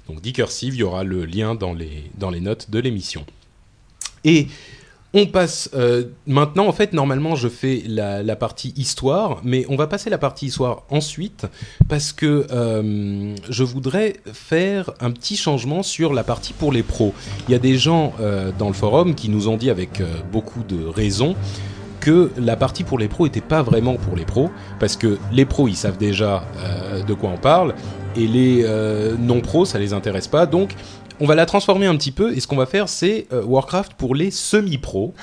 [0.09, 3.25] Donc Decursive, il y aura le lien dans les, dans les notes de l'émission.
[4.25, 4.49] Et
[5.15, 9.87] on passe euh, maintenant, en fait, normalement, je fais la, partie histoire, mais on va
[9.87, 11.47] passer la partie histoire ensuite
[11.89, 17.15] parce que euh, je voudrais faire un petit changement sur la partie pour les pros.
[17.49, 20.63] Il y a des gens euh, dans le forum qui nous ont dit avec beaucoup
[20.63, 21.35] de raison
[22.01, 25.47] que la partie pour les pros n'était pas vraiment pour les pros, parce que les
[25.47, 26.45] pros, ils savent déjà
[27.07, 27.75] de quoi on parle,
[28.17, 30.47] et les euh, non-pros, ça les intéresse pas.
[30.47, 30.75] Donc,
[31.21, 33.95] on va la transformer un petit peu, et ce qu'on va faire, c'est euh, Warcraft
[33.95, 35.15] pour les semi-pros.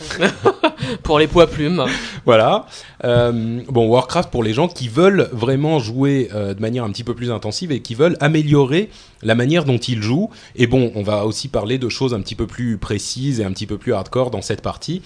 [1.02, 1.84] pour les poids plumes
[2.24, 2.66] Voilà.
[3.04, 7.04] Euh, bon, Warcraft pour les gens qui veulent vraiment jouer euh, de manière un petit
[7.04, 8.90] peu plus intensive et qui veulent améliorer
[9.22, 10.30] la manière dont ils jouent.
[10.56, 13.52] Et bon, on va aussi parler de choses un petit peu plus précises et un
[13.52, 15.02] petit peu plus hardcore dans cette partie.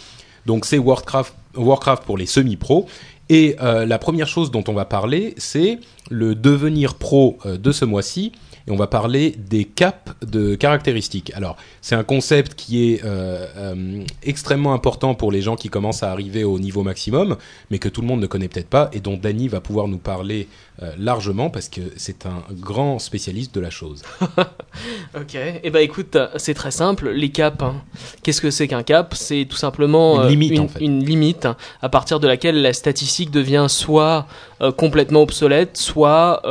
[0.46, 2.86] Donc c'est Warcraft, Warcraft pour les semi-pros.
[3.28, 5.78] Et euh, la première chose dont on va parler, c'est
[6.10, 8.32] le devenir pro euh, de ce mois-ci.
[8.66, 11.32] Et on va parler des caps de caractéristiques.
[11.34, 16.10] Alors, c'est un concept qui est euh, extrêmement important pour les gens qui commencent à
[16.10, 17.36] arriver au niveau maximum,
[17.70, 19.98] mais que tout le monde ne connaît peut-être pas, et dont Danny va pouvoir nous
[19.98, 20.48] parler
[20.82, 24.02] euh, largement, parce que c'est un grand spécialiste de la chose.
[25.16, 27.76] ok et bah écoute c'est très simple les caps hein.
[28.24, 29.14] qu'est-ce que c'est qu'un cap?
[29.14, 30.80] C'est tout simplement Une euh, limite, une, en fait.
[30.80, 31.46] une limite
[31.80, 34.26] à partir de laquelle la statistique devient soit
[34.62, 36.42] euh, complètement obsolète soit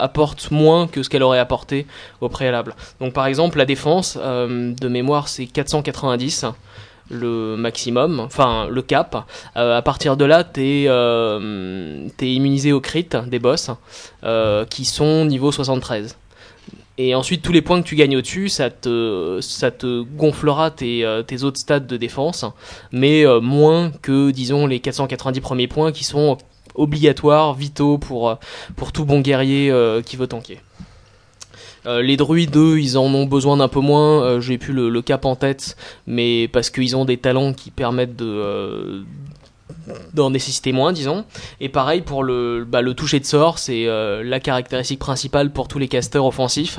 [0.00, 1.86] apporte moins que ce qu'elle aurait apporté
[2.20, 6.44] au préalable donc par exemple la défense de mémoire c'est 490
[7.10, 9.26] le maximum, enfin le cap.
[9.56, 13.70] Euh, à partir de là, t'es euh, immunisé au crit des boss
[14.24, 16.16] euh, qui sont niveau 73.
[17.00, 21.04] Et ensuite, tous les points que tu gagnes au-dessus, ça te, gonflera tes,
[21.44, 22.44] autres stats de défense,
[22.90, 26.38] mais moins que, disons, les 490 premiers points qui sont
[26.74, 28.36] obligatoires, vitaux pour,
[28.74, 29.72] pour tout bon guerrier
[30.04, 30.58] qui veut tanker.
[31.86, 34.22] Euh, les druides, eux, ils en ont besoin d'un peu moins.
[34.22, 35.76] Euh, J'ai plus le, le cap en tête,
[36.06, 39.02] mais parce qu'ils ont des talents qui permettent de euh,
[40.14, 41.24] d'en nécessiter moins, disons.
[41.60, 45.68] Et pareil pour le, bah, le toucher de sort, c'est euh, la caractéristique principale pour
[45.68, 46.78] tous les casters offensifs.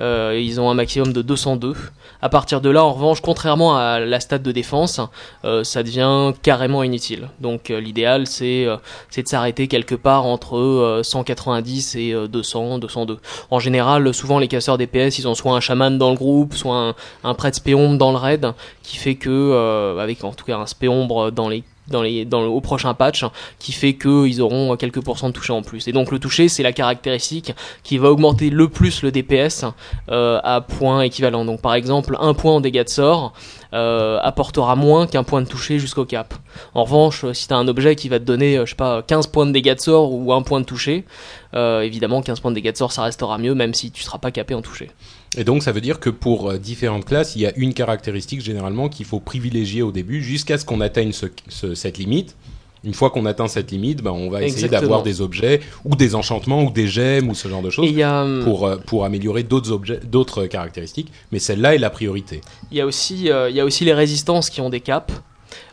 [0.00, 1.74] Euh, ils ont un maximum de 202.
[2.20, 5.00] À partir de là, en revanche, contrairement à la stat de défense,
[5.44, 7.28] euh, ça devient carrément inutile.
[7.40, 13.18] Donc l'idéal, c'est de s'arrêter quelque part entre euh, 190 et euh, 200, 202.
[13.50, 16.76] En général, souvent les casseurs DPS, ils ont soit un chaman dans le groupe, soit
[16.76, 16.94] un,
[17.24, 21.30] un prêtre spéombre dans le raid, qui fait que, avec en tout cas un spéombre
[21.30, 23.24] dans les dans le au prochain patch
[23.58, 26.48] qui fait que ils auront quelques pourcents de toucher en plus et donc le toucher
[26.48, 29.64] c'est la caractéristique qui va augmenter le plus le DPS
[30.10, 33.32] euh, à points équivalents donc par exemple un point en dégâts de sort
[33.74, 36.34] euh, apportera moins qu'un point de toucher jusqu'au cap.
[36.74, 39.00] En revanche, euh, si tu as un objet qui va te donner, je sais pas,
[39.00, 41.06] 15 points de dégâts de sort ou un point de toucher,
[41.54, 44.30] évidemment 15 points de dégâts de sort ça restera mieux même si tu seras pas
[44.30, 44.90] capé en toucher.
[45.38, 48.40] Et donc, ça veut dire que pour euh, différentes classes, il y a une caractéristique
[48.42, 52.36] généralement qu'il faut privilégier au début jusqu'à ce qu'on atteigne ce- ce- cette limite.
[52.84, 56.14] Une fois qu'on atteint cette limite, ben, on va essayer d'avoir des objets ou des
[56.16, 59.44] enchantements ou des gemmes ou ce genre de choses a hum, pour, euh, pour améliorer
[59.44, 61.12] d'autres objets, d'autres caractéristiques.
[61.30, 62.40] Mais celle-là est la priorité.
[62.72, 65.14] Il y a aussi, euh, il y a aussi les résistances qui ont des caps.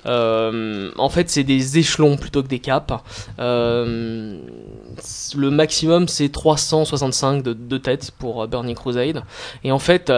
[0.06, 2.93] Euh, en fait, c'est des échelons plutôt que des caps.
[3.39, 4.38] Euh,
[5.36, 9.24] le maximum, c'est 365 de, de tête pour euh, Burning Crusade.
[9.64, 10.12] Et en fait,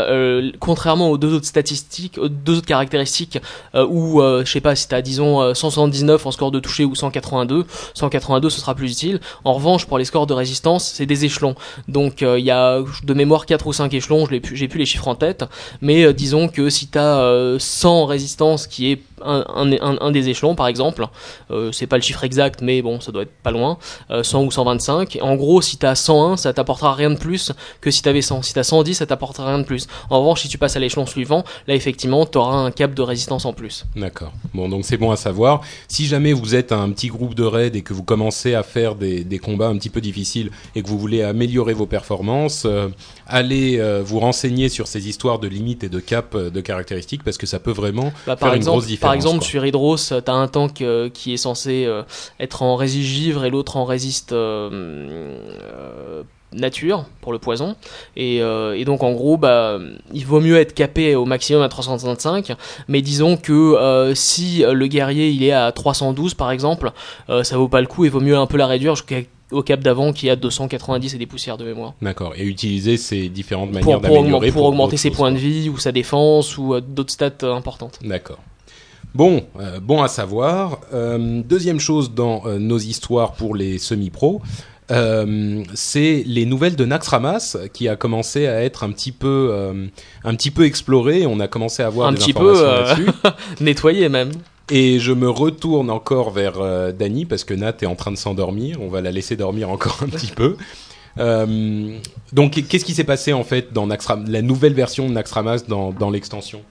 [0.59, 3.39] contrairement aux deux autres statistiques, aux deux autres caractéristiques,
[3.73, 7.65] où, je sais pas, si t'as, disons, euh, 179 en score de toucher ou 182,
[7.93, 9.19] 182, ce sera plus utile.
[9.43, 11.55] En revanche, pour les scores de résistance, c'est des échelons.
[11.88, 15.15] Donc, il y a de mémoire 4 ou 5 échelons, j'ai plus les chiffres en
[15.15, 15.45] tête.
[15.82, 20.55] Mais disons que si tu as 100 résistance qui est un, un, un- des échelons
[20.55, 21.05] par exemple,
[21.51, 23.78] euh, c'est pas le chiffre exact mais bon ça doit être pas loin,
[24.09, 25.17] euh, 100 ou 125.
[25.22, 28.22] En gros si tu as 101 ça t'apportera rien de plus que si tu avais
[28.22, 28.41] 100.
[28.41, 29.88] Si tu as 110 ça t'apportera rien de plus.
[30.09, 33.01] En revanche si tu passes à l'échelon suivant, là effectivement tu auras un cap de
[33.01, 33.86] résistance en plus.
[33.95, 34.34] D'accord.
[34.53, 35.61] Bon, donc c'est bon à savoir.
[35.88, 38.95] Si jamais vous êtes un petit groupe de raid et que vous commencez à faire
[38.95, 42.89] des, des combats un petit peu difficiles et que vous voulez améliorer vos performances, euh,
[43.32, 47.23] allez euh, vous renseigner sur ces histoires de limites et de cap euh, de caractéristiques
[47.23, 49.07] parce que ça peut vraiment Bah, faire par, une exemple, grosse différence.
[49.07, 49.47] par exemple, quoi.
[49.47, 52.03] sur Hydros, euh, t'as un tank euh, qui est censé euh,
[52.39, 54.34] être en résiste givre et l'autre en résiste
[56.53, 57.75] nature pour le poison.
[58.17, 59.79] Et, euh, et donc en gros, bah,
[60.13, 62.53] il vaut mieux être capé au maximum à 365.
[62.89, 66.91] Mais disons que euh, si le guerrier il est à 312 par exemple,
[67.29, 68.97] euh, ça vaut pas le coup et vaut mieux un peu la réduire
[69.51, 71.93] jusqu'au cap d'avant qui est à 290 et des poussières de mémoire.
[72.01, 72.33] D'accord.
[72.37, 75.77] Et utiliser ces différentes Pour, manières pour, d'améliorer pour augmenter ses points de vie ou
[75.77, 77.99] sa défense ou euh, d'autres stats euh, importantes.
[78.03, 78.39] D'accord.
[79.13, 80.79] Bon, euh, bon à savoir.
[80.93, 84.41] Euh, deuxième chose dans euh, nos histoires pour les semi-pros,
[85.73, 89.73] c'est les nouvelles de Naxxramas qui a commencé à être un petit peu,
[90.25, 91.25] un petit peu exploré.
[91.25, 93.33] On a commencé à avoir Un des petit peu, informations là-dessus.
[93.61, 94.31] Nettoyer même.
[94.72, 98.17] Et je me retourne encore vers euh, Dany parce que Nat est en train de
[98.17, 98.82] s'endormir.
[98.82, 100.55] On va la laisser dormir encore un petit peu.
[101.19, 101.97] Euh,
[102.32, 106.09] donc, qu'est-ce qui s'est passé en fait dans la nouvelle version de Naxxramas dans, dans
[106.09, 106.61] l'extension?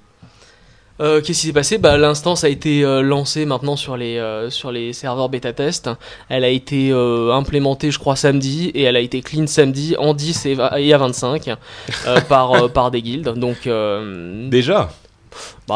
[1.00, 1.78] Euh, Qu'est-ce qui s'est passé?
[1.78, 5.88] Bah, L'instance a été euh, lancée maintenant sur les, euh, sur les serveurs bêta test.
[6.28, 10.46] Elle a été implémentée, je crois, samedi, et elle a été clean samedi en 10
[10.46, 11.48] et, à 25
[12.06, 13.34] euh, par, par des guildes.
[13.34, 13.68] Donc,
[14.50, 14.90] Déjà,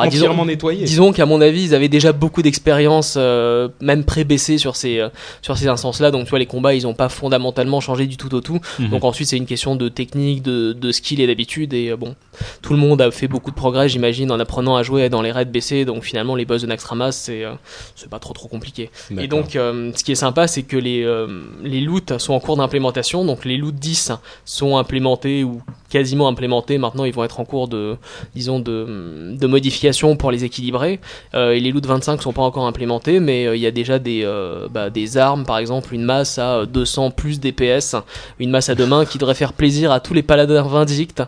[0.03, 0.85] bah, disons, nettoyé.
[0.85, 5.09] disons qu'à mon avis, ils avaient déjà beaucoup d'expérience, euh, même pré-baissé sur ces, euh,
[5.43, 6.11] sur ces instances-là.
[6.11, 8.61] Donc, tu vois, les combats, ils n'ont pas fondamentalement changé du tout au tout.
[8.79, 8.89] Mhm.
[8.91, 12.15] Donc ensuite c'est une question de technique, de, de skill et d'habitude et euh, bon
[12.63, 15.33] tout le monde a fait beaucoup de progrès j'imagine en apprenant à jouer dans les
[15.33, 17.55] raids BC donc finalement les boss de Naxxramas c'est euh,
[17.95, 18.91] c'est pas trop trop compliqué.
[19.19, 21.27] Et donc euh, ce qui est sympa c'est que les euh,
[21.63, 23.25] les loots sont en cours d'implémentation.
[23.25, 24.13] Donc les loots 10
[24.45, 26.79] sont implémentés ou quasiment implémentés.
[26.79, 27.97] Maintenant ils vont être en cours de
[28.35, 31.01] disons de, de modification pour les équilibrer.
[31.35, 34.25] Et les loots 25 sont pas encore implémentés mais il y a déjà des
[34.71, 37.97] bah, des armes par exemple une masse à euh, 200 plus DPS
[38.39, 41.23] une masse à deux mains qui devrait faire plaisir à tous les paladins vindictes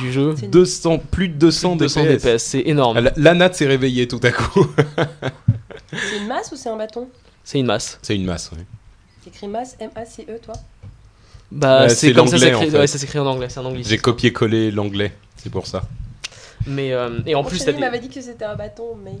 [0.00, 0.31] du jeu.
[0.34, 2.22] 200, plus de 200, 200 DPS.
[2.22, 2.98] DPS, c'est énorme.
[2.98, 4.66] La, la Nat s'est réveillée tout à coup.
[5.92, 7.06] C'est une masse ou c'est un bâton?
[7.44, 7.98] C'est une masse.
[8.00, 8.50] C'est une masse.
[8.56, 8.62] oui.
[9.22, 10.54] C'est écrit masse, M-A-C-E, toi?
[11.50, 12.70] Bah, Ouais, c'est c'est comme ça, l'anglais, ça en s'écrit
[13.12, 13.18] fait.
[13.18, 13.82] ouais, en anglais, c'est un anglais.
[13.84, 15.82] J'ai copié-collé l'anglais, c'est pour ça.
[16.66, 17.72] Mais euh, et en Mon plus, des...
[17.74, 19.12] m'avait dit que c'était un bâton, mais.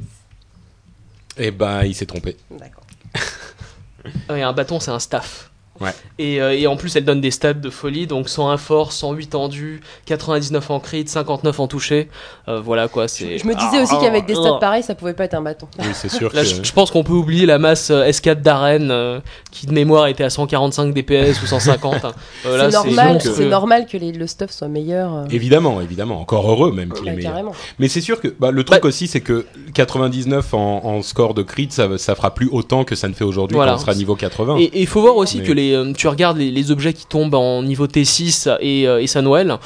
[1.36, 2.36] Eh ben, il s'est trompé.
[2.50, 2.84] D'accord.
[4.30, 5.50] ouais, un bâton, c'est un staff.
[5.80, 5.90] Ouais.
[6.18, 9.34] Et, euh, et en plus, elle donne des stats de folie, donc 101 force, 108
[9.34, 12.08] en du, 99 en crit, 59 en touché.
[12.48, 13.38] Euh, voilà quoi, c'est.
[13.38, 15.66] Je me disais aussi qu'avec des stats pareils, ça pouvait pas être un bâton.
[15.78, 16.46] Oui, c'est sûr Là, que...
[16.48, 19.20] je, je pense qu'on peut oublier la masse euh, S4 d'arène euh,
[19.50, 21.94] qui de mémoire était à 145 DPS ou 150.
[22.44, 25.14] Euh, là, c'est normal, c'est normal que les- le stuff soit meilleur.
[25.14, 26.20] euh, Évidemment, évidemment.
[26.20, 27.32] Encore heureux même qu'il bah, est meilleur.
[27.32, 27.52] carrément.
[27.78, 31.34] Mais c'est sûr que bah, le truc Bah- aussi, c'est que 99 en, en score
[31.34, 33.72] de crit, ça, ça fera plus autant que ça ne fait aujourd'hui Voilà.
[33.72, 34.56] quand on sera niveau 80.
[34.58, 37.06] Et il faut voir aussi Mais- que les, euh, tu regardes les, les objets qui
[37.06, 39.56] tombent en niveau T6 et, euh, et Sunwell,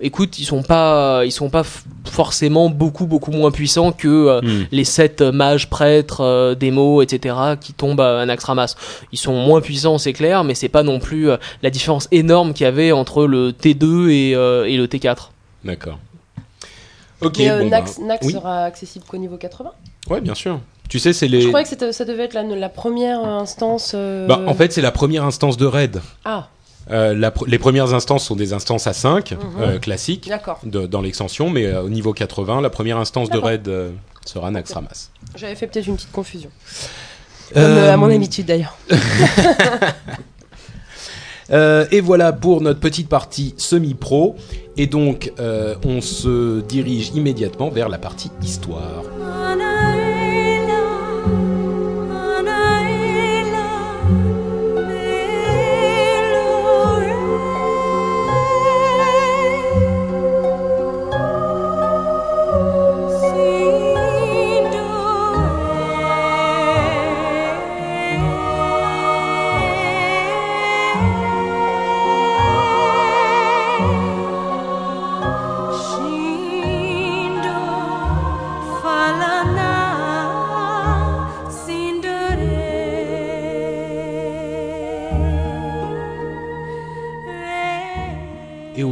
[0.00, 1.62] écoute, ils sont pas, ils sont pas
[2.04, 4.64] forcément beaucoup beaucoup moins puissants que euh, Hmm.
[4.72, 7.36] les 7 mages, prêtres, euh, démos, etc.
[7.60, 8.74] qui tombent à Naxxramas.
[9.12, 12.52] Ils sont moins puissants, c'est clair, mais c'est pas non plus euh, la différence énorme
[12.52, 15.30] qu'il y avait entre le T2 et, euh, et le T4.
[15.64, 15.98] D'accord.
[17.20, 18.32] Ok, Mais euh, bon, Nax, bah, Nax oui.
[18.32, 19.70] sera accessible qu'au niveau 80
[20.10, 20.60] Ouais, bien sûr.
[20.88, 21.40] Tu sais, c'est les.
[21.40, 23.92] Je croyais que ça devait être la, la première instance.
[23.94, 26.00] euh, Bah, en fait, c'est la première instance de raid.
[26.24, 26.48] Ah,
[26.90, 29.38] Euh, la les premières instances sont des instances à 5, Mhm.
[29.62, 30.30] euh, classiques,
[30.64, 33.70] de- dans l'extension, mais euh, au niveau 80, la première instance de raid
[34.26, 35.08] sera Naxxramas.
[35.34, 36.50] J'avais fait peut-être une petite confusion.
[37.54, 38.76] Comme à mon habitude d'ailleurs.
[41.90, 44.36] Et voilà pour notre petite partie semi-pro.
[44.76, 45.32] Et donc,
[45.84, 49.02] on se dirige immédiatement vers la partie histoire.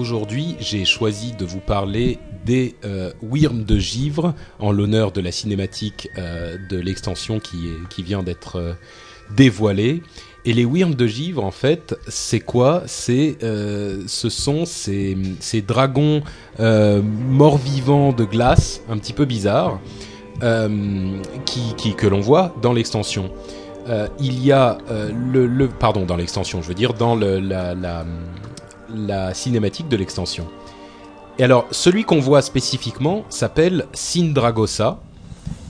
[0.03, 6.09] Aujourd'hui, j'ai choisi de vous parler des euh, de Givre en l'honneur de la cinématique
[6.19, 8.73] euh, de l'extension qui, vient d'être euh,
[9.31, 10.03] dévoilée.
[10.45, 12.83] Et les Wyrms de Givre, en fait, c'est quoi?
[12.87, 15.17] C'est, euh, ce sont ces,
[15.65, 16.25] dragons
[16.59, 19.79] morts-vivants de glace, un petit peu bizarres,
[20.41, 23.31] que l'on voit dans l'extension.
[24.19, 28.05] Il y a le, pardon dans l'extension, je veux dire dans le, la,
[28.89, 30.47] la cinématique de l'extension.
[31.39, 35.01] Et alors, celui qu'on voit spécifiquement s'appelle Sindragosa,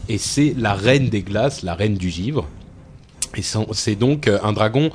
[0.08, 2.46] et c'est la reine des glaces, la reine du givre.
[3.36, 3.42] Et
[3.72, 4.90] c'est donc euh, un dragon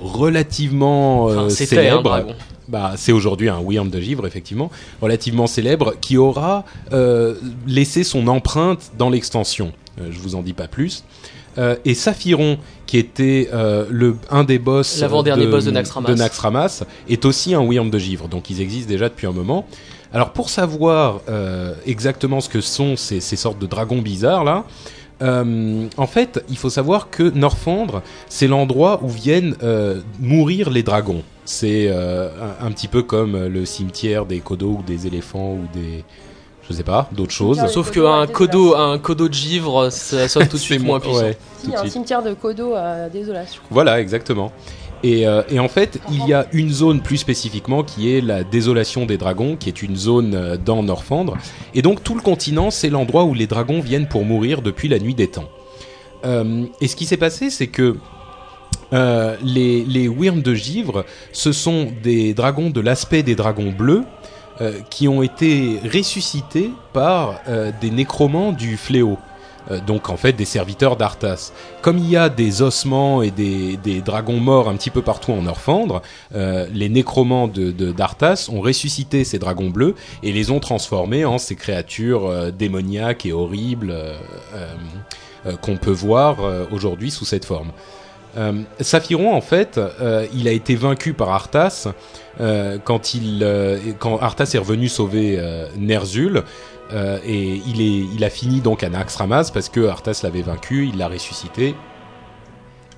[0.00, 2.26] relativement euh, Enfin, célèbre.
[2.68, 7.36] Bah, c'est aujourd'hui un Wyrm de givre, effectivement, relativement célèbre, qui aura euh,
[7.66, 9.72] laissé son empreinte dans l'extension.
[10.00, 11.04] Euh, je vous en dis pas plus.
[11.58, 16.08] Euh, et Saphiron, qui était euh, le, un des boss L'avant-dernier boss de Naxxramas.
[16.08, 19.66] de Naxxramas, est aussi un Wyrm de givre, donc ils existent déjà depuis un moment.
[20.12, 24.64] Alors pour savoir euh, exactement ce que sont ces, ces sortes de dragons bizarres là,
[25.22, 30.82] euh, en fait, il faut savoir que Norfandre, c'est l'endroit où viennent euh, mourir les
[30.82, 31.22] dragons.
[31.44, 32.28] C'est euh,
[32.60, 36.04] un, un petit peu comme le cimetière des kodos ou des éléphants ou des,
[36.68, 37.58] je sais pas, d'autres choses.
[37.68, 38.74] Sauf qu'un Désolation.
[38.76, 41.20] un kodo de givre, ça sonne tout de C'est suite mo- moins puissant.
[41.22, 41.92] ouais, Si, tout il y de a un suite.
[41.92, 43.62] cimetière de Kodo à Désolation.
[43.70, 44.52] Voilà, exactement.
[45.02, 48.42] Et, euh, et en fait, il y a une zone plus spécifiquement qui est la
[48.44, 51.36] désolation des dragons, qui est une zone euh, dans Norfandre.
[51.74, 54.98] Et donc tout le continent, c'est l'endroit où les dragons viennent pour mourir depuis la
[54.98, 55.48] nuit des temps.
[56.24, 57.96] Euh, et ce qui s'est passé, c'est que
[58.92, 64.02] euh, les, les Wyrms de Givre, ce sont des dragons de l'aspect des dragons bleus,
[64.62, 69.18] euh, qui ont été ressuscités par euh, des nécromants du fléau.
[69.70, 71.52] Euh, donc en fait des serviteurs d'Arthas.
[71.82, 75.44] Comme il y a des ossements et des, dragons morts un petit peu partout en
[75.46, 76.00] Orphandre,
[76.34, 81.36] les nécromants de, de- d'Arthas ont ressuscité ces dragons bleus et les ont transformés en
[81.36, 83.94] ces créatures démoniaques et horribles
[85.60, 86.38] qu'on peut voir
[86.72, 87.72] aujourd'hui sous cette forme.
[88.36, 91.88] Euh, Saphiron, en fait, euh, il a été vaincu par Arthas
[92.40, 93.00] euh, quand,
[94.20, 95.40] Arthas est revenu sauver
[95.78, 96.42] Ner'zhul.
[96.92, 101.74] et il a fini donc à Naxxramas parce que Arthas l'avait vaincu, il l'a ressuscité.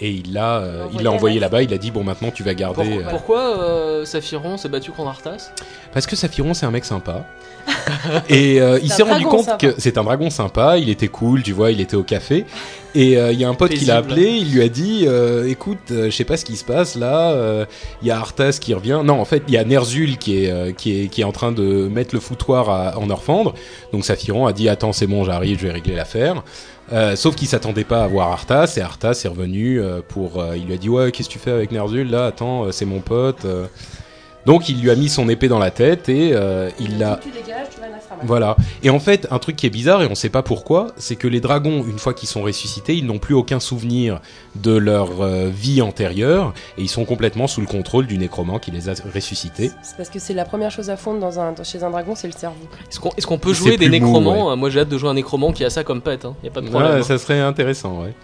[0.01, 2.55] Et il l'a euh, il l'a envoyé là-bas, il a dit bon maintenant tu vas
[2.55, 2.85] garder...
[2.85, 5.51] Pourquoi, euh, pourquoi euh, Saphiron s'est battu contre Arthas?
[5.93, 7.25] Parce que Saphiron, c'est un mec sympa.
[8.29, 9.57] et euh, il s'est rendu dragon compte sympa.
[9.59, 12.45] que c'est un dragon sympa, il était cool, tu vois, il était au café.
[12.95, 15.47] Et euh, il y a un pote qui l'a appelé, il lui a dit euh,
[15.49, 17.67] écoute, euh, je sais pas ce qui se passe là, euh,
[18.01, 19.01] il y a Arthas qui revient.
[19.05, 21.33] Non, en fait, il y a Ner'zhul qui est, euh, qui, est, qui est en
[21.33, 23.55] train de mettre le foutoir à- en Orphandre.
[23.93, 26.43] Donc Saphiron a dit attends, c'est bon, j'arrive, je vais régler l'affaire.
[26.93, 30.41] Euh, sauf qu'il s'attendait pas à voir Arthas et Arthas est revenu euh, pour.
[30.41, 32.73] euh, il lui a dit ouais, qu'est-ce que tu fais avec Ner'zhul là Attends, euh,
[32.73, 33.47] c'est mon pote.
[34.49, 34.53] Euh.
[34.53, 37.21] Donc il lui a mis son épée dans la tête et euh, il l'a.
[38.23, 38.57] Voilà.
[38.83, 41.29] Et en fait, un truc qui est bizarre et on sait pas pourquoi, c'est que
[41.29, 44.21] les dragons, une fois qu'ils sont ressuscités, ils n'ont plus aucun souvenir
[44.57, 48.73] de leur euh, vie antérieure et ils sont complètement sous le contrôle du nécromant qui
[48.73, 49.71] les a ressuscités.
[49.83, 52.27] C'est parce que c'est la première chose à fondre dans un, chez un dragon, c'est
[52.27, 52.67] le cerveau.
[53.17, 55.65] Est-ce qu'on peut jouer des mou, nécromants Moi j'ai hâte de jouer un nécromant qui
[55.65, 56.35] a ça comme pet, hein.
[56.43, 56.91] y a pas de problème.
[56.91, 57.03] Ouais, hein.
[57.03, 58.15] ça serait intéressant, ouais.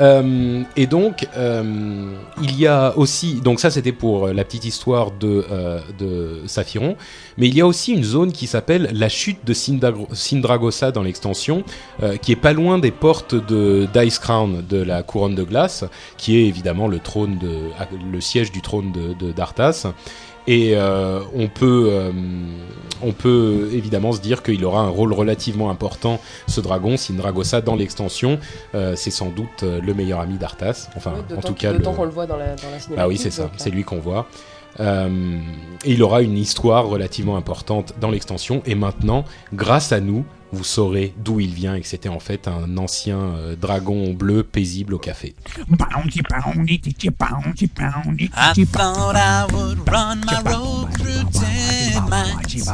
[0.00, 2.12] Euh, et donc, euh,
[2.42, 6.46] il y a aussi, donc ça c'était pour euh, la petite histoire de, euh, de
[6.46, 6.96] Saphiron,
[7.38, 11.64] mais il y a aussi une zone qui s'appelle la chute de Sindragosa dans l'extension,
[12.02, 15.84] euh, qui est pas loin des portes de Dice Crown, de la couronne de glace,
[16.16, 17.70] qui est évidemment le trône de,
[18.12, 19.86] le siège du trône de, de d'Arthas.
[20.46, 22.12] Et euh, on peut, euh,
[23.02, 27.76] on peut évidemment se dire qu'il aura un rôle relativement important, ce dragon, Sindragosa, dans
[27.76, 28.38] l'extension.
[28.74, 30.90] Euh, c'est sans doute le meilleur ami d'Arthas.
[30.96, 31.78] Enfin, en tout cas, le...
[31.78, 32.96] qu'on le voit dans la, dans la cinématique.
[32.96, 34.26] bah oui, c'est ça, c'est lui qu'on voit.
[34.80, 35.38] Euh,
[35.84, 38.62] et il aura une histoire relativement importante dans l'extension.
[38.66, 42.48] Et maintenant, grâce à nous, vous saurez d'où il vient et que c'était en fait
[42.48, 45.34] un ancien euh, dragon bleu paisible au café.
[49.16, 51.30] I would run my road through
[52.00, 52.68] miles.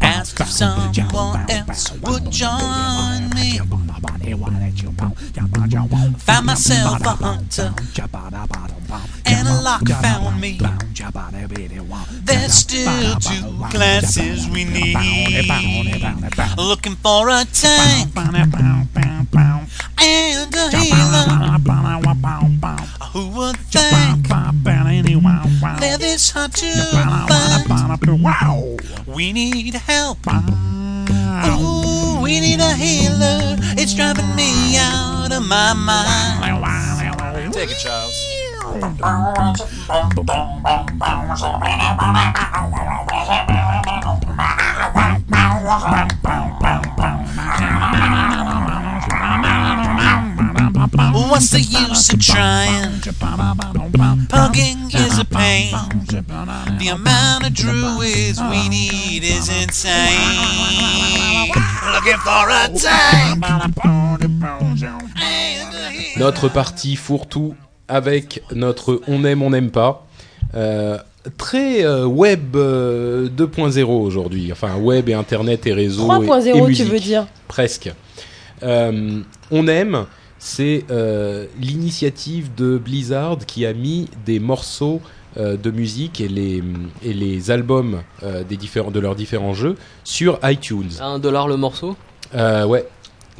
[0.00, 0.94] Ask if someone
[1.50, 3.58] else would join me.
[6.18, 7.74] Found myself a hunter,
[9.26, 10.58] and a lock found me.
[12.24, 14.96] There's still two classes we need.
[16.56, 18.14] Looking for a tank
[19.98, 21.26] and a healer.
[23.12, 24.28] Who would think
[25.80, 27.28] they're this hard to find?
[29.06, 30.18] We need help.
[30.26, 33.56] Ooh, we need a healer.
[33.76, 37.52] It's driving me out of my mind.
[37.52, 38.14] Take it, Charles.
[50.74, 53.00] What's the use of trying?
[54.28, 55.74] Pugging is a pain.
[56.78, 60.18] The amount of druids we need is insane.
[61.92, 63.44] Looking for a tank.
[63.44, 63.62] And
[65.74, 66.18] a healer.
[66.18, 67.54] Notre partie fourre-tout
[67.88, 70.06] avec notre on aime, on n'aime pas.
[70.54, 70.98] Euh,
[71.36, 74.50] très euh, web euh, 2.0 aujourd'hui.
[74.52, 76.02] Enfin, web et internet et réseau.
[76.22, 77.26] et- et 3.0 tu veux dire?
[77.48, 77.90] Presque.
[78.62, 79.20] Euh,
[79.50, 80.04] on aime,
[80.42, 85.00] c'est euh, l'initiative de Blizzard qui a mis des morceaux
[85.36, 86.62] euh, de musique et les,
[87.04, 90.90] et les albums euh, des différents, de leurs différents jeux sur iTunes.
[90.98, 91.94] À 1 dollar le morceau?
[92.34, 92.86] Euh, ouais.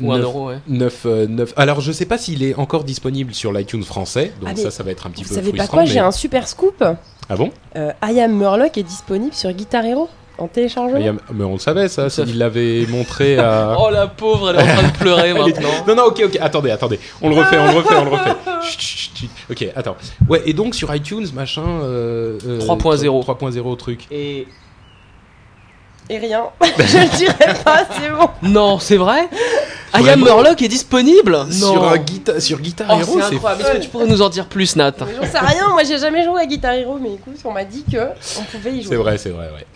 [0.00, 0.58] Ou 1 Neuf- euro, ouais.
[0.68, 4.50] 9, euh, neuf- Alors, je sais pas s'il est encore disponible sur l'iTunes français, donc
[4.52, 5.76] Ah, ça, ça va être un petit Vous peu savez pas frustrant.
[5.78, 5.82] quoi?
[5.84, 6.82] mais- J'ai un super scoop.
[7.28, 7.50] Ah bon?
[7.76, 10.08] Euh, I Am Murloc est disponible sur Guitar Hero
[10.40, 10.94] en téléchargement.
[10.98, 13.76] mais, il y a- mais on le savait, ça, Ça il l'avait montré à.
[13.80, 15.68] Oh la pauvre, elle est en train de pleurer maintenant.
[15.86, 16.98] Non, non, ok, ok, attendez, attendez.
[17.22, 18.30] On le refait, on le refait, on le refait.
[18.62, 19.30] Chut, chut, chut.
[19.50, 19.96] Ok, attends.
[20.28, 21.62] Ouais, et donc sur iTunes, machin.
[21.64, 23.24] Euh, euh, 3.0.
[23.24, 24.06] 3.0 truc.
[24.10, 24.46] Et
[26.08, 26.44] Et rien.
[26.60, 28.28] je le dirai pas, c'est bon.
[28.42, 29.28] non, c'est vrai?
[29.92, 31.32] I Am Vraiment Murloc est disponible?
[31.32, 31.72] Non.
[31.72, 33.34] Sur, un guita- sur Guitar Oh, Hero, c'est c'est.
[33.36, 33.62] incroyable.
[33.62, 34.92] Est-ce que tu pourrais nous en dire plus, Nat?
[34.98, 37.84] J'en sais rien, moi j'ai jamais joué à Guitar Hero, mais écoute, on m'a dit
[37.90, 37.96] que
[38.38, 38.90] on pouvait y jouer.
[38.90, 39.66] C'est vrai, c'est vrai, ouais.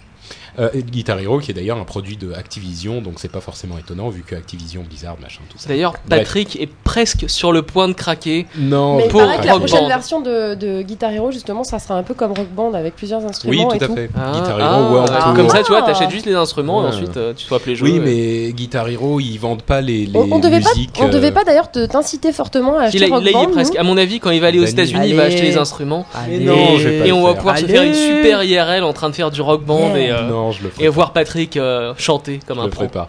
[0.59, 3.77] Euh, et Guitar Hero, qui est d'ailleurs un produit de Activision, donc c'est pas forcément
[3.79, 5.69] étonnant vu que Activision, Blizzard, machin, tout ça.
[5.69, 8.47] D'ailleurs, Patrick est presque sur le point de craquer.
[8.59, 9.89] Non, Mais il pour paraît que la prochaine Band.
[9.89, 13.21] version de, de Guitar Hero, justement, ça sera un peu comme Rock Band avec plusieurs
[13.21, 13.95] Oui, instruments tout et à tout.
[13.97, 14.11] fait.
[14.17, 15.19] Ah, Guitar ah, Hero World ouais.
[15.21, 15.35] Tour.
[15.35, 17.85] Comme ça, tu vois, t'achètes juste les instruments et ensuite euh, tu swaps les jeux.
[17.87, 20.99] Oui, mais Guitar Hero, ils vendent pas les, les On, on devait pas, musiques.
[21.01, 23.43] on devait euh, pas d'ailleurs te- t'inciter fortement à acheter Il a- Rock là, il
[23.43, 23.77] est presque.
[23.77, 24.65] À mon avis, quand il va aller aux.
[24.65, 26.07] États-Unis, il va acheter les instruments.
[26.31, 29.31] Non, pas Et on va pouvoir se faire une super IRL en train de faire
[29.31, 30.93] du rock band et, euh, Non, je le ferai et pas.
[30.95, 33.09] voir Patrick euh, chanter comme Je un le ferai pas.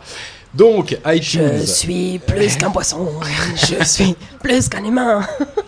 [0.53, 1.52] Donc, iTunes.
[1.60, 3.10] Je suis plus qu'un poisson,
[3.56, 5.20] je suis plus qu'un humain,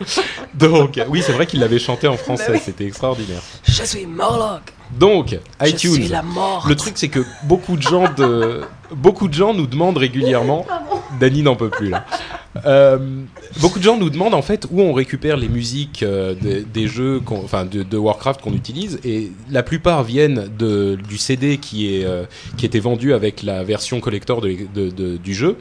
[0.53, 3.41] Donc, oui, c'est vrai qu'il l'avait chanté en Bah français, c'était extraordinaire.
[3.65, 4.61] je suis Morlock,
[4.97, 5.93] Donc, je iTunes.
[5.93, 6.65] suis la mort.
[6.69, 8.61] Le truc, c'est que beaucoup de gens de,
[8.91, 10.65] beaucoup de gens nous demandent régulièrement.
[11.19, 12.05] Dany n'en peut plus là.
[12.65, 12.97] Euh,
[13.59, 16.87] beaucoup de gens nous demandent en fait où on récupère les musiques euh, des, des
[16.87, 21.95] jeux, enfin de, de Warcraft qu'on utilise, et la plupart viennent de, du CD qui
[21.95, 22.25] est euh,
[22.57, 25.57] qui était vendu avec la version collector de- de- de- du jeu.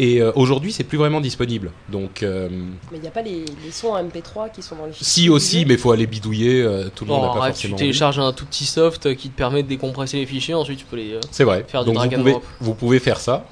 [0.00, 1.72] Et euh, aujourd'hui, c'est plus vraiment disponible.
[1.90, 2.48] Donc, euh,
[2.92, 5.28] Mais il n'y a pas les, les sons en MP3 qui sont dans les si
[5.28, 6.62] aussi, mais faut aller bidouiller.
[6.62, 7.74] euh, tout le monde Bon, n'a pas tu forcément.
[7.74, 7.80] envie.
[7.82, 10.94] télécharges un tout petit soft qui te permet de décompresser les fichiers, ensuite tu peux
[10.96, 11.64] les euh, C'est vrai.
[11.66, 12.44] faire du Donc vous drag and pouvez, drop.
[12.60, 13.44] vous pouvez faire ça,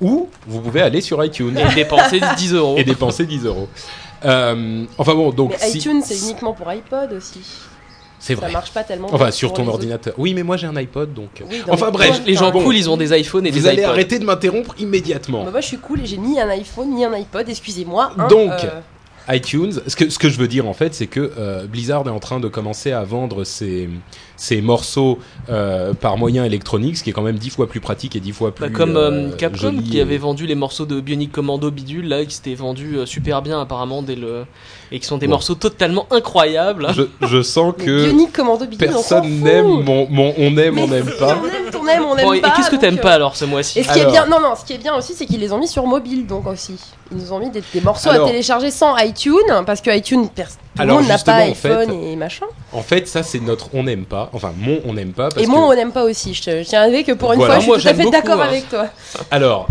[0.00, 2.76] ou vous pouvez aller sur iTunes et dépenser 10 euros.
[2.78, 3.68] et dépenser 10 euros.
[4.24, 7.40] Euh, enfin bon, donc Mais si- iTunes, c'est uniquement pour iPod aussi.
[8.18, 8.52] c'est Ça vrai.
[8.52, 9.08] marche pas tellement.
[9.12, 9.72] Enfin sur ton autres.
[9.74, 10.14] ordinateur.
[10.18, 11.42] Oui, mais moi j'ai un iPod donc.
[11.50, 13.60] Oui, dans Enfin les- bref, Les gens un- cool, ils ont des iPhones et Vous
[13.60, 13.90] des allez iPods.
[13.90, 15.44] arrêter de m'interrompre immédiatement.
[15.44, 18.12] Bah, moi je suis cool et j'ai ni un iPhone ni un iPod, excusez-moi.
[18.18, 18.80] hein, Donc, euh,
[19.34, 22.10] iTunes, ce que, ce que je veux dire en fait, c'est que euh, Blizzard est
[22.10, 23.88] en train de commencer à vendre ses,
[24.40, 25.18] ses morceaux
[25.50, 28.32] euh, par moyen électronique, ce qui est quand même dix fois plus pratique et dix
[28.32, 30.98] fois plus Bah, comme euh, euh, Capcom joli qui et- avait vendu les morceaux de
[30.98, 34.46] Bionic Commando bidule là qui s'étaient vendus euh, super bien apparemment dès le
[34.92, 35.32] et qui sont des Bon.
[35.34, 36.88] morceaux totalement incroyables.
[36.94, 40.88] Je, je sens que Bionic Commando Bidule, personne n'aime mon, mon on aime, Mais on
[40.88, 41.36] n'aime si, pas.
[41.36, 42.50] On aime, on aime, on aime Bon, et pas.
[42.56, 44.12] qu'est-ce que t'aimes euh, pas alors ce mois-ci Et ce qui est Alors.
[44.12, 46.26] bien, non non, ce qui est bien aussi, c'est qu'ils les ont mis sur mobile,
[46.26, 46.76] donc aussi.
[47.12, 48.26] Ils nous ont mis des, des morceaux Alors.
[48.26, 49.34] à télécharger sans iTunes,
[49.66, 50.42] parce que iTunes, tout
[50.76, 52.46] le Alors, monde n'a pas justement, en iPhone fait, et machin.
[52.72, 54.29] En fait, ça c'est notre on n'aime pas.
[54.32, 55.28] Enfin, mon on n'aime pas.
[55.28, 56.34] Parce Et que- on n'aime pas aussi.
[56.34, 57.60] Je, te- je tiens à dire que pour une Voilà.
[57.60, 58.46] fois, je suis tout à fait d'accord hein.
[58.48, 58.86] avec toi.
[59.30, 59.66] Alors,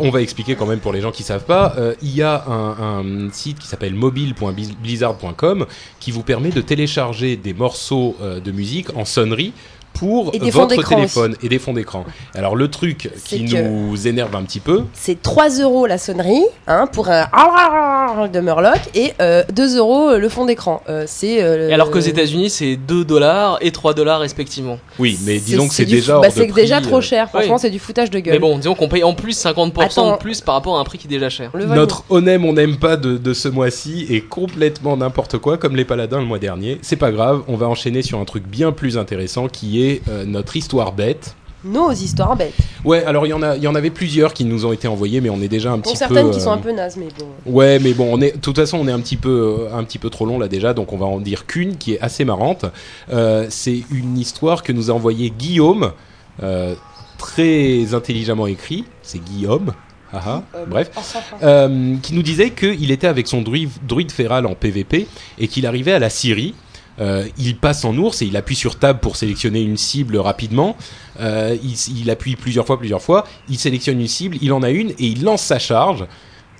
[0.00, 1.74] on va expliquer quand même pour les gens qui savent pas.
[1.76, 5.66] Euh, il y a un, un site qui s'appelle mobile.blizzard.com
[6.00, 9.52] qui vous permet de télécharger des morceaux euh, de musique en sonnerie
[9.94, 12.04] pour votre téléphone et des fonds d'écran.
[12.34, 16.44] Alors le truc qui que- nous énerve un petit peu, C'est 3 euros la sonnerie
[16.66, 20.82] hein, pour un de Murloc et euh, 2 euros le fond d'écran.
[20.88, 24.78] Euh, c'est euh, alors qu'aux États-Unis, c'est 2 dollars et 3 dollars respectivement.
[24.98, 27.28] oui, mais disons que c'est déjà bah, c'est déjà euh, trop cher.
[27.28, 27.60] Franchement, oui.
[27.60, 28.34] c'est du foutage de gueule.
[28.34, 30.12] Mais bon, disons qu'on paye en plus 50% Attends.
[30.12, 31.50] de plus par rapport à un prix qui est déjà cher.
[31.54, 35.76] Notre on aime, on n'aime pas de, de ce mois-ci est complètement n'importe quoi, comme
[35.76, 36.78] les paladins le mois dernier.
[36.82, 40.24] C'est pas grave, on va enchaîner sur un truc bien plus intéressant qui est euh,
[40.24, 41.34] notre histoire bête.
[41.64, 42.54] Nos histoires bêtes.
[42.84, 44.88] Ouais, alors il y en a, il y en avait plusieurs qui nous ont été
[44.88, 45.98] envoyés, mais on est déjà un petit peu.
[45.98, 47.28] certaines qui sont euh, un peu nazes, mais bon.
[47.46, 49.84] Ouais, mais bon, on est, de toute façon, on est un petit peu, euh, un
[49.84, 52.24] petit peu trop long là déjà, donc on va en dire qu'une qui est assez
[52.24, 52.64] marrante.
[53.48, 55.92] C'est une histoire que nous a envoyée Guillaume,
[57.18, 58.84] très intelligemment écrit.
[59.02, 59.72] C'est Guillaume.
[60.12, 60.90] Ah ah, Euh, bref.
[61.42, 65.06] Euh, qui nous disait qu'il était avec son druide, druide féral en PVP
[65.38, 66.54] et qu'il arrivait à la Syrie.
[67.00, 70.76] Euh, il passe en ours et il appuie sur table pour sélectionner une cible rapidement.
[71.20, 73.26] Euh, il, il appuie plusieurs fois, plusieurs fois.
[73.48, 76.06] Il sélectionne une cible, il en a une et il lance sa charge.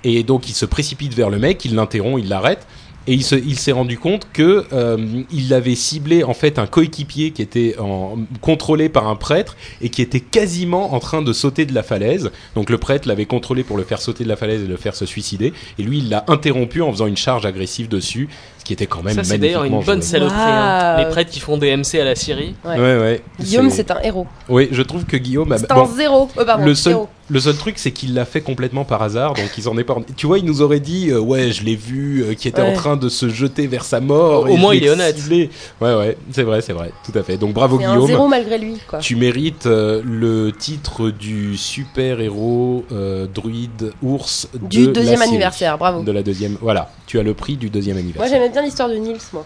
[0.03, 2.67] Et donc il se précipite vers le mec, il l'interrompt, il l'arrête.
[3.05, 4.97] Et il se- il s'est rendu compte que euh,
[5.31, 9.89] il avait ciblé en fait un coéquipier qui était en, contrôlé par un prêtre et
[9.89, 12.31] qui était quasiment en train de sauter de la falaise.
[12.55, 14.95] Donc le prêtre l'avait contrôlé pour le faire sauter de la falaise et le faire
[14.95, 15.51] se suicider.
[15.79, 19.03] Et lui, il l'a interrompu en faisant une charge agressive dessus, ce qui était quand
[19.03, 20.07] même Ça, c'est d'ailleurs une bonne joué.
[20.09, 20.37] saloperie.
[20.39, 20.97] hein.
[20.99, 22.55] Les prêtres qui font des MC à la Syrie.
[22.63, 22.75] Ouais.
[22.79, 23.21] Ouais, ouais.
[23.41, 24.27] Guillaume, c'est un héros.
[24.47, 25.51] Oui, je trouve que Guillaume.
[25.51, 26.29] a- C'est bon, un zéro.
[26.37, 27.09] Euh, pardon, le seul, héros.
[27.29, 29.95] Le seul truc, c'est qu'il l'a fait complètement par hasard, donc ils en est pas.
[30.17, 32.73] Tu vois, il nous aurait dit, euh, ouais, je l'ai vu, euh, qui était en
[32.73, 34.49] train de se jeter vers sa mort.
[34.49, 35.17] Au moins, il est honnête.
[35.17, 35.49] ciblé.
[35.79, 37.37] Ouais, ouais, c'est vrai, c'est vrai, tout à fait.
[37.37, 38.07] Donc bravo C'est un Guillaume.
[38.07, 38.99] zéro malgré lui, quoi.
[38.99, 42.85] Tu mérites euh, le titre du super héros
[43.33, 46.03] druide ours Du de deuxième anniversaire, bravo.
[46.03, 46.91] De la deuxième, voilà.
[47.07, 48.29] Tu as le prix du deuxième Moi, anniversaire.
[48.33, 49.45] j'aimais bien l'histoire de Nils, moi.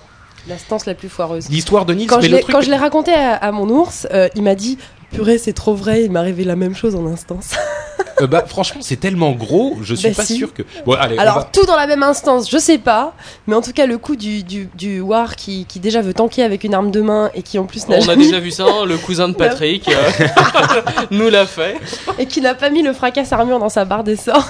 [0.50, 1.50] La stance la plus foireuse.
[1.50, 2.56] L'histoire de Nils, Quand mais je l'ai truc.
[2.56, 4.78] quand je l'ai raconté à, à mon ours, euh, il m'a dit
[5.14, 7.52] Purée, c'est trop vrai, il m'est arrivé la même chose en instance.
[8.22, 10.36] euh, bah, franchement, c'est tellement gros, je suis Bah, pas si.
[10.38, 10.64] sûr que.
[10.86, 13.14] Bon, allez, on Alors, va- tout dans la même instance, je sais pas,
[13.48, 16.44] mais en tout cas, le coup du, du, du War qui, qui déjà veut tanker
[16.44, 18.66] avec une arme de main et qui en plus n'a On a déjà vu ça,
[18.66, 20.28] hein, le cousin de Patrick euh,
[21.12, 21.78] nous l'a fait.
[22.20, 24.48] et qui n'a pas mis le fracas armure dans sa barre des sorts.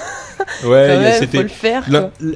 [0.64, 0.88] Ouais,
[1.18, 1.38] c'était.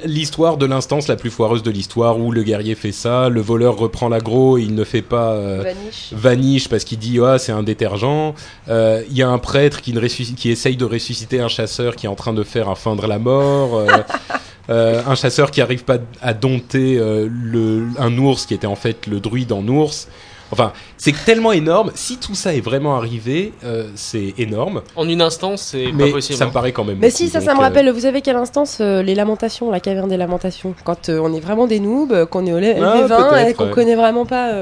[0.04, 3.76] L'histoire de l'instance la plus foireuse de l'histoire où le guerrier fait ça, le voleur
[3.76, 6.12] reprend l'agro, il ne fait pas euh, Vanish.
[6.12, 8.34] vaniche parce qu'il dit ah c'est un détergent.
[8.68, 11.96] Euh, Il y a un prêtre qui, ne ressuscite- qui essaye de ressusciter un chasseur
[11.96, 13.76] qui est en train de faire un feindre la mort.
[13.78, 13.86] euh,
[14.70, 18.76] euh, un chasseur qui arrive pas à dompter euh, le, un ours qui était en
[18.76, 20.08] fait le druide en ours.
[20.52, 21.90] Enfin, c'est tellement énorme.
[21.94, 24.82] Si tout ça est vraiment arrivé, euh, c'est énorme.
[24.96, 26.38] En une instance, c'est pas Mais possible.
[26.38, 26.52] ça me hein.
[26.52, 26.98] paraît quand même.
[26.98, 27.16] Mais beaucoup.
[27.16, 30.10] si, ça, ça me euh, rappelle, vous savez quelle instance euh, Les lamentations, la caverne
[30.10, 30.74] des lamentations?
[30.84, 33.64] Quand euh, on est vraiment des noobs, qu'on est au level Ah, 20 et qu'on
[33.64, 33.70] ouais.
[33.70, 34.52] connaît vraiment pas.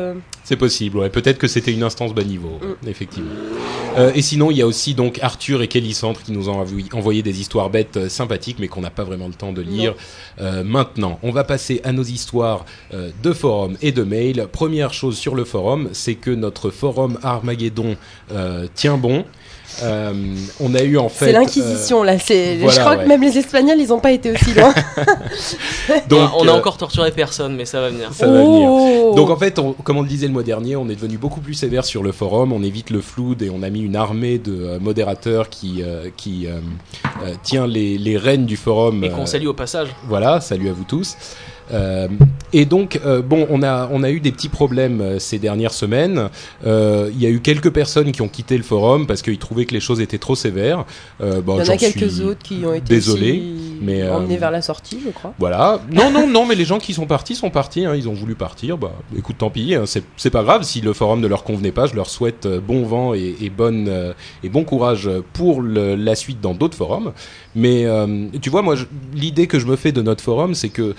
[0.51, 1.11] C'est possible, ouais.
[1.11, 2.89] Peut-être que c'était une instance bas niveau, Mm.
[2.89, 3.31] effectivement.
[3.97, 6.67] Euh, et sinon, il y a aussi donc Arthur et Kelly Centre qui nous ont
[6.93, 9.95] envoyé, des histoires bêtes euh, sympathiques, mais qu'on n'a pas vraiment le temps de lire
[10.41, 11.21] euh, maintenant.
[11.23, 14.49] On va passer à nos histoires de forum et de mail.
[14.51, 17.97] Première chose sur le forum, c'est que notre forum Armageddon
[18.75, 19.25] tient bon.
[19.83, 20.13] Euh,
[20.61, 21.27] on a eu en fait.
[21.27, 22.17] C'est l'inquisition là.
[22.17, 23.03] Voilà, je crois ouais.
[23.05, 24.75] que même les Espagnols, ils ont pas été aussi loin.
[26.09, 28.13] donc, on a euh, encore torturé personne, mais ça va venir.
[28.13, 28.69] ça va venir.
[28.71, 29.15] Oh.
[29.17, 31.41] Donc en fait, on- comme on le disait le mois dernier, on est devenu beaucoup
[31.41, 34.39] plus sévère sur le forum, on évite le flou et on a mis une armée
[34.39, 36.59] de euh, modérateurs qui, euh, qui euh,
[37.25, 39.03] euh, tient les, les rênes du forum.
[39.05, 39.89] Et qu'on euh, salue au passage.
[40.09, 41.17] Voilà, salut à vous tous.
[41.73, 42.09] Euh,
[42.53, 45.73] et donc, euh, bon, on a, on a eu des petits problèmes euh, ces dernières
[45.73, 46.29] semaines.
[46.65, 49.75] Il y a eu quelques personnes qui ont quitté le forum parce qu'ils trouvaient que
[49.75, 50.85] les choses étaient trop sévères.
[51.21, 54.51] Bon, Il y en a quelques autres qui ont été désolé, aussi mais, emmenés vers
[54.51, 55.33] la sortie, je crois.
[55.39, 55.81] Voilà.
[55.91, 57.85] Non, non, non, mais les gens qui sont partis sont partis.
[57.85, 58.79] hein, ils ont voulu partir.
[58.79, 59.75] Bah, écoute, tant pis.
[59.75, 60.63] hein, c'est pas grave.
[60.63, 63.91] Si le forum ne leur convenait pas, je leur souhaite bon vent et, et bonne
[64.43, 67.13] et bon courage pour le- la suite dans d'autres forums.
[67.55, 68.77] Mais euh, tu vois, moi,
[69.15, 70.95] l'idée que je me fais de notre forum, c'est que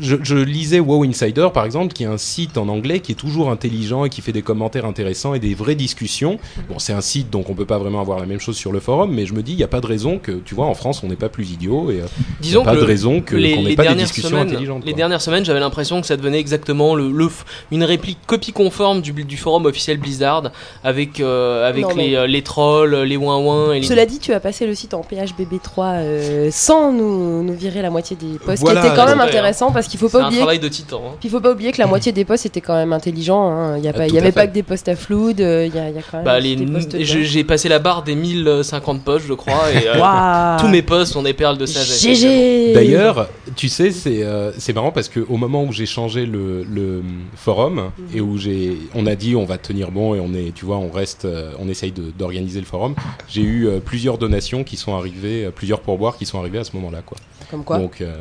[0.00, 3.16] je, je lisais WoW Insider, par exemple, qui est un site en anglais qui est
[3.16, 6.38] toujours intelligent et qui fait des commentaires intéressants et des vraies discussions.
[6.68, 8.80] Bon, c'est un site, donc on peut pas vraiment avoir la même chose sur le
[8.80, 10.74] forum, mais je me dis, il n'y a pas de raison que, tu vois, en
[10.74, 11.90] France, on n'est pas plus idiot.
[11.90, 12.06] Et, euh,
[12.40, 14.48] Disons pas que de raison que- les, qu'on n'ait les pas des dernières discussions semaines,
[14.48, 14.96] intelligentes, Les quoi.
[14.98, 19.00] dernières semaines, j'avais l'impression que ça devenait exactement le, le f- une réplique copie conforme
[19.02, 20.50] du, du forum officiel Blizzard
[20.84, 24.32] avec euh, avec Non, les, les trolls, les ouin ouin et les Cela dit, tu
[24.32, 28.60] as passé le site en PHBB3 euh, sans nous, nous virer la moitié des posts,
[28.62, 30.40] Voilà, qui était quand même intéressant parce qu'il faut pas un oublier.
[30.40, 31.02] travail de titan.
[31.06, 31.16] hein.
[31.20, 33.48] Puis il faut pas oublier que la moitié des posts étaient quand même intelligents.
[33.50, 33.78] hein.
[33.78, 34.32] Il y a Ah, avait fait.
[34.32, 35.40] pas que des posts à flood.
[35.40, 37.78] euh, Il y, a, il y a quand même Bah, des j'ai j'ai passé la
[37.78, 41.66] barre des 1050 posts, je crois, et euh, tous mes posts sont des perles de
[41.66, 42.02] sagesse.
[42.02, 42.72] GG.
[42.74, 46.62] D'ailleurs, tu sais, c'est euh, c'est marrant parce que au moment où j'ai changé le,
[46.64, 47.02] le
[47.36, 50.64] forum et où j'ai, on a dit on va tenir bon et on est, tu
[50.64, 52.94] vois, on reste, euh, on essaye de- d'organiser le forum.
[53.28, 56.64] J'ai eu euh, plusieurs donations qui sont arrivées, euh, plusieurs pourboires qui sont arrivés à
[56.64, 57.18] ce moment-là, quoi.
[57.50, 57.78] Comme quoi.
[57.78, 58.14] Donc, euh,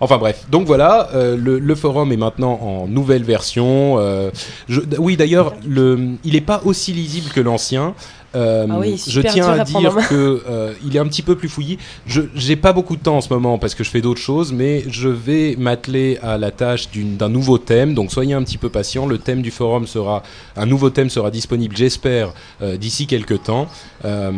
[0.00, 0.46] enfin bref.
[0.50, 3.96] Donc voilà, euh, le, le forum est maintenant en nouvelle version.
[3.98, 4.30] euh,
[4.68, 7.94] je- oui, d'ailleurs, le, il n'est pas aussi lisible que l'ancien.
[8.34, 11.48] Euh, Ah oui, je tiens à dire que euh, il est un petit peu plus
[11.48, 11.78] fouillis.
[12.06, 14.52] Je j'ai pas beaucoup de temps en ce moment parce que je fais d'autres choses,
[14.52, 17.94] mais je vais m'atteler à la tâche d'un nouveau thème.
[17.94, 19.06] Donc soyez un petit peu patient.
[19.06, 20.22] Le thème du forum sera
[20.56, 23.66] un nouveau thème sera disponible, j'espère, euh, d'ici quelques temps.
[24.04, 24.30] Euh,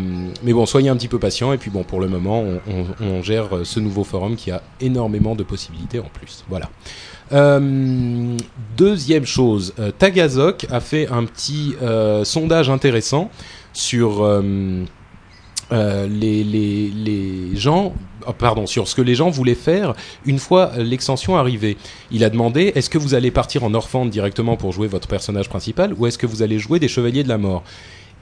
[0.45, 1.53] mais bon, soyez un petit peu patient.
[1.53, 4.63] Et puis bon, pour le moment, on, on- on gère ce nouveau forum qui a
[4.81, 6.45] énormément de possibilités en plus.
[6.49, 6.71] Voilà.
[7.33, 8.37] Euh,
[8.77, 13.31] deuxième chose, euh, Tagazok a fait un petit euh, sondage intéressant
[13.73, 14.85] sur euh,
[15.73, 17.95] euh, les, les, les gens,
[18.27, 19.95] oh, pardon, sur ce que les gens voulaient faire
[20.27, 21.77] une fois euh, l'extension arrivée.
[22.11, 25.49] Il a demandé est-ce que vous allez partir en Orphant directement pour jouer votre personnage
[25.49, 27.63] principal ou est-ce que vous allez jouer des Chevaliers de la Mort?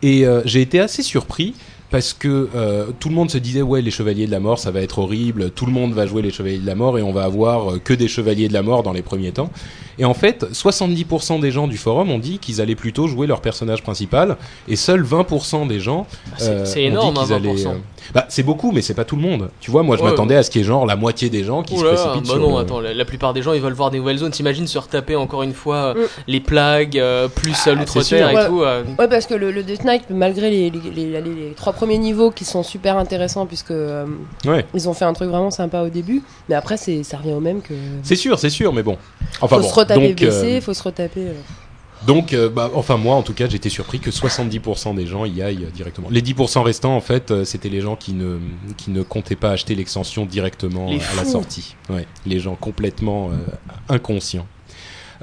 [0.02, 1.54] Et euh, j'ai été assez surpris
[1.90, 4.70] parce que euh, tout le monde se disait ouais les chevaliers de la mort ça
[4.70, 7.12] va être horrible tout le monde va jouer les chevaliers de la mort et on
[7.12, 9.50] va avoir euh, que des chevaliers de la mort dans les premiers temps
[9.98, 13.40] et en fait 70% des gens du forum ont dit qu'ils allaient plutôt jouer leur
[13.40, 14.36] personnage principal
[14.68, 16.06] et seuls 20% des gens
[16.36, 17.70] C'est- euh, c'est ont dit énorme, hein, qu'ils allaient, 20%.
[17.70, 17.78] euh,
[18.14, 20.36] bah c'est beaucoup mais c'est pas tout le monde tu vois moi je Ouais, m'attendais
[20.36, 22.34] à ce qu'il y ait genre la moitié des gens qui se Oula, précipitent bah
[22.34, 24.30] sur non, le- attends, la, la plupart des gens ils veulent voir des nouvelles zones.
[24.30, 26.06] T'imagines se retaper encore une fois euh, Mm.
[26.28, 28.46] les plagues, euh, plus euh, l'outre-terre et Ouais.
[28.46, 28.62] tout.
[28.62, 31.72] euh, Ouais, parce que le, le Death Knight, malgré les, les, les- les- les trois
[31.72, 34.06] premiers niveaux qui sont super intéressants, puisque euh,
[34.46, 37.40] ouais ils ont fait un truc vraiment sympa au début, mais après, ça revient au
[37.40, 37.74] même que.
[38.02, 38.96] c'est sûr c'est sûr mais bon
[39.40, 41.20] enfin faut bon se retaper donc, euh, BC, faut se retaper.
[41.20, 41.32] euh,
[42.06, 45.42] Donc, euh, bah, enfin moi, en tout cas, j'étais surpris que 70% des gens y
[45.42, 46.08] aillent euh, directement.
[46.10, 48.38] Les 10% restants, en fait, euh, c'était les gens qui ne
[48.76, 51.74] qui ne comptaient pas acheter l'extension directement Les euh, à la sortie.
[51.90, 53.34] Ouais, les gens complètement euh,
[53.88, 54.46] inconscients.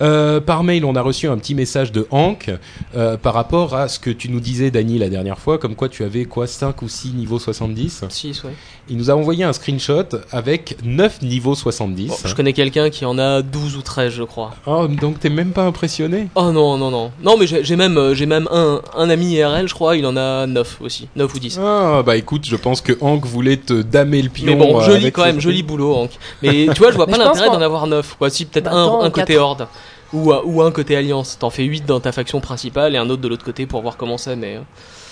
[0.02, 2.52] Euh, par mail, on a reçu un petit message de Hank
[2.96, 5.88] euh, par rapport à ce que tu nous disais, Dany, la dernière fois, comme quoi
[5.88, 8.04] tu avais quoi 5 ou 6 niveaux 70.
[8.10, 8.52] six, ouais.
[8.88, 12.08] Il nous a envoyé un screenshot avec 9 niveaux 70.
[12.08, 14.52] Bon, je connais quelqu'un qui en a 12 ou 13, je crois.
[14.68, 16.28] Oh, donc t'es même pas impressionné?
[16.36, 17.12] Oh non, non, non.
[17.24, 20.16] Non, mais j'ai même, euh, j'ai même un, un ami IRL, je crois, il en
[20.16, 21.08] a 9 aussi.
[21.16, 21.60] 9 ou 10.
[21.64, 24.46] Ah, bah écoute, je pense que Hank voulait te damer le pion.
[24.46, 26.12] Mais bon, euh, joli quand même, joli boulot, Hank.
[26.44, 28.16] Mais tu vois, je vois pas l'intérêt d'en avoir 9.
[28.20, 28.30] Quoi.
[28.30, 29.38] Si, peut-être Bah, un, un côté.
[29.38, 29.68] Horde.
[30.14, 31.38] Ou, euh, ou un côté Alliance.
[31.40, 33.98] T'en fais 8 dans ta faction principale et un autre de l'autre côté pour voir
[33.98, 34.60] comment c'est, mais.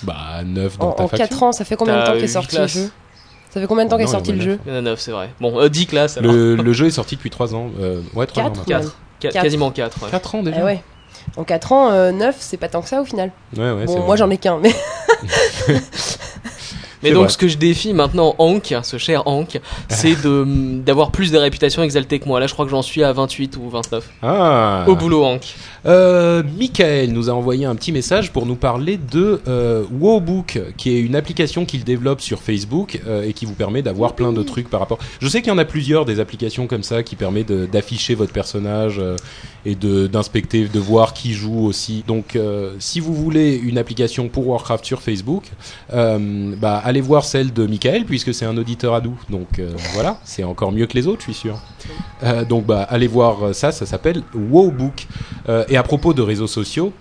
[0.03, 1.27] Bah, 9 dans En, ta en faction.
[1.27, 2.89] 4 ans, ça fait combien de temps qu'est sorti le jeu
[3.53, 5.11] Ça fait combien de temps qu'est sorti le jeu Il y en a 9, c'est
[5.11, 5.29] vrai.
[5.39, 6.33] Bon, euh, 10 classes alors.
[6.33, 7.69] Le, le jeu est sorti depuis 3 ans.
[7.79, 8.45] Euh, ouais, 3 ans.
[8.47, 8.57] Quatre.
[8.57, 8.79] maintenant.
[8.79, 8.95] 4.
[9.19, 9.43] Quatre.
[9.43, 10.03] Quasiment 4.
[10.03, 10.09] Ouais.
[10.09, 10.83] 4 ans déjà Eh ouais.
[11.37, 13.31] En 4 ans, euh, 9, c'est pas tant que ça au final.
[13.55, 14.73] Ouais, ouais, c'est bon, moi j'en ai qu'un, mais.
[17.03, 17.29] Mais donc, vrai.
[17.29, 19.59] ce que je défie maintenant, Hank, ce cher Hank,
[19.89, 20.45] c'est de
[20.83, 22.39] d'avoir plus de réputation exaltée que moi.
[22.39, 24.09] Là, je crois que j'en suis à 28 ou 29.
[24.21, 24.85] Ah.
[24.87, 25.41] Au boulot, Hank.
[25.85, 30.95] Euh, Michael nous a envoyé un petit message pour nous parler de euh, Wowbook, qui
[30.95, 34.43] est une application qu'il développe sur Facebook euh, et qui vous permet d'avoir plein de
[34.43, 34.99] trucs par rapport.
[35.19, 38.31] Je sais qu'il y en a plusieurs des applications comme ça qui permet d'afficher votre
[38.31, 39.15] personnage euh,
[39.65, 42.03] et d'inspecter, de voir qui joue aussi.
[42.07, 45.43] Donc, euh, si vous voulez une application pour Warcraft sur Facebook,
[45.93, 49.17] euh, bah allez voir celle de Michael puisque c'est un auditeur à nous.
[49.29, 51.59] Donc euh, voilà, c'est encore mieux que les autres, je suis sûr.
[52.47, 55.07] Donc bah allez voir ça, ça s'appelle Wowbook.
[55.69, 56.93] Et à propos de réseaux sociaux,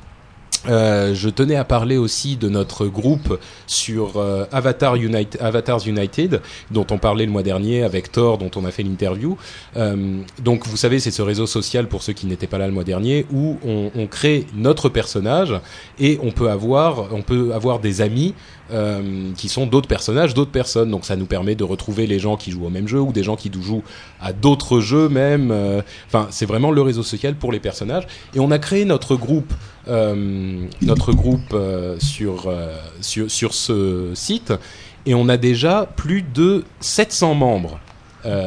[0.68, 6.40] euh, je tenais à parler aussi de notre groupe sur euh, Avatar United, Avatars United,
[6.70, 9.36] dont on parlait le mois dernier avec Thor, dont on a fait l'interview.
[9.76, 12.72] Euh, donc, vous savez, c'est ce réseau social pour ceux qui n'étaient pas là le
[12.72, 15.54] mois dernier, où on, on crée notre personnage
[15.98, 18.34] et on peut avoir, on peut avoir des amis
[18.70, 20.90] euh, qui sont d'autres personnages, d'autres personnes.
[20.90, 23.24] Donc, ça nous permet de retrouver les gens qui jouent au même jeu ou des
[23.24, 23.82] gens qui jouent
[24.20, 25.50] à d'autres jeux même.
[25.50, 28.06] Euh, Enfin, c'est vraiment le réseau social pour les personnages.
[28.34, 29.52] Et on a créé notre groupe,
[29.88, 31.54] euh, notre groupe
[31.98, 32.52] sur,
[33.00, 34.52] sur sur ce site,
[35.06, 37.80] et on a déjà plus de 700 membres.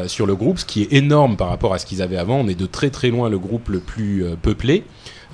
[0.07, 2.37] sur le groupe, ce qui est énorme par rapport à ce qu'ils avaient avant.
[2.37, 4.85] On est de très très loin le groupe le plus peuplé.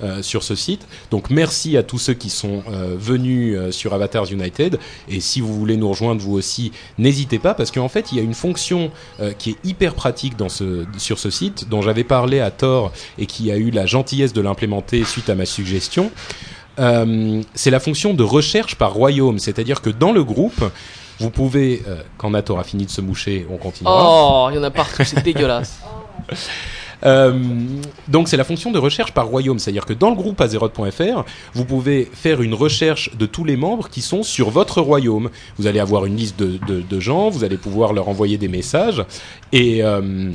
[0.02, 0.88] Euh, sur ce site.
[1.12, 4.80] Donc merci à tous ceux qui sont euh, venus euh, sur Avatars United.
[5.08, 8.20] Et si vous voulez nous rejoindre vous aussi, n'hésitez pas parce qu'en fait il y
[8.20, 8.90] a une fonction
[9.38, 13.26] qui est hyper pratique dans ce, sur ce site dont j'avais parlé à Thor et
[13.26, 16.10] qui a eu la gentillesse de l'implémenter suite à ma suggestion.
[16.76, 20.64] C'est la fonction de recherche par royaume, c'est-à-dire que dans le groupe,
[21.20, 21.82] vous pouvez,
[22.16, 24.04] quand Nat aura fini de se moucher, on continuera.
[24.04, 25.80] Oh, il y en a partout, c'est dégueulasse.
[27.04, 27.32] Euh,
[28.08, 31.24] donc c'est la fonction de recherche par royaume, c'est-à-dire que dans le groupe azeroth.fr,
[31.54, 35.30] vous pouvez faire une recherche de tous les membres qui sont sur votre royaume.
[35.58, 39.04] Vous allez avoir une liste de, gens, vous allez pouvoir leur envoyer des messages
[39.52, 40.30] et euh,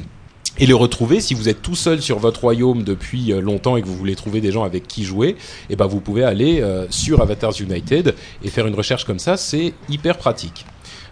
[0.59, 3.81] et le retrouver si vous êtes tout seul sur votre royaume depuis euh, longtemps et
[3.81, 5.35] que vous voulez trouver des gens avec qui jouer,
[5.69, 9.37] et ben vous pouvez aller euh, sur Avatars United et faire une recherche comme ça,
[9.37, 10.65] c'est hyper pratique.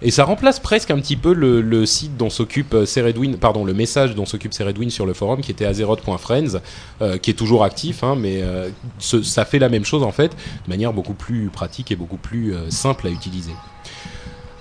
[0.07, 3.65] Et ça remplace presque un petit peu le, le site dont s'occupe euh, Ceredwin, pardon,
[3.65, 6.59] le message dont s'occupe Ceredwin sur le forum qui était azeroth.friends,
[7.01, 8.69] euh, qui est toujours actif, hein, mais euh,
[8.99, 12.17] ce- ça fait la même chose en fait, de manière beaucoup plus pratique et beaucoup
[12.17, 13.51] plus euh, simple à utiliser.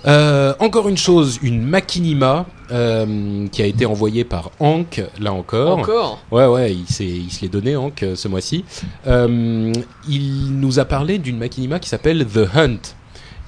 [0.07, 5.79] Euh, encore une chose, une Machinima euh, qui a été envoyée par Hank, là encore.
[5.79, 6.19] Encore?
[6.31, 8.65] Ouais, ouais, il, se l'est donné, Hank, euh, ce mois-ci.
[9.07, 9.73] Euh,
[10.07, 12.77] il nous a parlé d'une Machinima qui s'appelle The Hunt.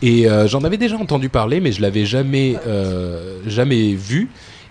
[0.01, 4.29] Et euh, j'en avais déjà entendu parler, mais je l'avais jamais, euh, jamais vu.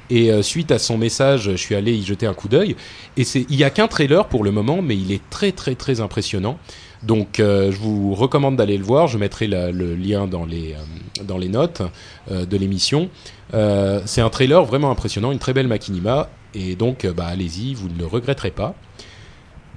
[0.09, 2.77] Et euh, suite à son message, je suis allé y jeter un coup d'œil.
[3.17, 6.01] Et il y a qu'un trailer pour le moment, mais il est très, très, très
[6.01, 6.59] impressionnant.
[7.03, 9.07] Donc, je vous recommande d'aller le voir.
[9.07, 10.75] Je mettrai le lien dans les,
[11.23, 11.83] dans les notes
[12.31, 13.11] de l'émission.
[13.53, 16.31] C'est un trailer vraiment impressionnant, une très belle Machinima.
[16.55, 18.75] Et donc, bah, allez-y, vous ne le regretterez pas.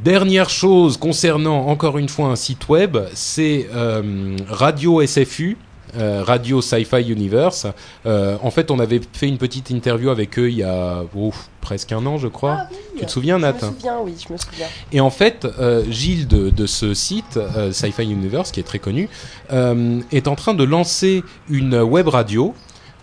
[0.03, 5.57] Dernière chose concernant encore une fois un site web, c'est euh, Radio SFU.
[5.97, 7.67] euh, Radio Sci-Fi Universe.
[8.05, 11.49] Euh, en fait, on avait fait une petite interview avec eux il y a ouf,
[11.59, 12.67] presque un an, je crois.
[12.97, 14.67] Tu te souviens, Nat Je me souviens, oui, je me souviens.
[14.93, 15.45] Et en fait,
[15.89, 17.37] Gilles de, de ce site,
[17.71, 19.09] Sci-Fi Universe, qui est très connu,
[19.51, 22.53] est en train de lancer une web radio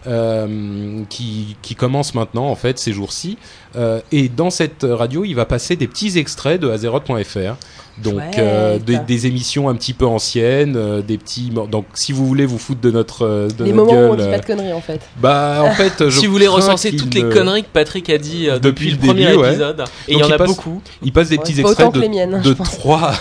[0.06, 3.38] euh, qui, qui commence maintenant, en fait, ces jours-ci.
[3.76, 7.56] Euh, et dans cette radio, il va passer des petits extraits de Azeroth.fr.
[8.02, 11.50] Donc, euh, des, des émissions un petit peu anciennes, euh, des petits.
[11.70, 14.14] Donc, si vous voulez vous foutre de notre, euh, de Les notre moments où on
[14.16, 15.00] dit pas de conneries en fait.
[15.18, 18.18] bah, en fait, je Si vous voulez recenser toutes les ne- conneries que Patrick a
[18.18, 19.48] dit euh, Depuis depuis, le le premier début, ouais.
[19.48, 20.82] épisode, et il y en il a passe- beaucoup.
[21.02, 22.70] Il passe des Ouais, petits extraits autant que de, les miennes, de je pense.
[22.70, 23.12] 3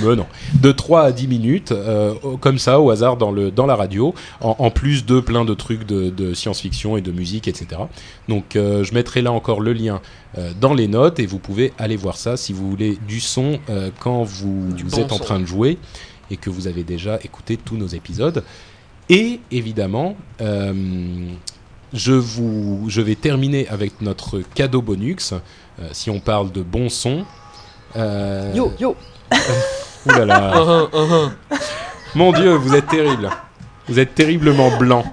[0.00, 0.26] Mais non,
[0.60, 4.14] de 3 à 10 minutes euh, comme ça au hasard dans le dans la radio
[4.40, 7.82] en, en plus de plein de trucs de, de science-fiction et de musique etc.
[8.28, 10.00] Donc euh, je mettrai là encore le lien
[10.38, 13.58] euh, dans les notes et vous pouvez aller voir ça si vous voulez du son
[13.68, 15.24] euh, quand vous, Du vous bon êtes en son.
[15.24, 15.78] train de jouer
[16.30, 18.44] et que vous avez déjà écouté tous nos épisodes.
[19.08, 20.72] Et évidemment, euh,
[21.92, 25.32] je, vous, je vais terminer avec notre cadeau bonus.
[25.80, 27.24] Euh, si on parle de bon son.
[27.96, 28.94] Euh, Yo, yo
[30.06, 30.62] ouh là là.
[30.62, 31.30] Uhum, uhum.
[32.14, 33.28] Mon Dieu, vous êtes terrible.
[33.90, 35.04] Vous êtes terriblement blanc.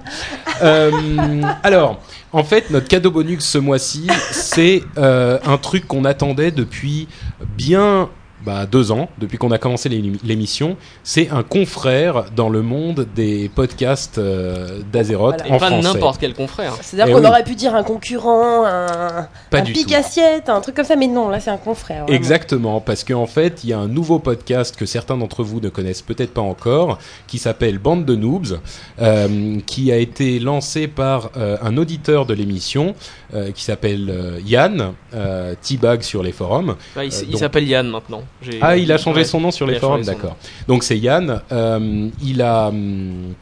[0.62, 2.00] Euh, alors,
[2.32, 7.08] en fait, notre cadeau bonus ce mois-ci, c'est euh, un truc qu'on attendait depuis
[7.56, 8.08] bien
[8.48, 10.76] bah, deux ans, depuis qu'on a commencé l'émi- l'émission.
[11.04, 15.54] C'est un confrère dans le monde des podcasts euh, d'Azeroth Voilà.
[15.54, 15.82] En pas français.
[15.92, 16.74] n'importe quel confrère.
[16.80, 17.30] C'est-à-dire Eh qu'on oui.
[17.30, 19.94] aurait pu dire un concurrent, un, un du pic tout.
[19.94, 22.04] assiette, un truc comme ça, mais non, là c'est un confrère.
[22.04, 22.16] vraiment.
[22.16, 25.68] Exactement, parce qu'en fait, il y a un nouveau podcast que certains d'entre vous ne
[25.68, 28.58] connaissent peut-être pas encore, qui s'appelle Bande de Noobs,
[29.02, 32.94] euh, qui a été lancé par euh, un auditeur de l'émission,
[33.34, 36.76] euh, qui s'appelle euh, Yann, euh, T-Bag sur les forums.
[36.92, 38.22] Enfin, il Euh, il donc- s'appelle Yann maintenant.
[38.60, 39.24] Ah, il a changé Ouais.
[39.24, 40.36] son nom sur les forums, d'accord.
[40.66, 41.40] Donc c'est Yann.
[41.52, 42.68] euh, il a.
[42.68, 43.34] hum,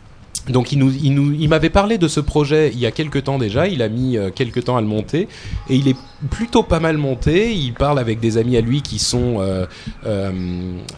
[0.49, 3.25] donc il nous, il nous, il m'avait parlé de ce projet il y a quelques
[3.25, 3.67] temps déjà.
[3.67, 5.29] Il a mis euh, quelques temps à le monter
[5.69, 5.97] et il est
[6.31, 7.53] plutôt pas mal monté.
[7.53, 9.67] Il parle avec des amis à lui qui sont, euh,
[10.07, 10.31] euh,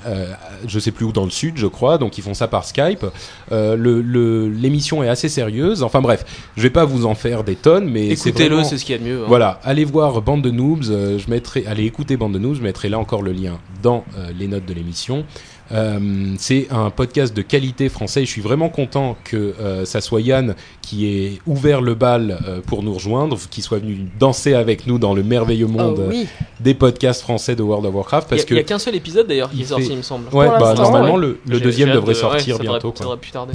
[0.07, 0.27] euh,
[0.67, 1.99] je sais plus où dans le sud, je crois.
[1.99, 3.05] Donc ils font ça par Skype.
[3.53, 5.83] Euh, le- le- L'émission est assez sérieuse.
[5.83, 6.25] Enfin bref,
[6.57, 8.95] je vais pas vous en faire des tonnes, mais c'est Écoutez-le, vraiment- c'est ce qu'il
[8.95, 9.21] y a de mieux.
[9.23, 9.27] hein.
[9.29, 10.85] voilà, allez voir Bande de Noobs.
[10.91, 12.57] euh, je mettrai, allez écouter Bande de Noobs.
[12.57, 15.25] Je mettrai là encore le lien dans euh, les notes de l'émission.
[15.71, 18.25] Euh, c'est un podcast de qualité français.
[18.25, 22.61] Je suis vraiment content que euh, ça soit Yann qui ait ouvert le bal euh,
[22.67, 26.27] pour nous rejoindre, qui soit venu danser avec nous dans le merveilleux Oh monde oui,
[26.61, 28.29] des podcasts français de World of Warcraft.
[28.31, 30.03] Parce a, il y a qu'un seul épisode d'ailleurs qui est sorti, fait- il me
[30.03, 30.29] semble.
[30.35, 31.21] ouais, bah, normalement ouais.
[31.21, 32.77] le, deuxième devrait de- sortir ouais, ça bientôt.
[32.77, 32.97] devrait- quoi.
[32.97, 33.55] Ça devrait plus tarder.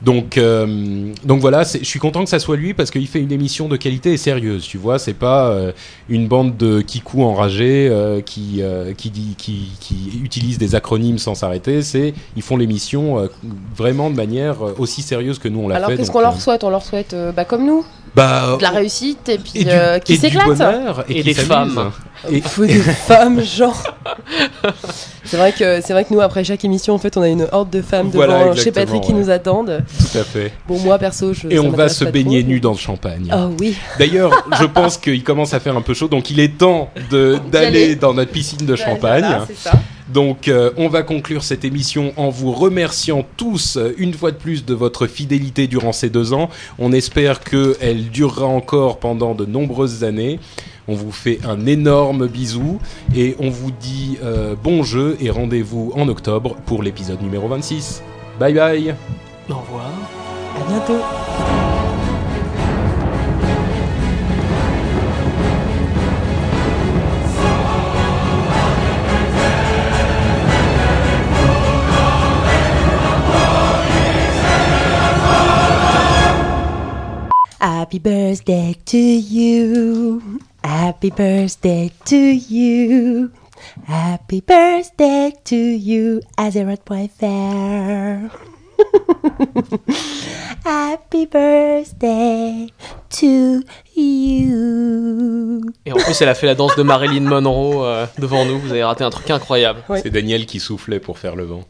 [0.00, 3.32] Donc, euh, donc voilà, je suis content que ça soit lui parce qu'il fait une
[3.32, 4.64] émission de qualité et sérieuse.
[4.64, 5.72] Tu vois, c'est pas euh,
[6.08, 11.18] une bande de kikou enragés euh, qui euh, qui dit qui qui utilisent des acronymes
[11.18, 11.82] sans s'arrêter.
[11.82, 13.26] C'est ils font l'émission euh,
[13.76, 15.96] vraiment de manière aussi sérieuse que nous on l'a alors fait.
[15.96, 16.62] qu'est-ce donc, qu'on leur souhaite?
[16.62, 17.84] On leur souhaite, euh, bah, comme nous,
[18.18, 20.46] Bah, de la réussite et puis et du, euh, qui et s'éclate.
[21.08, 21.90] et, Et qui des femmes.
[22.30, 23.80] Et- Faut des femmes, genre.
[25.24, 27.46] c'est vrai que c'est vrai que nous après chaque émission en fait on a une
[27.52, 29.84] horde de femmes Voilà, devant chez Patrick qui nous attendent.
[30.12, 30.52] Tout à fait.
[30.66, 31.48] Bon moi perso je.
[31.48, 32.50] Et on va se baigner trop.
[32.50, 33.32] nu dans le champagne.
[33.34, 33.76] Oh oui.
[33.98, 37.38] D'ailleurs, je pense qu'il commence à faire un peu chaud, donc il est temps de-
[37.52, 39.24] d'aller dans notre piscine de champagne.
[39.24, 39.72] Voilà, c'est ça.
[40.12, 44.36] Donc, euh, on va conclure cette émission en vous remerciant tous euh, une fois de
[44.36, 46.48] plus de votre fidélité durant ces deux ans.
[46.78, 50.40] On espère qu'elle durera encore pendant de nombreuses années.
[50.88, 52.80] On vous fait un énorme bisou
[53.14, 58.02] et on vous dit euh, bon jeu et rendez-vous en octobre pour l'épisode numéro 26.
[58.40, 58.94] Bye bye
[59.50, 59.90] Au revoir.
[60.56, 61.77] À bientôt.
[77.60, 80.22] Happy birthday to you.
[80.62, 83.32] Happy birthday to you.
[83.84, 88.30] Happy birthday to you, Azeroth.fr.
[90.64, 92.68] Happy birthday
[93.10, 93.64] to
[93.96, 95.62] you.
[95.84, 98.60] Et en plus, elle a fait la danse de Marilyn Monroe euh, devant nous.
[98.60, 99.82] Vous avez raté un truc incroyable.
[99.88, 99.98] Oui.
[100.00, 101.64] C'est Daniel qui soufflait pour faire le vent.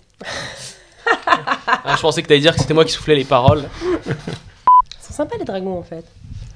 [1.66, 3.64] Ah, je pensais que t'allais dire que c'était moi qui soufflais les paroles.
[5.18, 6.04] Sympas les dragons en fait.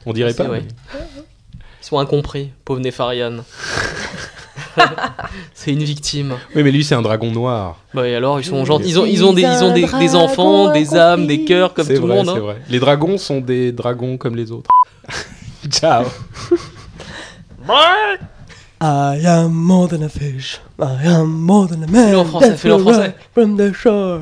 [0.06, 0.62] On dirait C'est pas vrai.
[0.94, 3.38] Ils sont incompris, pauvre Nefarian.
[5.52, 6.36] c'est une victime.
[6.54, 7.80] Oui, mais lui, c'est un dragon noir.
[7.92, 8.90] Bah et alors, ils sont gentils.
[8.90, 11.88] Ils ont, ils ont, des, ils ont des, des enfants, des âmes, des cœurs comme
[11.88, 12.26] tout vrai, le monde.
[12.26, 12.38] c'est hein.
[12.38, 12.62] vrai.
[12.68, 14.70] Les dragons sont des dragons comme les autres.
[15.68, 16.04] Ciao.
[18.80, 20.60] I am more than a fish.
[20.78, 22.04] I am more than a man.
[22.04, 23.00] Fais-le en français, fais-le en français.
[23.00, 24.20] rise From the shore.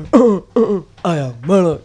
[1.05, 1.81] I am Moloch.